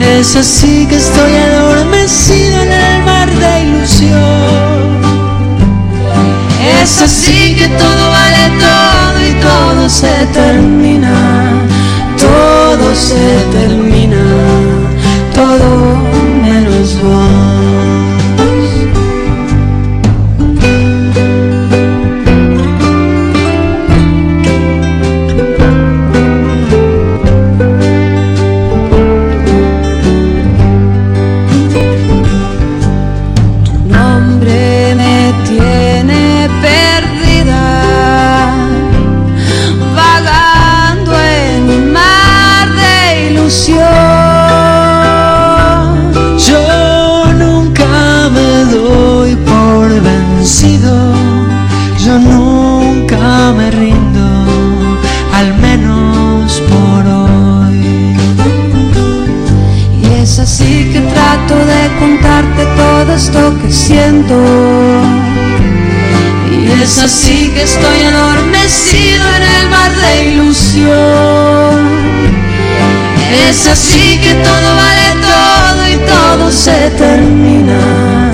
Es 0.00 0.36
así 0.36 0.86
que 0.86 0.96
estoy 0.96 1.36
adormecido 1.36 2.62
en 2.62 2.72
el 2.72 3.04
mar 3.04 3.28
de 3.30 3.60
ilusión. 3.62 5.02
Es 6.80 7.02
así 7.02 7.56
que 7.56 7.68
todo 7.68 8.10
vale 8.10 8.50
todo 8.66 9.28
y 9.28 9.32
todo 9.40 9.88
se 9.88 10.26
termina. 10.32 11.12
Todo 12.18 12.94
se 12.94 13.36
termina. 13.50 13.81
Esto 63.42 63.58
que 63.60 63.72
siento. 63.72 64.34
Y 66.50 66.82
es 66.82 66.98
así 66.98 67.50
que 67.54 67.62
estoy 67.62 68.02
adormecido 68.02 69.24
en 69.36 69.42
el 69.42 69.70
mar 69.70 69.92
de 69.96 70.32
ilusión. 70.32 71.92
Es 73.48 73.66
así 73.66 74.18
que 74.18 74.34
todo 74.34 74.76
vale 74.76 75.08
todo 75.32 75.88
y 75.88 75.96
todo 76.14 76.50
se 76.50 76.90
termina. 76.90 78.32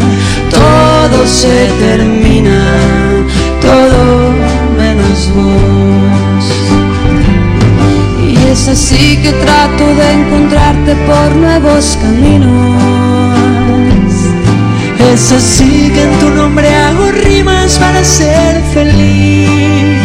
Todo 0.51 1.27
se 1.27 1.69
termina. 1.81 2.61
Todo 3.61 4.33
menos 4.77 5.31
vos. 5.35 6.45
Y 8.29 8.51
es 8.51 8.69
así 8.69 9.17
que 9.23 9.33
trato 9.33 9.87
de 9.95 10.13
encontrarte 10.13 10.95
por 11.07 11.37
nuevos 11.37 11.99
caminos. 12.03 12.98
Es 15.19 15.33
así 15.33 15.91
que 15.93 16.05
en 16.05 16.19
tu 16.21 16.31
nombre 16.31 16.73
hago 16.73 17.11
rimas 17.11 17.77
para 17.77 18.05
ser 18.05 18.63
feliz. 18.73 19.99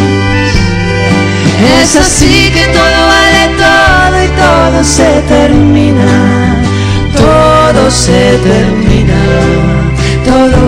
Es 1.80 1.94
así 1.94 2.50
que 2.52 2.64
todo 2.76 3.00
vale 3.14 3.44
todo 3.62 4.24
y 4.24 4.28
todo 4.42 4.82
se 4.82 5.22
termina. 5.28 6.64
Todo 7.16 7.90
se 7.92 8.38
termina. 8.42 9.20
Todo 10.24 10.62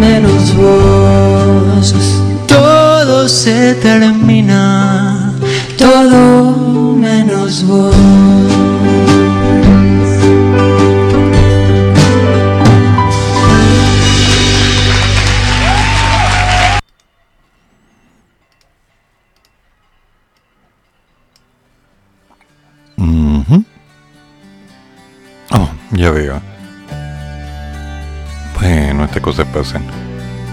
menos 0.00 0.56
vos. 0.56 1.94
Todo 2.46 3.28
se 3.28 3.74
termina. 3.74 5.34
Todo 5.76 6.96
menos 6.96 7.62
vos. 7.66 8.25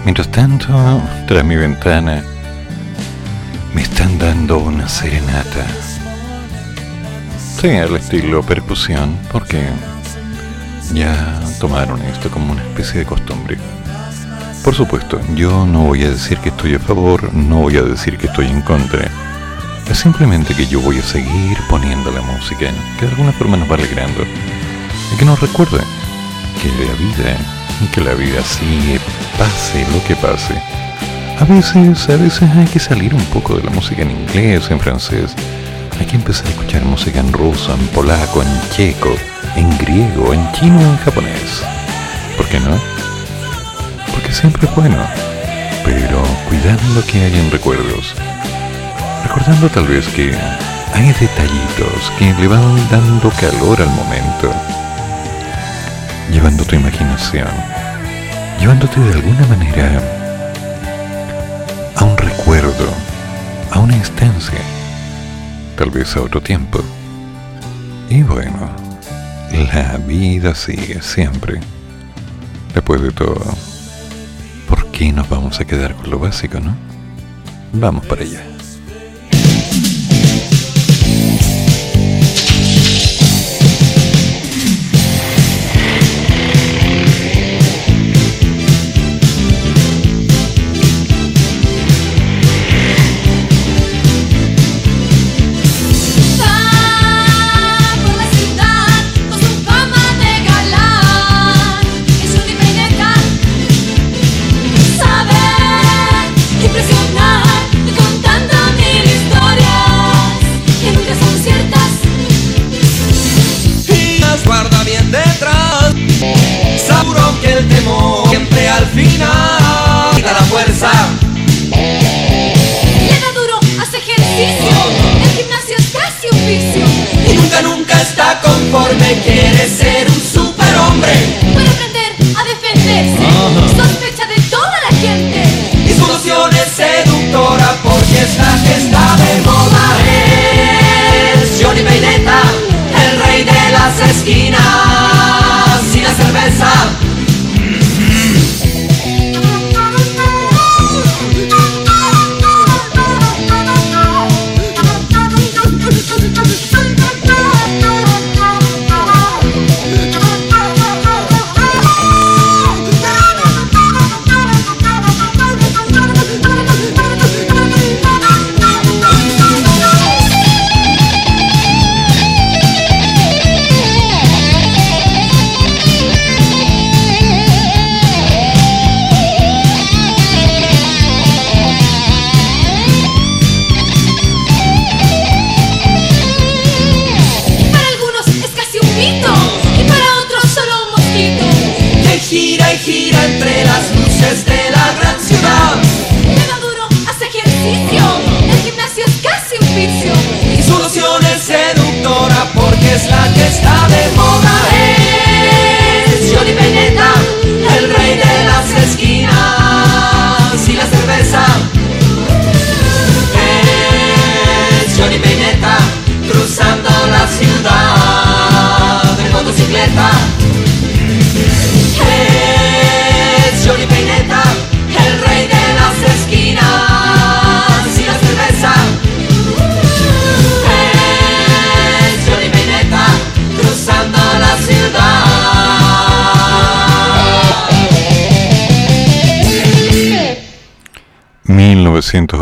Mientras 0.04 0.30
tanto, 0.30 1.02
tras 1.28 1.46
mi 1.46 1.56
ventana, 1.56 2.24
me 3.74 3.82
están 3.82 4.20
dando 4.20 4.58
una 4.58 4.88
serenata. 4.90 5.66
Sí, 7.60 7.70
al 7.70 7.96
estilo 7.96 8.44
percusión, 8.44 9.18
porque 9.32 9.64
ya 10.94 11.40
tomaron 11.60 12.02
esto 12.02 12.30
como 12.30 12.52
una 12.52 12.62
especie 12.64 13.00
de 13.00 13.06
costumbre. 13.06 13.58
Por 14.64 14.76
supuesto, 14.76 15.20
yo 15.36 15.66
no 15.66 15.86
voy 15.86 16.04
a 16.04 16.12
decir 16.12 16.38
que 16.40 16.50
estoy 16.50 16.76
a 16.76 16.80
favor, 16.80 17.34
no 17.34 17.62
voy 17.62 17.78
a 17.78 17.82
decir 17.84 18.18
que 18.18 18.28
estoy 18.28 18.48
en 18.48 18.62
contra. 18.62 19.10
Es 19.90 20.00
simplemente 20.00 20.54
que 20.54 20.68
yo 20.68 20.82
voy 20.82 21.00
a 21.00 21.04
seguir 21.04 21.58
poniendo 21.70 22.12
la 22.12 22.22
música 22.22 22.72
que 23.00 23.06
de 23.06 23.12
alguna 23.12 23.32
forma 23.32 23.58
nos 23.58 23.70
va 23.70 23.76
alegrando 23.76 24.24
y 25.14 25.18
que 25.18 25.26
nos 25.26 25.40
recuerde 25.40 25.80
que 26.62 26.70
la 26.70 26.94
vida, 26.94 27.38
que 27.94 28.02
la 28.02 28.14
vida 28.14 28.42
sigue, 28.44 29.00
pase 29.38 29.86
lo 29.92 30.04
que 30.06 30.16
pase. 30.16 30.56
A 31.40 31.46
veces, 31.46 32.10
a 32.10 32.16
veces 32.16 32.50
hay 32.56 32.66
que 32.66 32.80
salir 32.80 33.14
un 33.14 33.26
poco 33.26 33.56
de 33.56 33.64
la 33.64 33.72
música 33.72 34.02
en 34.02 34.12
inglés, 34.12 34.70
en 34.70 34.80
francés. 34.80 35.36
Hay 36.00 36.06
que 36.06 36.16
empezar 36.16 36.48
a 36.48 36.50
escuchar 36.50 36.84
música 36.86 37.20
en 37.20 37.32
ruso, 37.34 37.74
en 37.74 37.88
polaco, 37.88 38.42
en 38.42 38.70
checo, 38.72 39.16
en 39.56 39.78
griego, 39.78 40.34
en 40.34 40.52
chino, 40.54 40.80
en 40.82 40.98
japonés. 40.98 41.64
¿Por 42.38 42.48
qué 42.48 42.60
no? 42.60 42.80
Porque 44.12 44.32
siempre 44.32 44.68
es 44.68 44.76
bueno, 44.76 44.98
pero 45.84 46.24
cuidando 46.50 47.06
que 47.06 47.24
hayan 47.26 47.52
recuerdos 47.52 48.16
recordando 49.34 49.68
tal 49.70 49.88
vez 49.88 50.08
que 50.10 50.32
hay 50.94 51.12
detallitos 51.14 52.12
que 52.20 52.34
le 52.40 52.48
van 52.48 52.76
dando 52.92 53.32
calor 53.32 53.82
al 53.82 53.90
momento, 53.90 54.54
llevando 56.34 56.66
tu 56.66 56.76
imaginación, 56.76 57.48
llevándote 58.60 59.00
de 59.00 59.14
alguna 59.14 59.46
manera 59.48 60.02
a 61.96 62.04
un 62.04 62.18
recuerdo, 62.18 62.88
a 63.72 63.80
una 63.80 63.96
instancia, 63.96 64.60
tal 65.78 65.92
vez 65.92 66.16
a 66.18 66.22
otro 66.22 66.42
tiempo. 66.42 66.82
Y 68.10 68.24
bueno, 68.24 68.70
la 69.74 69.98
vida 69.98 70.56
sigue 70.56 71.02
siempre. 71.02 71.60
Después 72.74 73.02
de 73.02 73.12
todo, 73.12 73.46
¿por 74.68 74.88
qué 74.88 75.12
nos 75.12 75.30
vamos 75.30 75.60
a 75.60 75.66
quedar 75.66 75.94
con 75.96 76.10
lo 76.10 76.18
básico, 76.18 76.60
no? 76.60 76.76
Vamos 77.74 78.06
para 78.08 78.24
allá. 78.24 78.53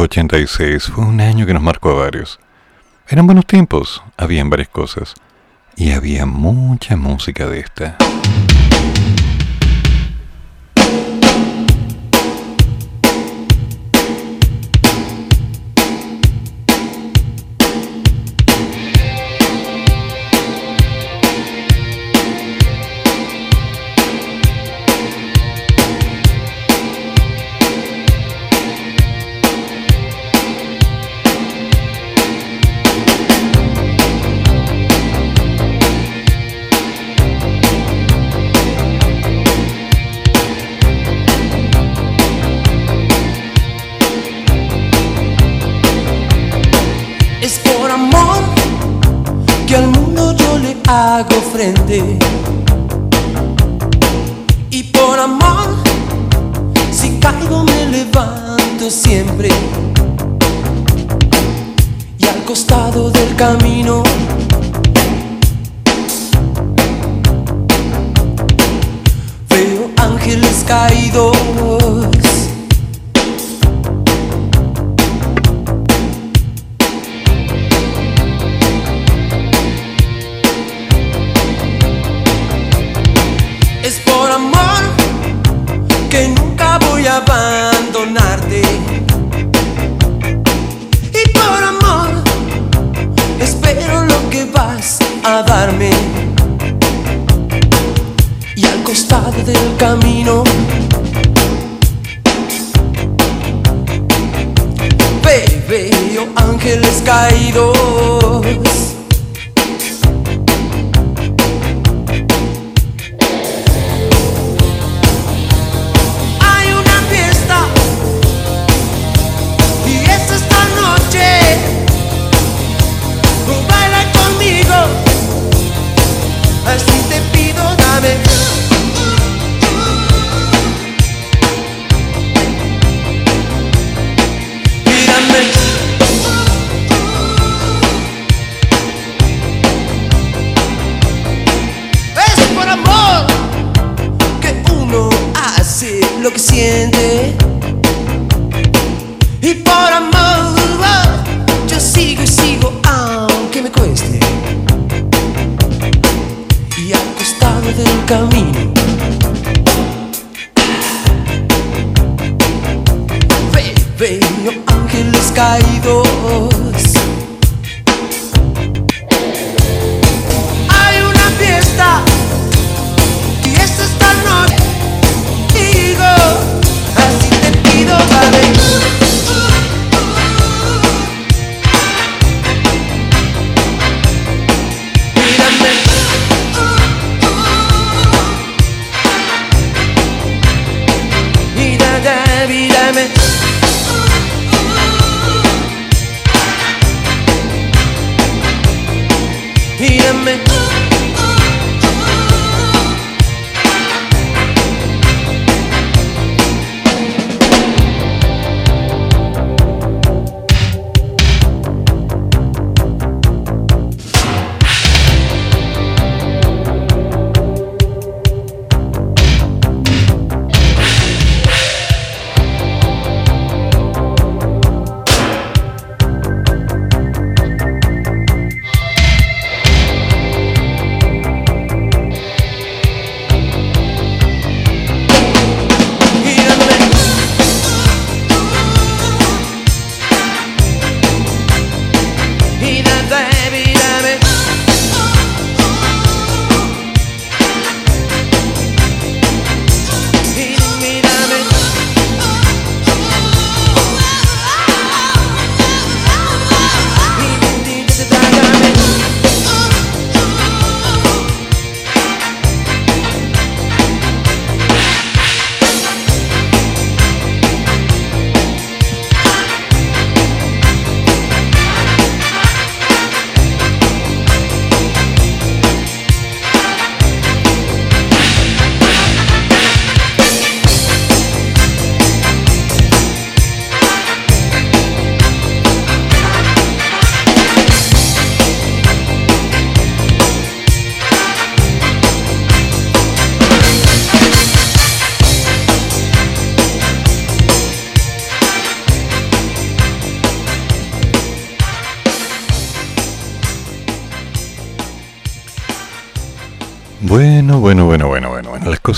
1986 0.02 0.92
fue 0.96 1.06
un 1.06 1.22
año 1.22 1.46
que 1.46 1.54
nos 1.54 1.62
marcó 1.62 1.92
a 1.92 1.94
varios. 1.94 2.40
Eran 3.08 3.28
buenos 3.28 3.46
tiempos, 3.46 4.02
habían 4.18 4.50
varias 4.50 4.70
cosas 4.70 5.14
y 5.76 5.92
había 5.92 6.26
mucha 6.26 6.96
música 6.96 7.48
de 7.48 7.60
esta. 7.60 7.98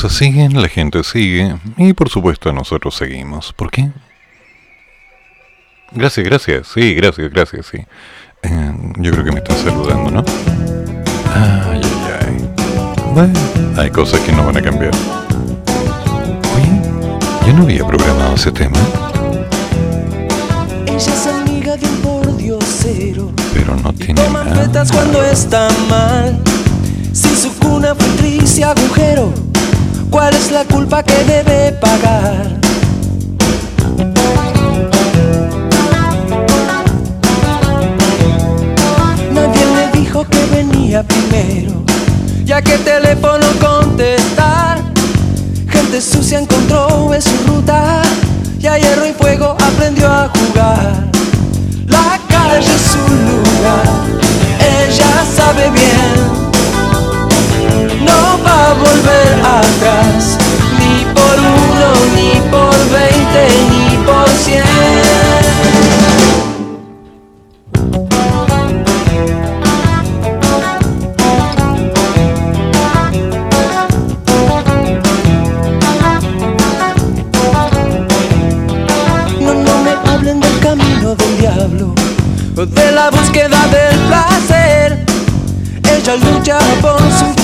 Cosas 0.04 0.18
siguen, 0.18 0.62
la 0.62 0.68
gente 0.68 1.02
sigue 1.06 1.56
y 1.78 1.94
por 1.94 2.10
supuesto 2.10 2.52
nosotros 2.52 2.94
seguimos. 2.94 3.54
¿Por 3.54 3.72
qué? 3.72 3.90
Gracias, 5.92 6.26
gracias. 6.26 6.68
Sí, 6.68 6.94
gracias, 6.94 7.32
gracias, 7.32 7.68
sí. 7.68 7.78
Eh, 8.42 8.74
yo 8.98 9.12
creo 9.14 9.24
que 9.24 9.32
me 9.32 9.38
están 9.38 9.56
saludando, 9.56 10.12
¿no? 10.12 10.26
Ay, 11.34 11.80
ay, 11.82 12.28
ay. 12.28 12.50
Bueno, 13.14 13.40
hay 13.78 13.90
cosas 13.92 14.20
que 14.20 14.34
no 14.34 14.46
van 14.46 14.58
a 14.58 14.62
cambiar. 14.62 14.92
Oye, 16.54 17.48
yo 17.48 17.54
no 17.54 17.64
había 17.64 17.88
programado 17.88 18.36
ese 18.36 18.52
tema, 18.52 18.80
Ella 20.86 20.98
es 20.98 21.28
amiga 21.28 21.78
de 21.78 21.88
un 21.88 21.98
pordiosero. 22.02 23.32
pero 23.54 23.78
no 23.78 23.94
tiene 23.94 24.22
nada. 24.28 24.86
cuando 24.92 25.24
está 25.24 25.70
mal. 25.90 26.42
Si 27.14 27.34
su 27.38 27.54
cuna 27.60 27.96
fue 27.96 28.08
triste 28.18 28.66
agujero, 28.66 29.32
¿cuál 30.14 30.32
es 30.36 30.52
la 30.52 30.64
culpa 30.66 31.02
que 31.02 31.24
debe 31.24 31.72
pagar? 31.82 32.46
Nadie 39.32 39.66
le 39.78 40.00
dijo 40.00 40.24
que 40.30 40.46
venía 40.56 41.02
primero, 41.02 41.84
ya 42.46 42.62
que 42.62 42.78
teléfono 42.78 43.48
contestar. 43.60 44.84
Gente 45.68 46.00
sucia 46.00 46.40
encontró 46.40 47.12
en 47.12 47.22
su 47.22 47.36
ruta 47.48 48.04
y 48.60 48.68
a 48.68 48.78
hierro 48.78 49.08
y 49.08 49.14
fuego 49.14 49.58
aprendió 49.70 50.08
a 50.08 50.30
jugar. 50.30 51.10
La 51.88 52.20
calle 52.28 52.60
es 52.60 52.84
su 52.94 53.04
lugar, 53.32 53.88
ella 54.60 55.12
sabe 55.36 55.72
bien. 55.72 56.23
Volver 59.04 59.36
atrás, 59.42 60.38
ni 60.80 61.04
por 61.14 61.38
uno, 61.40 61.90
ni 62.16 62.40
por 62.50 62.78
veinte, 62.90 63.44
ni 63.70 63.98
por 64.06 64.30
cien. 64.30 64.64
No, 79.42 79.74
me 79.84 79.92
hablen 80.12 80.40
del 80.40 80.60
camino 80.60 81.16
del 81.16 81.38
diablo, 81.40 81.96
de 82.56 82.92
la 82.92 83.10
búsqueda 83.10 83.68
del 83.68 84.00
placer. 84.08 85.06
Ella 85.92 86.16
lucha 86.16 86.58
por 86.82 87.00
su 87.00 87.43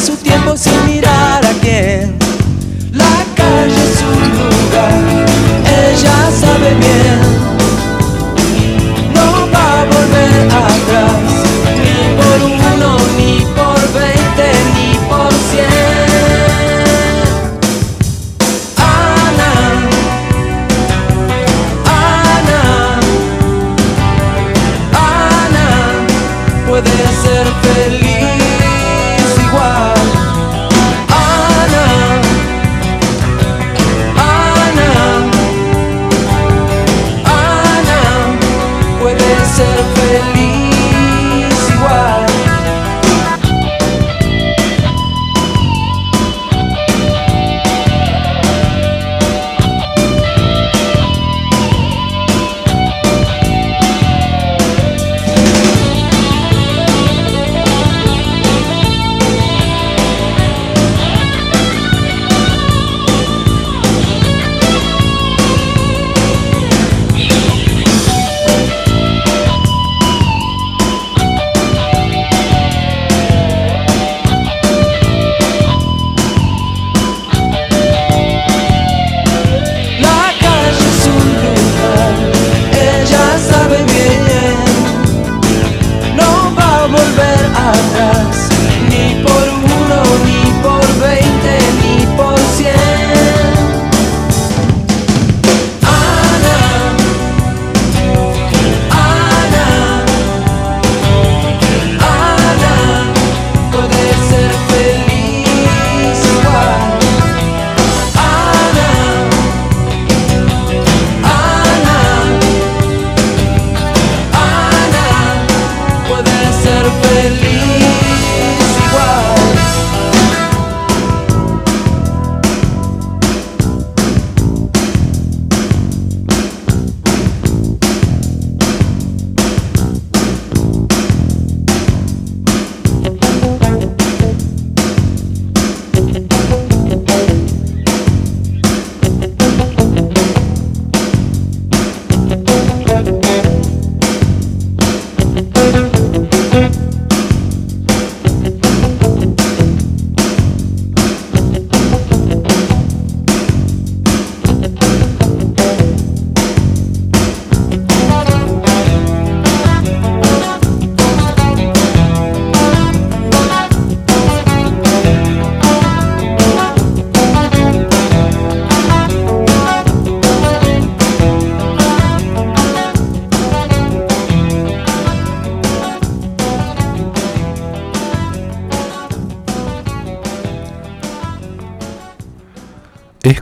su 0.00 0.16
tiempo 0.16 0.56
sin 0.56 0.86
mirar 0.86 1.44
a 1.44 1.52
quién. 1.60 2.16
La 2.92 3.24
calle 3.34 3.74
es 3.74 3.98
su 3.98 4.06
lugar, 4.06 5.26
ella 5.66 6.30
sabe 6.40 6.74
bien. 6.74 7.59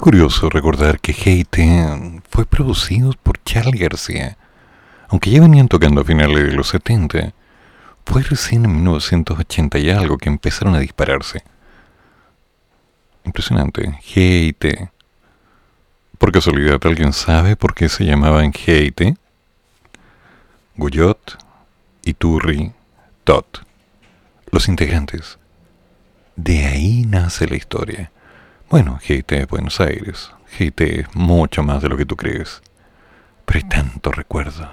Curioso 0.00 0.48
recordar 0.48 1.00
que 1.00 1.12
Heite 1.12 2.22
fue 2.30 2.46
producido 2.46 3.12
por 3.20 3.42
Charlie 3.42 3.80
García. 3.80 4.38
Aunque 5.08 5.30
ya 5.30 5.40
venían 5.40 5.66
tocando 5.66 6.00
a 6.00 6.04
finales 6.04 6.44
de 6.44 6.52
los 6.52 6.68
70, 6.68 7.32
fue 8.06 8.22
recién 8.22 8.64
en 8.64 8.76
1980 8.76 9.78
y 9.78 9.90
algo 9.90 10.16
que 10.16 10.28
empezaron 10.28 10.76
a 10.76 10.78
dispararse. 10.78 11.42
Impresionante. 13.24 13.98
Heite. 14.14 14.90
Por 16.16 16.30
casualidad, 16.30 16.80
¿alguien 16.84 17.12
sabe 17.12 17.56
por 17.56 17.74
qué 17.74 17.88
se 17.88 18.04
llamaban 18.04 18.52
Heite? 18.52 19.16
Guyot, 20.76 21.38
Iturri, 22.04 22.72
Tot. 23.24 23.64
Los 24.52 24.68
integrantes. 24.68 25.38
De 26.36 26.66
ahí 26.66 27.04
nace 27.04 27.48
la 27.48 27.56
historia. 27.56 28.12
Bueno, 28.70 28.98
GT 29.00 29.32
es 29.32 29.48
Buenos 29.48 29.80
Aires. 29.80 30.30
GT 30.58 31.00
es 31.00 31.14
mucho 31.14 31.62
más 31.62 31.80
de 31.80 31.88
lo 31.88 31.96
que 31.96 32.04
tú 32.04 32.16
crees. 32.16 32.60
Pero 33.46 33.60
hay 33.60 33.64
tanto 33.66 34.12
recuerdo. 34.12 34.68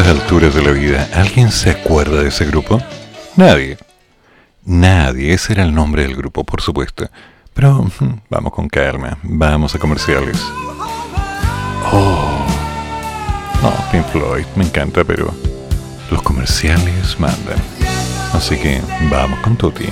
Estas 0.00 0.22
alturas 0.22 0.54
de 0.54 0.62
la 0.62 0.70
vida, 0.70 1.08
¿alguien 1.14 1.50
se 1.50 1.70
acuerda 1.70 2.22
de 2.22 2.28
ese 2.28 2.46
grupo? 2.46 2.80
Nadie. 3.36 3.76
Nadie, 4.64 5.34
ese 5.34 5.52
era 5.52 5.62
el 5.62 5.74
nombre 5.74 6.02
del 6.02 6.16
grupo, 6.16 6.42
por 6.42 6.62
supuesto. 6.62 7.10
Pero 7.52 7.82
mm, 7.82 8.20
vamos 8.30 8.52
con 8.52 8.68
calma, 8.68 9.18
vamos 9.22 9.74
a 9.74 9.78
comerciales. 9.78 10.40
Oh. 11.92 12.46
No, 13.62 13.74
Pink 13.92 14.06
Floyd, 14.06 14.46
me 14.56 14.64
encanta, 14.64 15.04
pero 15.04 15.34
los 16.10 16.22
comerciales 16.22 17.20
mandan. 17.20 17.58
Así 18.32 18.56
que 18.56 18.80
vamos 19.10 19.38
con 19.40 19.56
Tuti. 19.56 19.88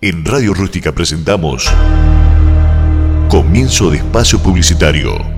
En 0.00 0.24
Radio 0.24 0.54
Rústica 0.54 0.92
presentamos 0.92 1.70
Comienzo 3.28 3.90
de 3.90 3.98
espacio 3.98 4.38
publicitario. 4.38 5.31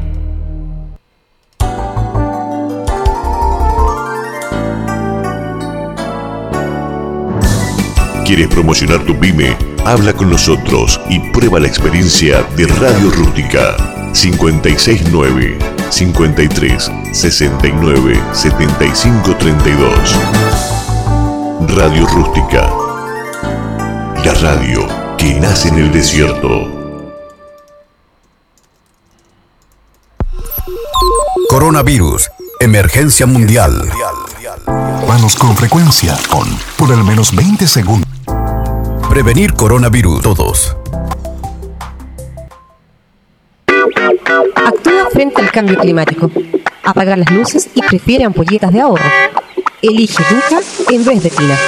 ¿Quieres 8.24 8.48
promocionar 8.48 9.05
tu 9.05 9.14
pyme? 9.20 9.55
Habla 9.84 10.14
con 10.14 10.30
nosotros 10.30 10.98
y 11.10 11.20
prueba 11.30 11.60
la 11.60 11.68
experiencia 11.68 12.42
de 12.56 12.66
Radio 12.66 13.10
Rústica. 13.10 13.76
569 14.14 15.59
53 15.90 16.90
69 17.12 18.22
75 18.32 19.36
32. 19.36 20.16
Radio 21.76 22.06
Rústica. 22.06 22.72
La 24.24 24.32
radio 24.40 24.88
que 25.18 25.34
nace 25.34 25.68
en 25.68 25.80
el 25.80 25.92
desierto. 25.92 27.02
Coronavirus. 31.51 32.30
Emergencia 32.59 33.26
mundial. 33.26 33.90
Manos 35.02 35.36
con 35.36 35.56
frecuencia 35.56 36.16
con 36.30 36.48
por 36.78 36.92
al 36.92 37.04
menos 37.04 37.34
20 37.34 37.66
segundos. 37.66 38.08
Prevenir 39.10 39.52
coronavirus. 39.52 40.22
Todos. 40.22 40.76
Actúa 44.54 45.10
frente 45.12 45.42
al 45.42 45.50
cambio 45.50 45.78
climático. 45.78 46.30
Apaga 46.82 47.16
las 47.16 47.30
luces 47.30 47.68
y 47.74 47.82
prefiere 47.82 48.24
ampolletas 48.24 48.72
de 48.72 48.80
ahorro. 48.80 49.04
Elige 49.82 50.22
ducha 50.30 50.60
en 50.90 51.04
vez 51.04 51.22
de 51.22 51.30
tina. 51.30 51.58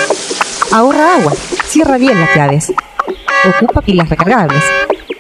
Ahorra 0.73 1.17
agua. 1.17 1.33
Cierra 1.67 1.99
bien 1.99 2.19
las 2.19 2.35
llaves. 2.35 2.73
Ocupa 3.45 3.83
pilas 3.83 4.09
recargables. 4.09 4.63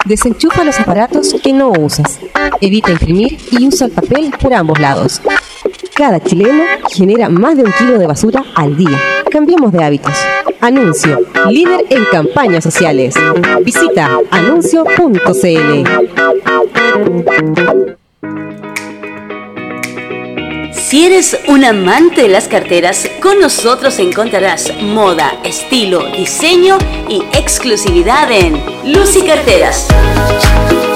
Desenchufa 0.06 0.64
los 0.64 0.78
aparatos 0.80 1.34
que 1.42 1.52
no 1.52 1.70
usas. 1.70 2.18
Evita 2.60 2.92
imprimir 2.92 3.38
y 3.50 3.66
usa 3.66 3.88
el 3.88 3.92
papel 3.92 4.32
por 4.40 4.54
ambos 4.54 4.78
lados. 4.78 5.20
Cada 5.96 6.20
chileno 6.20 6.62
genera 6.90 7.30
más 7.30 7.56
de 7.56 7.64
un 7.64 7.72
kilo 7.72 7.98
de 7.98 8.06
basura 8.06 8.44
al 8.54 8.76
día. 8.76 9.00
Cambiemos 9.30 9.72
de 9.72 9.82
hábitos. 9.82 10.12
Anuncio. 10.60 11.20
Líder 11.48 11.86
en 11.88 12.04
campañas 12.12 12.64
sociales. 12.64 13.14
Visita 13.64 14.20
anuncio.cl. 14.30 15.88
Si 20.70 21.06
eres 21.06 21.38
un 21.48 21.64
amante 21.64 22.20
de 22.22 22.28
las 22.28 22.46
carteras, 22.46 23.08
con 23.22 23.40
nosotros 23.40 23.98
encontrarás 23.98 24.70
moda, 24.82 25.32
estilo, 25.44 26.04
diseño 26.10 26.76
y 27.08 27.22
exclusividad 27.32 28.30
en 28.30 28.60
Lucy 28.84 29.22
Carteras. 29.22 29.88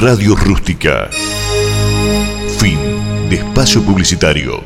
Radio 0.00 0.34
Rústica. 0.34 1.10
Fin 2.58 2.78
de 3.28 3.36
espacio 3.36 3.82
publicitario. 3.82 4.64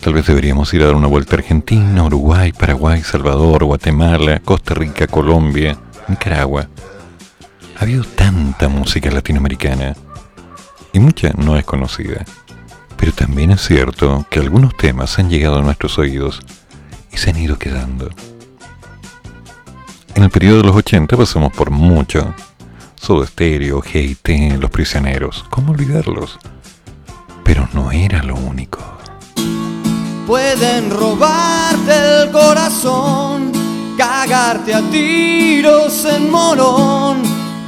Tal 0.00 0.14
vez 0.14 0.26
deberíamos 0.26 0.74
ir 0.74 0.82
a 0.82 0.86
dar 0.86 0.96
una 0.96 1.08
vuelta 1.08 1.36
a 1.36 1.38
Argentina, 1.38 2.02
Uruguay, 2.04 2.52
Paraguay, 2.52 3.02
Salvador, 3.02 3.64
Guatemala, 3.64 4.40
Costa 4.44 4.74
Rica, 4.74 5.06
Colombia, 5.06 5.78
Nicaragua. 6.08 6.68
Ha 7.76 7.82
habido 7.82 8.04
tanta 8.04 8.68
música 8.68 9.10
latinoamericana 9.10 9.94
y 10.92 11.00
mucha 11.00 11.30
no 11.36 11.56
es 11.56 11.64
conocida. 11.64 12.24
Pero 12.96 13.12
también 13.12 13.50
es 13.50 13.60
cierto 13.60 14.26
que 14.30 14.38
algunos 14.38 14.76
temas 14.76 15.18
han 15.18 15.28
llegado 15.28 15.58
a 15.58 15.62
nuestros 15.62 15.98
oídos 15.98 16.40
y 17.12 17.16
se 17.16 17.30
han 17.30 17.36
ido 17.36 17.58
quedando. 17.58 18.10
En 20.14 20.22
el 20.22 20.30
periodo 20.30 20.58
de 20.58 20.64
los 20.64 20.76
80 20.76 21.16
pasamos 21.16 21.52
por 21.52 21.70
mucho. 21.70 22.34
Soda 22.94 23.26
Stereo, 23.26 23.82
GT, 23.82 24.56
Los 24.58 24.70
Prisioneros. 24.70 25.44
¿Cómo 25.50 25.72
olvidarlos? 25.72 26.38
Pero 27.42 27.68
no 27.74 27.90
era 27.90 28.22
lo 28.22 28.36
único. 28.36 28.78
Pueden 30.26 30.90
robarte 30.90 32.22
el 32.22 32.30
corazón, 32.30 33.52
cagarte 33.98 34.72
a 34.74 34.80
tiros 34.90 36.04
en 36.06 36.30
morón, 36.30 37.22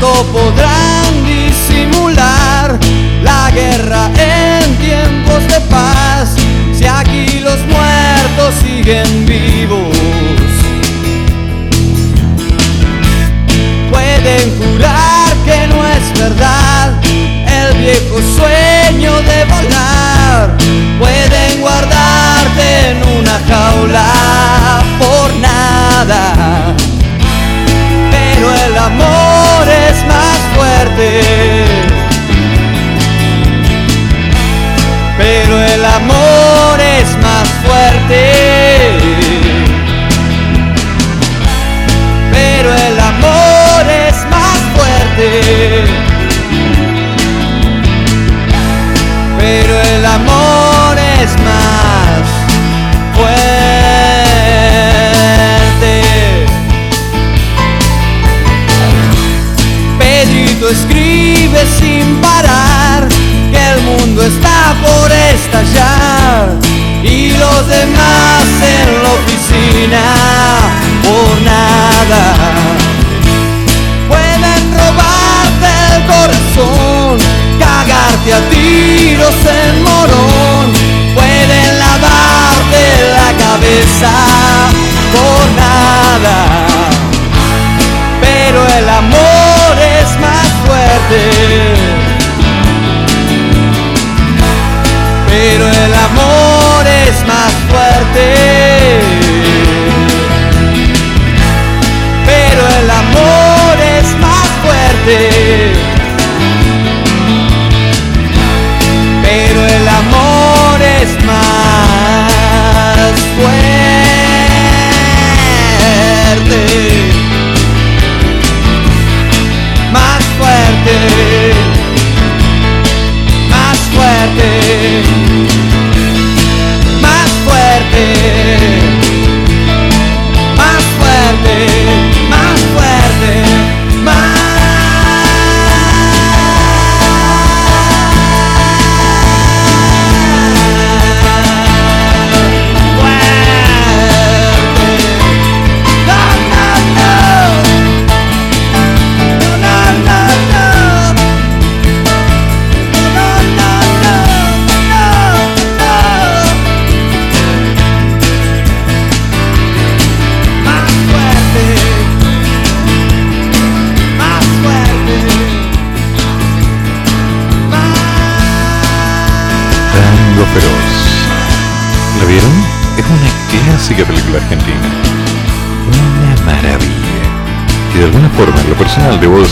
¿Cuánto 0.00 0.32
podrán 0.32 1.26
disimular 1.26 2.78
la 3.22 3.50
guerra 3.50 4.10
en 4.16 4.74
tiempos 4.76 5.46
de 5.46 5.60
paz? 5.68 6.36
Si 6.72 6.86
aquí 6.86 7.40
los 7.40 7.58
muertos 7.66 8.54
siguen 8.62 9.26
vivos. 9.26 9.94
Pueden 13.90 14.58
jurar 14.58 15.34
que 15.44 15.66
no 15.66 15.86
es 15.86 16.18
verdad 16.18 16.94
el 17.04 17.76
viejo 17.76 18.20
sueño 18.36 19.12
de 19.20 19.44
volar. 19.44 20.56
Pueden 20.98 21.60
guardarte 21.60 22.90
en 22.90 23.18
una 23.18 23.38
jaula 23.46 24.82
por 24.98 25.34
nada. 25.34 26.74
Pero 28.10 28.54
el 28.66 28.78
amor 28.78 29.19
fuerte. 31.00 31.59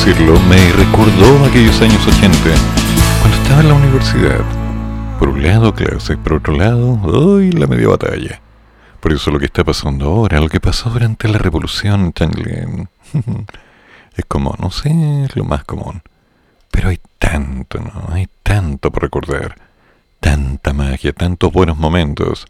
Decirlo, 0.05 0.39
me 0.43 0.73
recordó 0.73 1.45
aquellos 1.45 1.81
años 1.81 2.07
80, 2.07 2.39
cuando 3.21 3.37
estaba 3.37 3.61
en 3.63 3.69
la 3.69 3.75
universidad. 3.75 4.41
Por 5.19 5.31
un 5.31 5.43
lado, 5.43 5.75
clases, 5.75 6.17
por 6.19 6.35
otro 6.35 6.57
lado, 6.57 7.01
hoy 7.03 7.51
la 7.51 7.67
media 7.67 7.89
batalla. 7.89 8.41
Por 9.01 9.13
eso 9.13 9.33
lo 9.33 9.41
que 9.41 9.47
está 9.47 9.65
pasando 9.65 10.07
ahora, 10.07 10.41
lo 10.41 10.49
que 10.49 10.61
pasó 10.61 10.89
durante 10.91 11.27
la 11.27 11.39
revolución 11.39 12.13
también, 12.13 12.89
es 14.17 14.25
como, 14.29 14.55
no 14.61 14.71
sé, 14.71 14.91
es 15.25 15.35
lo 15.35 15.45
más 15.45 15.65
común. 15.65 16.01
Pero 16.71 16.91
hay 16.91 17.01
tanto, 17.19 17.81
¿no? 17.81 18.15
Hay 18.15 18.29
tanto 18.45 18.93
por 18.93 19.03
recordar. 19.03 19.57
Tanta 20.21 20.73
magia, 20.73 21.13
tantos 21.13 21.53
buenos 21.53 21.77
momentos. 21.77 22.47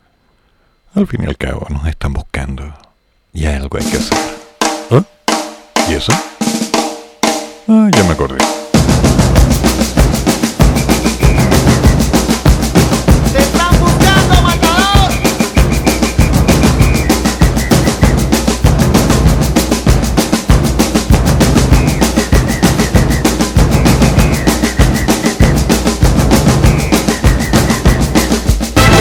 Al 0.95 1.07
fin 1.07 1.23
y 1.23 1.27
al 1.27 1.39
cabo, 1.39 1.67
nos 1.71 1.87
están 1.87 2.13
buscando. 2.13 2.75
Y 3.33 3.47
algo 3.47 3.79
hay 3.79 3.87
que 3.87 3.97
hacer. 3.97 4.19
¿Ah? 4.91 5.03
¿Y 5.89 5.95
eso? 5.95 6.13
Ah, 7.71 7.91
ya 7.95 8.03
me 8.05 8.13
acordé. 8.13 8.39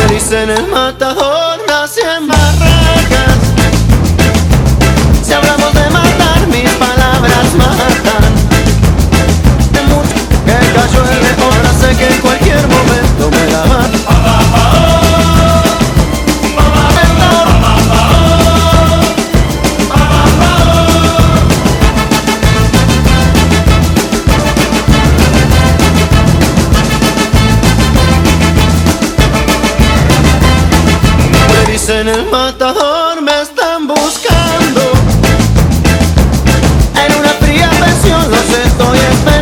Dicen 0.10 0.50
el 0.50 0.68
matador, 0.68 1.60
en 2.18 2.28
que 11.98 12.06
en 12.06 12.22
cualquier 12.22 12.68
momento 12.68 13.32
me 13.32 13.52
la 13.52 13.62
van. 13.66 13.92
Me 31.52 31.72
dicen 31.72 32.08
el 32.08 32.26
matador, 32.30 33.22
me 33.22 33.42
están 33.42 33.88
buscando. 33.88 34.82
En 37.06 37.20
una 37.20 37.30
fría 37.40 37.70
pensión 37.70 38.32
los 38.32 38.50
estoy 38.66 38.98
esperando. 39.00 39.37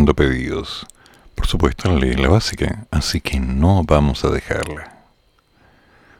enviando 0.00 0.14
pedidos. 0.14 0.86
Por 1.34 1.46
supuesto, 1.46 1.88
la 1.88 1.98
ley 1.98 2.10
es 2.10 2.20
la 2.20 2.28
básica, 2.28 2.86
así 2.90 3.20
que 3.20 3.38
no 3.40 3.82
vamos 3.84 4.24
a 4.24 4.30
dejarla. 4.30 4.92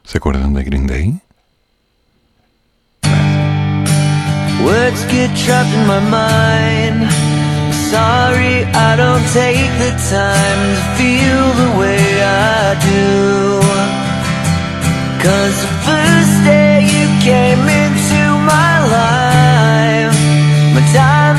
¿Se 0.04 0.18
acuerdan 0.18 0.54
de 0.54 0.64
Green 0.64 0.86
Day? 0.86 1.20
Words 4.64 5.04
get 5.10 5.30
trapped 5.36 5.72
in 5.72 5.86
my 5.86 6.00
mind. 6.00 7.10
Sorry, 7.90 8.64
I 8.74 8.96
don't 8.96 9.24
take 9.32 9.70
the 9.78 9.92
time 10.10 10.62
to 10.76 10.82
feel 10.96 11.42
the 11.62 11.70
way 11.78 12.22
I 12.22 12.76
do. 12.90 13.60
Cause 15.22 15.56
the 15.60 15.72
first 15.88 16.44
day 16.44 16.82
you 16.84 17.08
came 17.20 17.68
into 17.68 18.20
my 18.44 18.80
life, 18.96 20.16
my 20.74 20.82
time. 20.92 21.29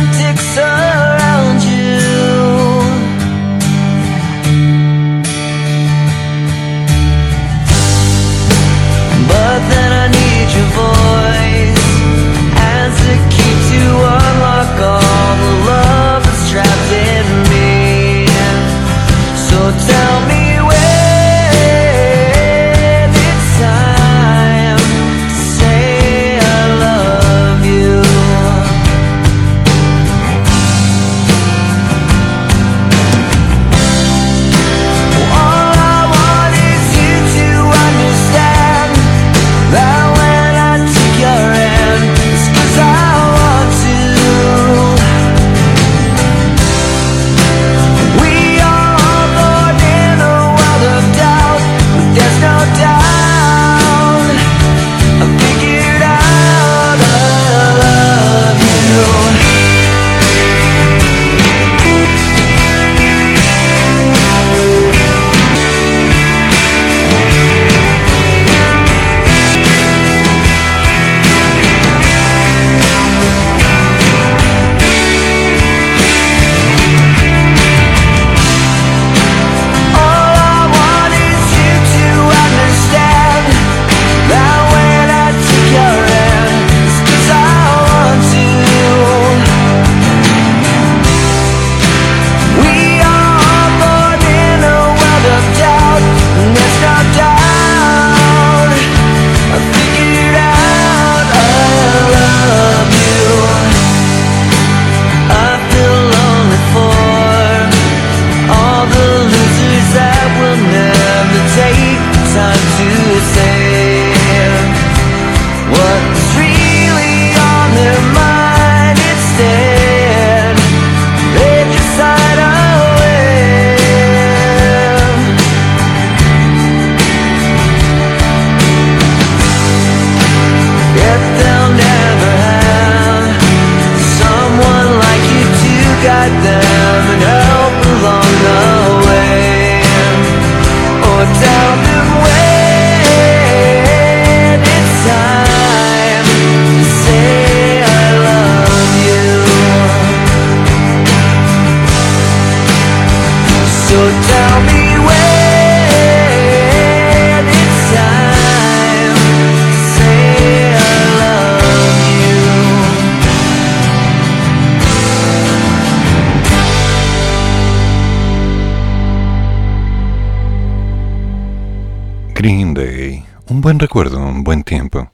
buen 173.72 173.80
recuerdo, 173.80 174.18
un 174.18 174.44
buen 174.44 174.66
tiempo. 174.66 175.10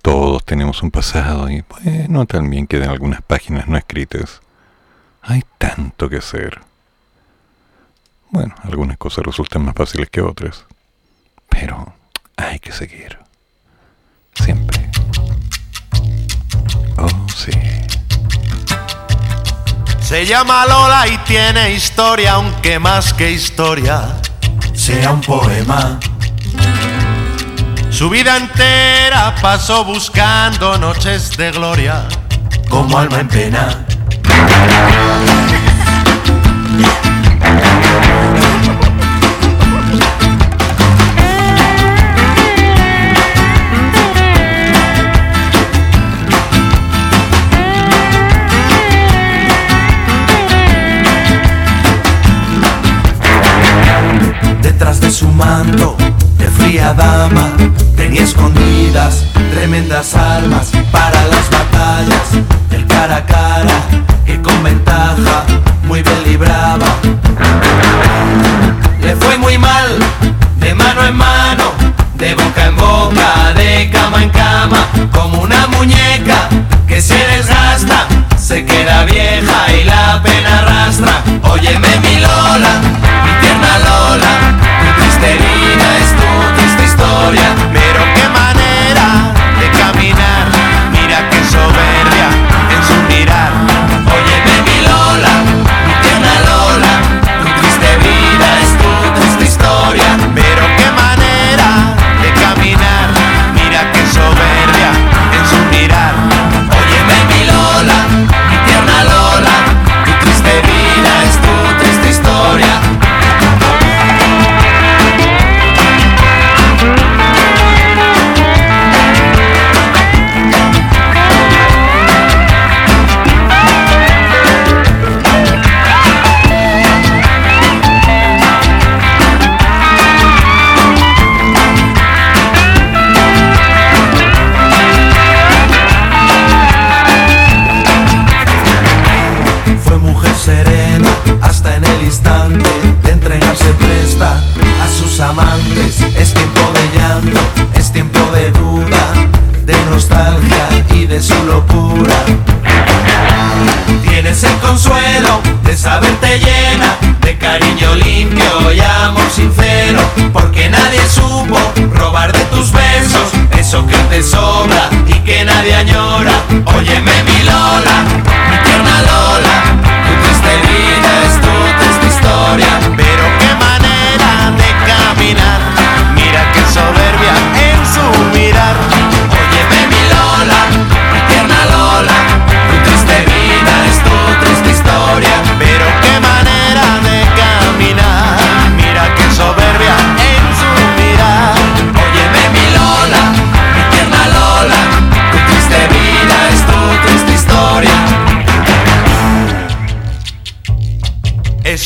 Todos 0.00 0.44
tenemos 0.44 0.80
un 0.84 0.92
pasado 0.92 1.50
y, 1.50 1.64
bueno, 1.82 2.24
también 2.24 2.68
quedan 2.68 2.88
algunas 2.88 3.20
páginas 3.20 3.66
no 3.66 3.76
escritas. 3.76 4.42
Hay 5.22 5.42
tanto 5.58 6.08
que 6.08 6.18
hacer. 6.18 6.60
Bueno, 8.30 8.54
algunas 8.62 8.96
cosas 8.96 9.26
resultan 9.26 9.64
más 9.64 9.74
fáciles 9.74 10.08
que 10.08 10.20
otras. 10.20 10.66
Pero 11.48 11.92
hay 12.36 12.60
que 12.60 12.70
seguir. 12.70 13.18
Siempre. 14.34 14.88
Oh, 16.96 17.26
sí. 17.34 17.50
Se 20.00 20.26
llama 20.26 20.64
Lola 20.64 21.08
y 21.08 21.18
tiene 21.24 21.72
historia, 21.72 22.34
aunque 22.34 22.78
más 22.78 23.12
que 23.12 23.32
historia 23.32 24.16
sea 24.74 25.10
un 25.10 25.20
poema. 25.22 25.98
Su 28.00 28.08
vida 28.08 28.34
entera 28.38 29.34
pasó 29.42 29.84
buscando 29.84 30.78
noches 30.78 31.36
de 31.36 31.50
gloria 31.50 32.08
como 32.70 32.98
alma 32.98 33.20
en 33.20 33.28
pena. 33.28 33.84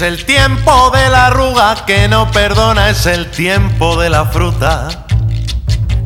el 0.05 0.27
tiempo 0.27 0.91
de 0.91 1.09
la 1.09 1.29
arruga 1.29 1.87
que 1.87 2.09
no 2.09 2.31
perdona, 2.31 2.91
es 2.91 3.07
el 3.07 3.31
tiempo 3.31 3.99
de 3.99 4.11
la 4.11 4.27
fruta 4.27 5.07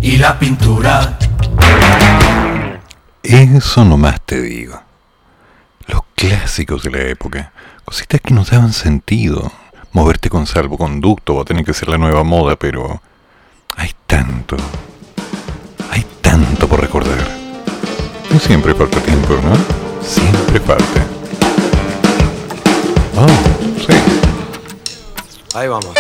y 0.01 0.19
la 0.19 0.39
pintura. 0.39 1.19
Eso 3.25 3.85
nomás 3.85 4.21
te 4.25 4.41
digo. 4.41 4.81
Los 5.87 6.03
clásicos 6.15 6.85
de 6.85 6.91
la 6.93 7.01
época, 7.09 7.53
cositas 7.85 8.21
que 8.21 8.33
no 8.33 8.45
daban 8.45 8.73
sentido. 8.73 9.51
Moverte 9.93 10.31
con 10.31 10.47
salvoconducto 10.47 11.35
va 11.35 11.43
a 11.43 11.45
tener 11.45 11.65
que 11.65 11.75
ser 11.75 11.89
la 11.89 11.99
nueva 11.99 12.23
moda, 12.23 12.55
pero 12.55 13.03
hay 13.77 13.91
tanto, 14.07 14.57
hay 15.91 16.07
tanto 16.21 16.69
por 16.69 16.81
recordar. 16.81 17.27
No 18.31 18.39
siempre 18.39 18.75
falta 18.75 19.01
tiempo, 19.01 19.37
¿no? 19.43 19.57
Siempre 20.07 20.61
falta. 20.61 21.05
Oh. 23.17 23.58
Ahí 25.55 25.67
vamos. 25.67 25.95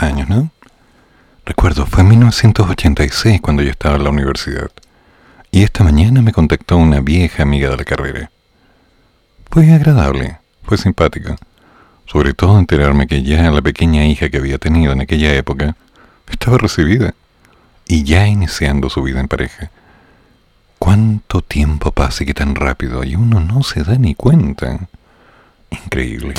años, 0.00 0.28
¿no? 0.28 0.50
Recuerdo, 1.44 1.86
fue 1.86 2.02
en 2.02 2.10
1986 2.10 3.40
cuando 3.40 3.62
yo 3.62 3.70
estaba 3.70 3.96
en 3.96 4.04
la 4.04 4.10
universidad. 4.10 4.70
Y 5.50 5.64
esta 5.64 5.82
mañana 5.82 6.22
me 6.22 6.32
contactó 6.32 6.76
una 6.76 7.00
vieja 7.00 7.42
amiga 7.42 7.68
de 7.68 7.76
la 7.76 7.84
carrera. 7.84 8.30
Fue 9.50 9.70
agradable, 9.72 10.38
fue 10.62 10.78
simpática. 10.78 11.36
Sobre 12.06 12.32
todo 12.32 12.58
enterarme 12.58 13.06
que 13.06 13.22
ya 13.22 13.50
la 13.50 13.60
pequeña 13.60 14.06
hija 14.06 14.30
que 14.30 14.38
había 14.38 14.58
tenido 14.58 14.92
en 14.92 15.00
aquella 15.00 15.34
época 15.34 15.76
estaba 16.30 16.58
recibida 16.58 17.12
y 17.86 18.04
ya 18.04 18.26
iniciando 18.26 18.88
su 18.88 19.02
vida 19.02 19.20
en 19.20 19.28
pareja. 19.28 19.70
¿Cuánto 20.78 21.42
tiempo 21.42 21.92
pasa 21.92 22.22
y 22.22 22.26
qué 22.26 22.34
tan 22.34 22.54
rápido? 22.54 23.04
Y 23.04 23.14
uno 23.14 23.40
no 23.40 23.62
se 23.62 23.84
da 23.84 23.96
ni 23.96 24.14
cuenta. 24.14 24.88
Increíble. 25.70 26.34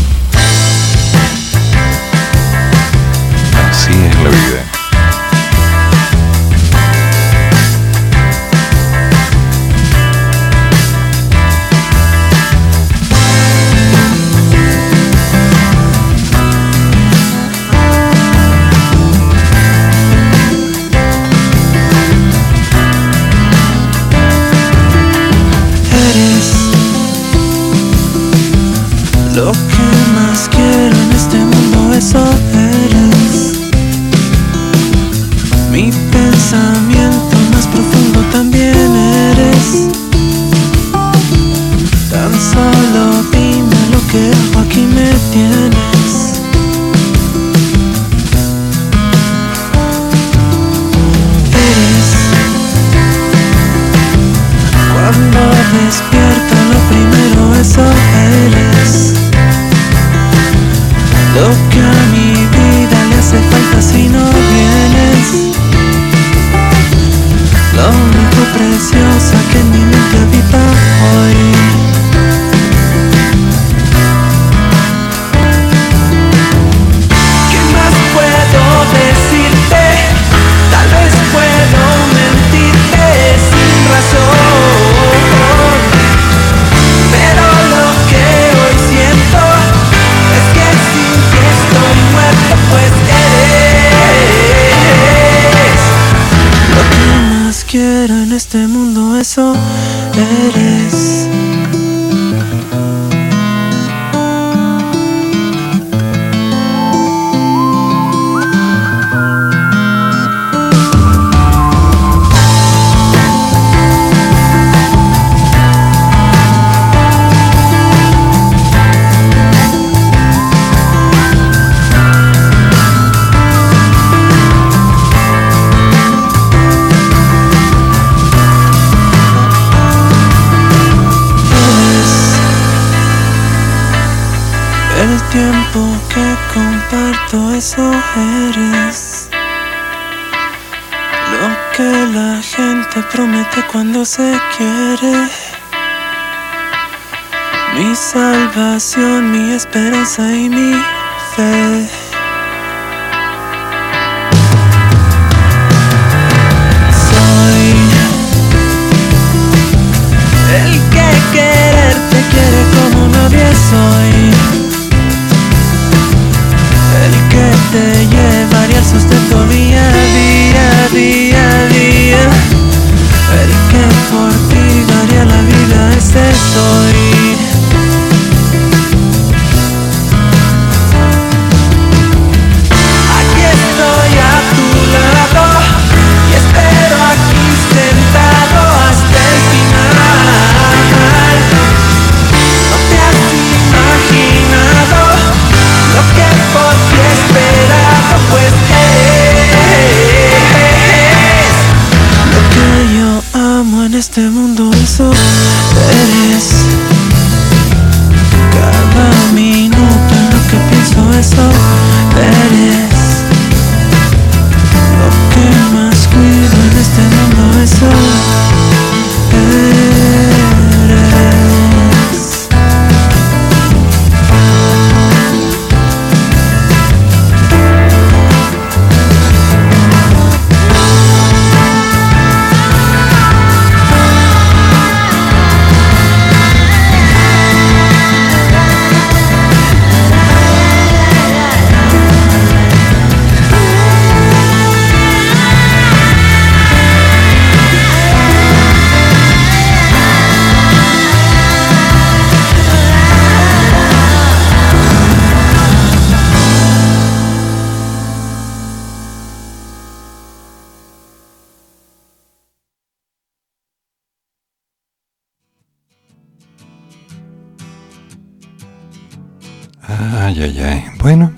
Bueno, 271.03 271.33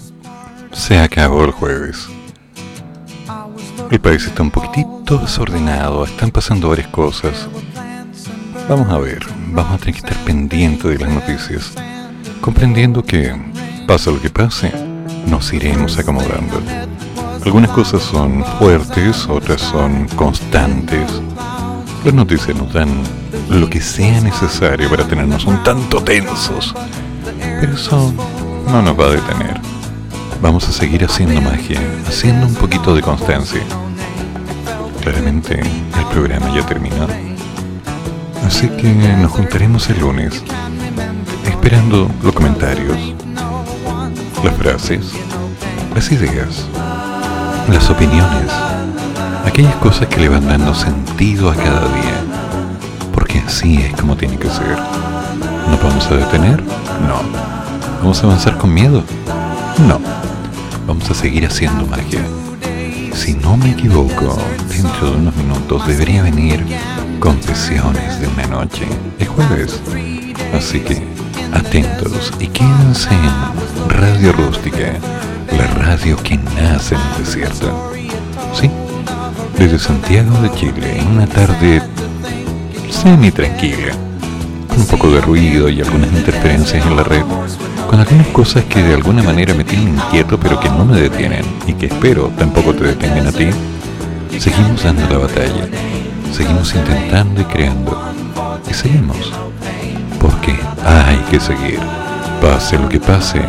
se 0.73 0.99
acabó 0.99 1.43
el 1.43 1.49
jueves. 1.49 2.07
El 3.89 3.99
país 3.99 4.23
está 4.23 4.43
un 4.43 4.51
poquitito 4.51 5.17
desordenado, 5.17 6.05
están 6.05 6.29
pasando 6.29 6.69
varias 6.69 6.89
cosas. 6.89 7.47
Vamos 8.69 8.87
a 8.91 8.99
ver, 8.99 9.25
vamos 9.47 9.73
a 9.73 9.77
tener 9.79 9.95
que 9.95 10.07
estar 10.07 10.23
pendiente 10.23 10.87
de 10.87 10.99
las 10.99 11.09
noticias, 11.09 11.73
comprendiendo 12.41 13.03
que, 13.03 13.35
pasa 13.87 14.11
lo 14.11 14.21
que 14.21 14.29
pase, 14.29 14.71
nos 15.25 15.51
iremos 15.51 15.97
acomodando. 15.97 16.61
Algunas 17.43 17.71
cosas 17.71 18.03
son 18.03 18.45
fuertes, 18.59 19.25
otras 19.27 19.61
son 19.61 20.07
constantes. 20.09 21.09
Las 22.03 22.13
noticias 22.13 22.55
nos 22.55 22.71
dan 22.71 23.01
lo 23.49 23.67
que 23.67 23.81
sea 23.81 24.21
necesario 24.21 24.91
para 24.91 25.07
tenernos 25.07 25.43
un 25.45 25.63
tanto 25.63 26.03
tensos. 26.03 26.75
Pero 27.59 27.73
eso 27.73 28.13
no 28.67 28.81
nos 28.81 28.99
va 28.99 29.05
a 29.05 29.11
detener. 29.11 29.59
Vamos 30.41 30.67
a 30.67 30.71
seguir 30.71 31.03
haciendo 31.03 31.41
magia, 31.41 31.79
haciendo 32.07 32.45
un 32.45 32.55
poquito 32.55 32.95
de 32.95 33.01
constancia. 33.01 33.61
Claramente 35.01 35.59
el 35.59 36.05
programa 36.11 36.53
ya 36.53 36.65
terminó. 36.65 37.07
Así 38.45 38.67
que 38.69 38.93
nos 38.93 39.31
juntaremos 39.31 39.89
el 39.89 39.99
lunes, 39.99 40.43
esperando 41.45 42.09
los 42.21 42.33
comentarios, 42.33 42.97
las 44.43 44.55
frases, 44.55 45.13
las 45.95 46.11
ideas, 46.11 46.65
las 47.67 47.89
opiniones, 47.89 48.51
aquellas 49.45 49.75
cosas 49.75 50.07
que 50.07 50.21
le 50.21 50.29
van 50.29 50.47
dando 50.47 50.75
sentido 50.75 51.49
a 51.49 51.55
cada 51.55 51.87
día. 51.87 52.23
Porque 53.13 53.39
así 53.39 53.77
es 53.77 53.99
como 53.99 54.15
tiene 54.15 54.37
que 54.37 54.49
ser. 54.49 54.77
¿Nos 55.69 55.81
vamos 55.81 56.05
a 56.11 56.15
detener? 56.15 56.61
No. 57.07 57.64
¿Vamos 58.05 58.21
a 58.21 58.27
avanzar 58.27 58.55
con 58.59 58.71
miedo? 58.71 59.03
No. 59.87 59.99
Vamos 60.85 61.09
a 61.09 61.15
seguir 61.15 61.43
haciendo 61.47 61.87
magia. 61.87 62.23
Si 63.15 63.33
no 63.33 63.57
me 63.57 63.71
equivoco, 63.71 64.37
dentro 64.69 65.09
de 65.09 65.17
unos 65.17 65.35
minutos 65.35 65.87
debería 65.87 66.21
venir 66.21 66.63
Confesiones 67.19 68.21
de 68.21 68.27
una 68.27 68.45
noche. 68.45 68.85
Es 69.17 69.27
jueves. 69.27 69.81
Así 70.53 70.81
que 70.81 71.01
atentos 71.51 72.31
y 72.39 72.45
quédense 72.45 73.09
en 73.09 73.89
Radio 73.89 74.33
Rústica, 74.33 74.93
la 75.57 75.65
radio 75.65 76.15
que 76.17 76.37
nace 76.37 76.93
en 76.93 77.01
el 77.01 77.25
desierto. 77.25 77.91
Sí, 78.53 78.69
desde 79.57 79.79
Santiago 79.79 80.39
de 80.41 80.51
Chile, 80.51 80.99
en 80.99 81.07
una 81.07 81.25
tarde 81.25 81.81
semi 82.91 83.31
tranquila, 83.31 83.93
con 84.67 84.77
un 84.77 84.85
poco 84.85 85.09
de 85.09 85.21
ruido 85.21 85.69
y 85.69 85.81
algunas 85.81 86.11
interferencias 86.13 86.85
en 86.85 86.95
la 86.95 87.03
red, 87.03 87.23
con 87.89 87.99
algunas 87.99 88.27
cosas 88.27 88.63
que 88.65 88.81
de 88.81 88.93
alguna 88.93 89.23
manera 89.23 89.53
me 89.53 89.63
tienen 89.63 89.95
inquieto 89.95 90.39
pero 90.39 90.59
que 90.59 90.69
no 90.69 90.85
me 90.85 90.99
detienen 90.99 91.45
y 91.67 91.73
que 91.73 91.87
espero 91.87 92.31
tampoco 92.37 92.73
te 92.73 92.85
detengan 92.85 93.27
a 93.27 93.31
ti, 93.31 93.47
seguimos 94.39 94.83
dando 94.83 95.07
la 95.07 95.19
batalla, 95.19 95.67
seguimos 96.31 96.73
intentando 96.73 97.41
y 97.41 97.45
creando, 97.45 98.01
y 98.69 98.73
seguimos, 98.73 99.31
porque 100.19 100.55
hay 100.85 101.17
que 101.29 101.39
seguir, 101.39 101.79
pase 102.41 102.77
lo 102.77 102.89
que 102.89 102.99
pase, 102.99 103.41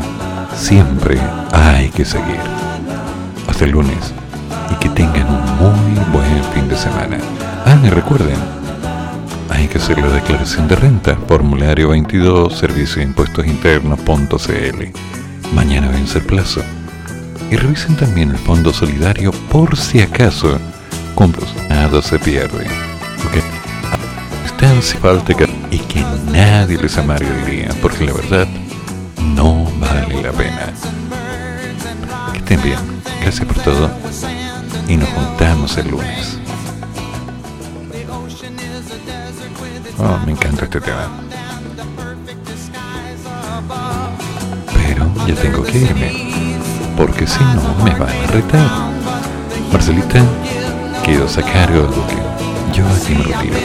siempre 0.56 1.18
hay 1.52 1.88
que 1.90 2.04
seguir. 2.04 2.40
Hasta 3.48 3.64
el 3.64 3.72
lunes. 3.72 4.12
Y 4.70 4.74
que 4.76 4.88
tengan 4.88 5.28
un 5.28 5.58
muy 5.58 6.04
buen 6.12 6.44
fin 6.52 6.68
de 6.68 6.76
semana. 6.76 7.18
Ah, 7.64 7.76
y 7.82 7.88
recuerden, 7.88 8.36
hay 9.50 9.68
que 9.68 9.78
hacer 9.78 9.98
la 9.98 10.08
declaración 10.08 10.68
de 10.68 10.76
renta, 10.76 11.16
formulario 11.28 11.90
22, 11.90 12.56
servicio 12.56 12.96
de 12.96 13.04
impuestos 13.04 13.46
internos.cl. 13.46 15.54
Mañana 15.54 15.88
vence 15.88 16.18
el 16.18 16.24
plazo. 16.24 16.62
Y 17.50 17.56
revisen 17.56 17.96
también 17.96 18.30
el 18.30 18.38
fondo 18.38 18.72
solidario 18.72 19.32
por 19.50 19.76
si 19.76 20.00
acaso 20.00 20.58
compros. 21.14 21.54
Nada 21.68 22.02
se 22.02 22.18
pierde. 22.18 22.66
Ok. 23.26 23.42
Están 24.44 24.82
si 24.82 24.96
falta 24.96 25.32
y 25.70 25.78
que 25.78 26.04
nadie 26.32 26.78
les 26.78 26.96
amargue 26.98 27.68
porque 27.82 28.04
la 28.04 28.12
verdad 28.12 28.48
no 29.34 29.70
vale 29.78 30.22
la 30.22 30.32
pena. 30.32 30.72
Que 32.32 32.38
estén 32.38 32.62
bien. 32.62 32.78
Gracias 33.20 33.46
por 33.46 33.62
todo. 33.62 33.90
Y 34.88 34.96
nos 34.96 35.08
juntamos 35.10 35.76
el 35.78 35.90
lunes. 35.90 36.38
Oh, 39.98 40.18
me 40.26 40.32
encanta 40.32 40.64
este 40.64 40.80
tema. 40.80 41.08
Pero 44.74 45.26
ya 45.26 45.34
tengo 45.34 45.62
que 45.62 45.78
irme. 45.78 46.32
Porque 46.96 47.26
si 47.26 47.42
no, 47.42 47.74
me 47.84 47.94
van 47.94 48.08
a 48.08 48.26
retar. 48.26 48.70
Marcelita, 49.72 50.22
quedas 51.02 51.38
a 51.38 51.42
cargo 51.42 51.82
de 51.82 52.02
que 52.06 52.76
yo 52.78 52.84
aquí 52.86 53.14
me 53.14 53.22
retiro. 53.24 53.56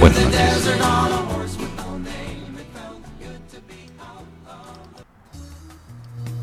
Buenas 0.00 0.22
noches. 0.22 0.71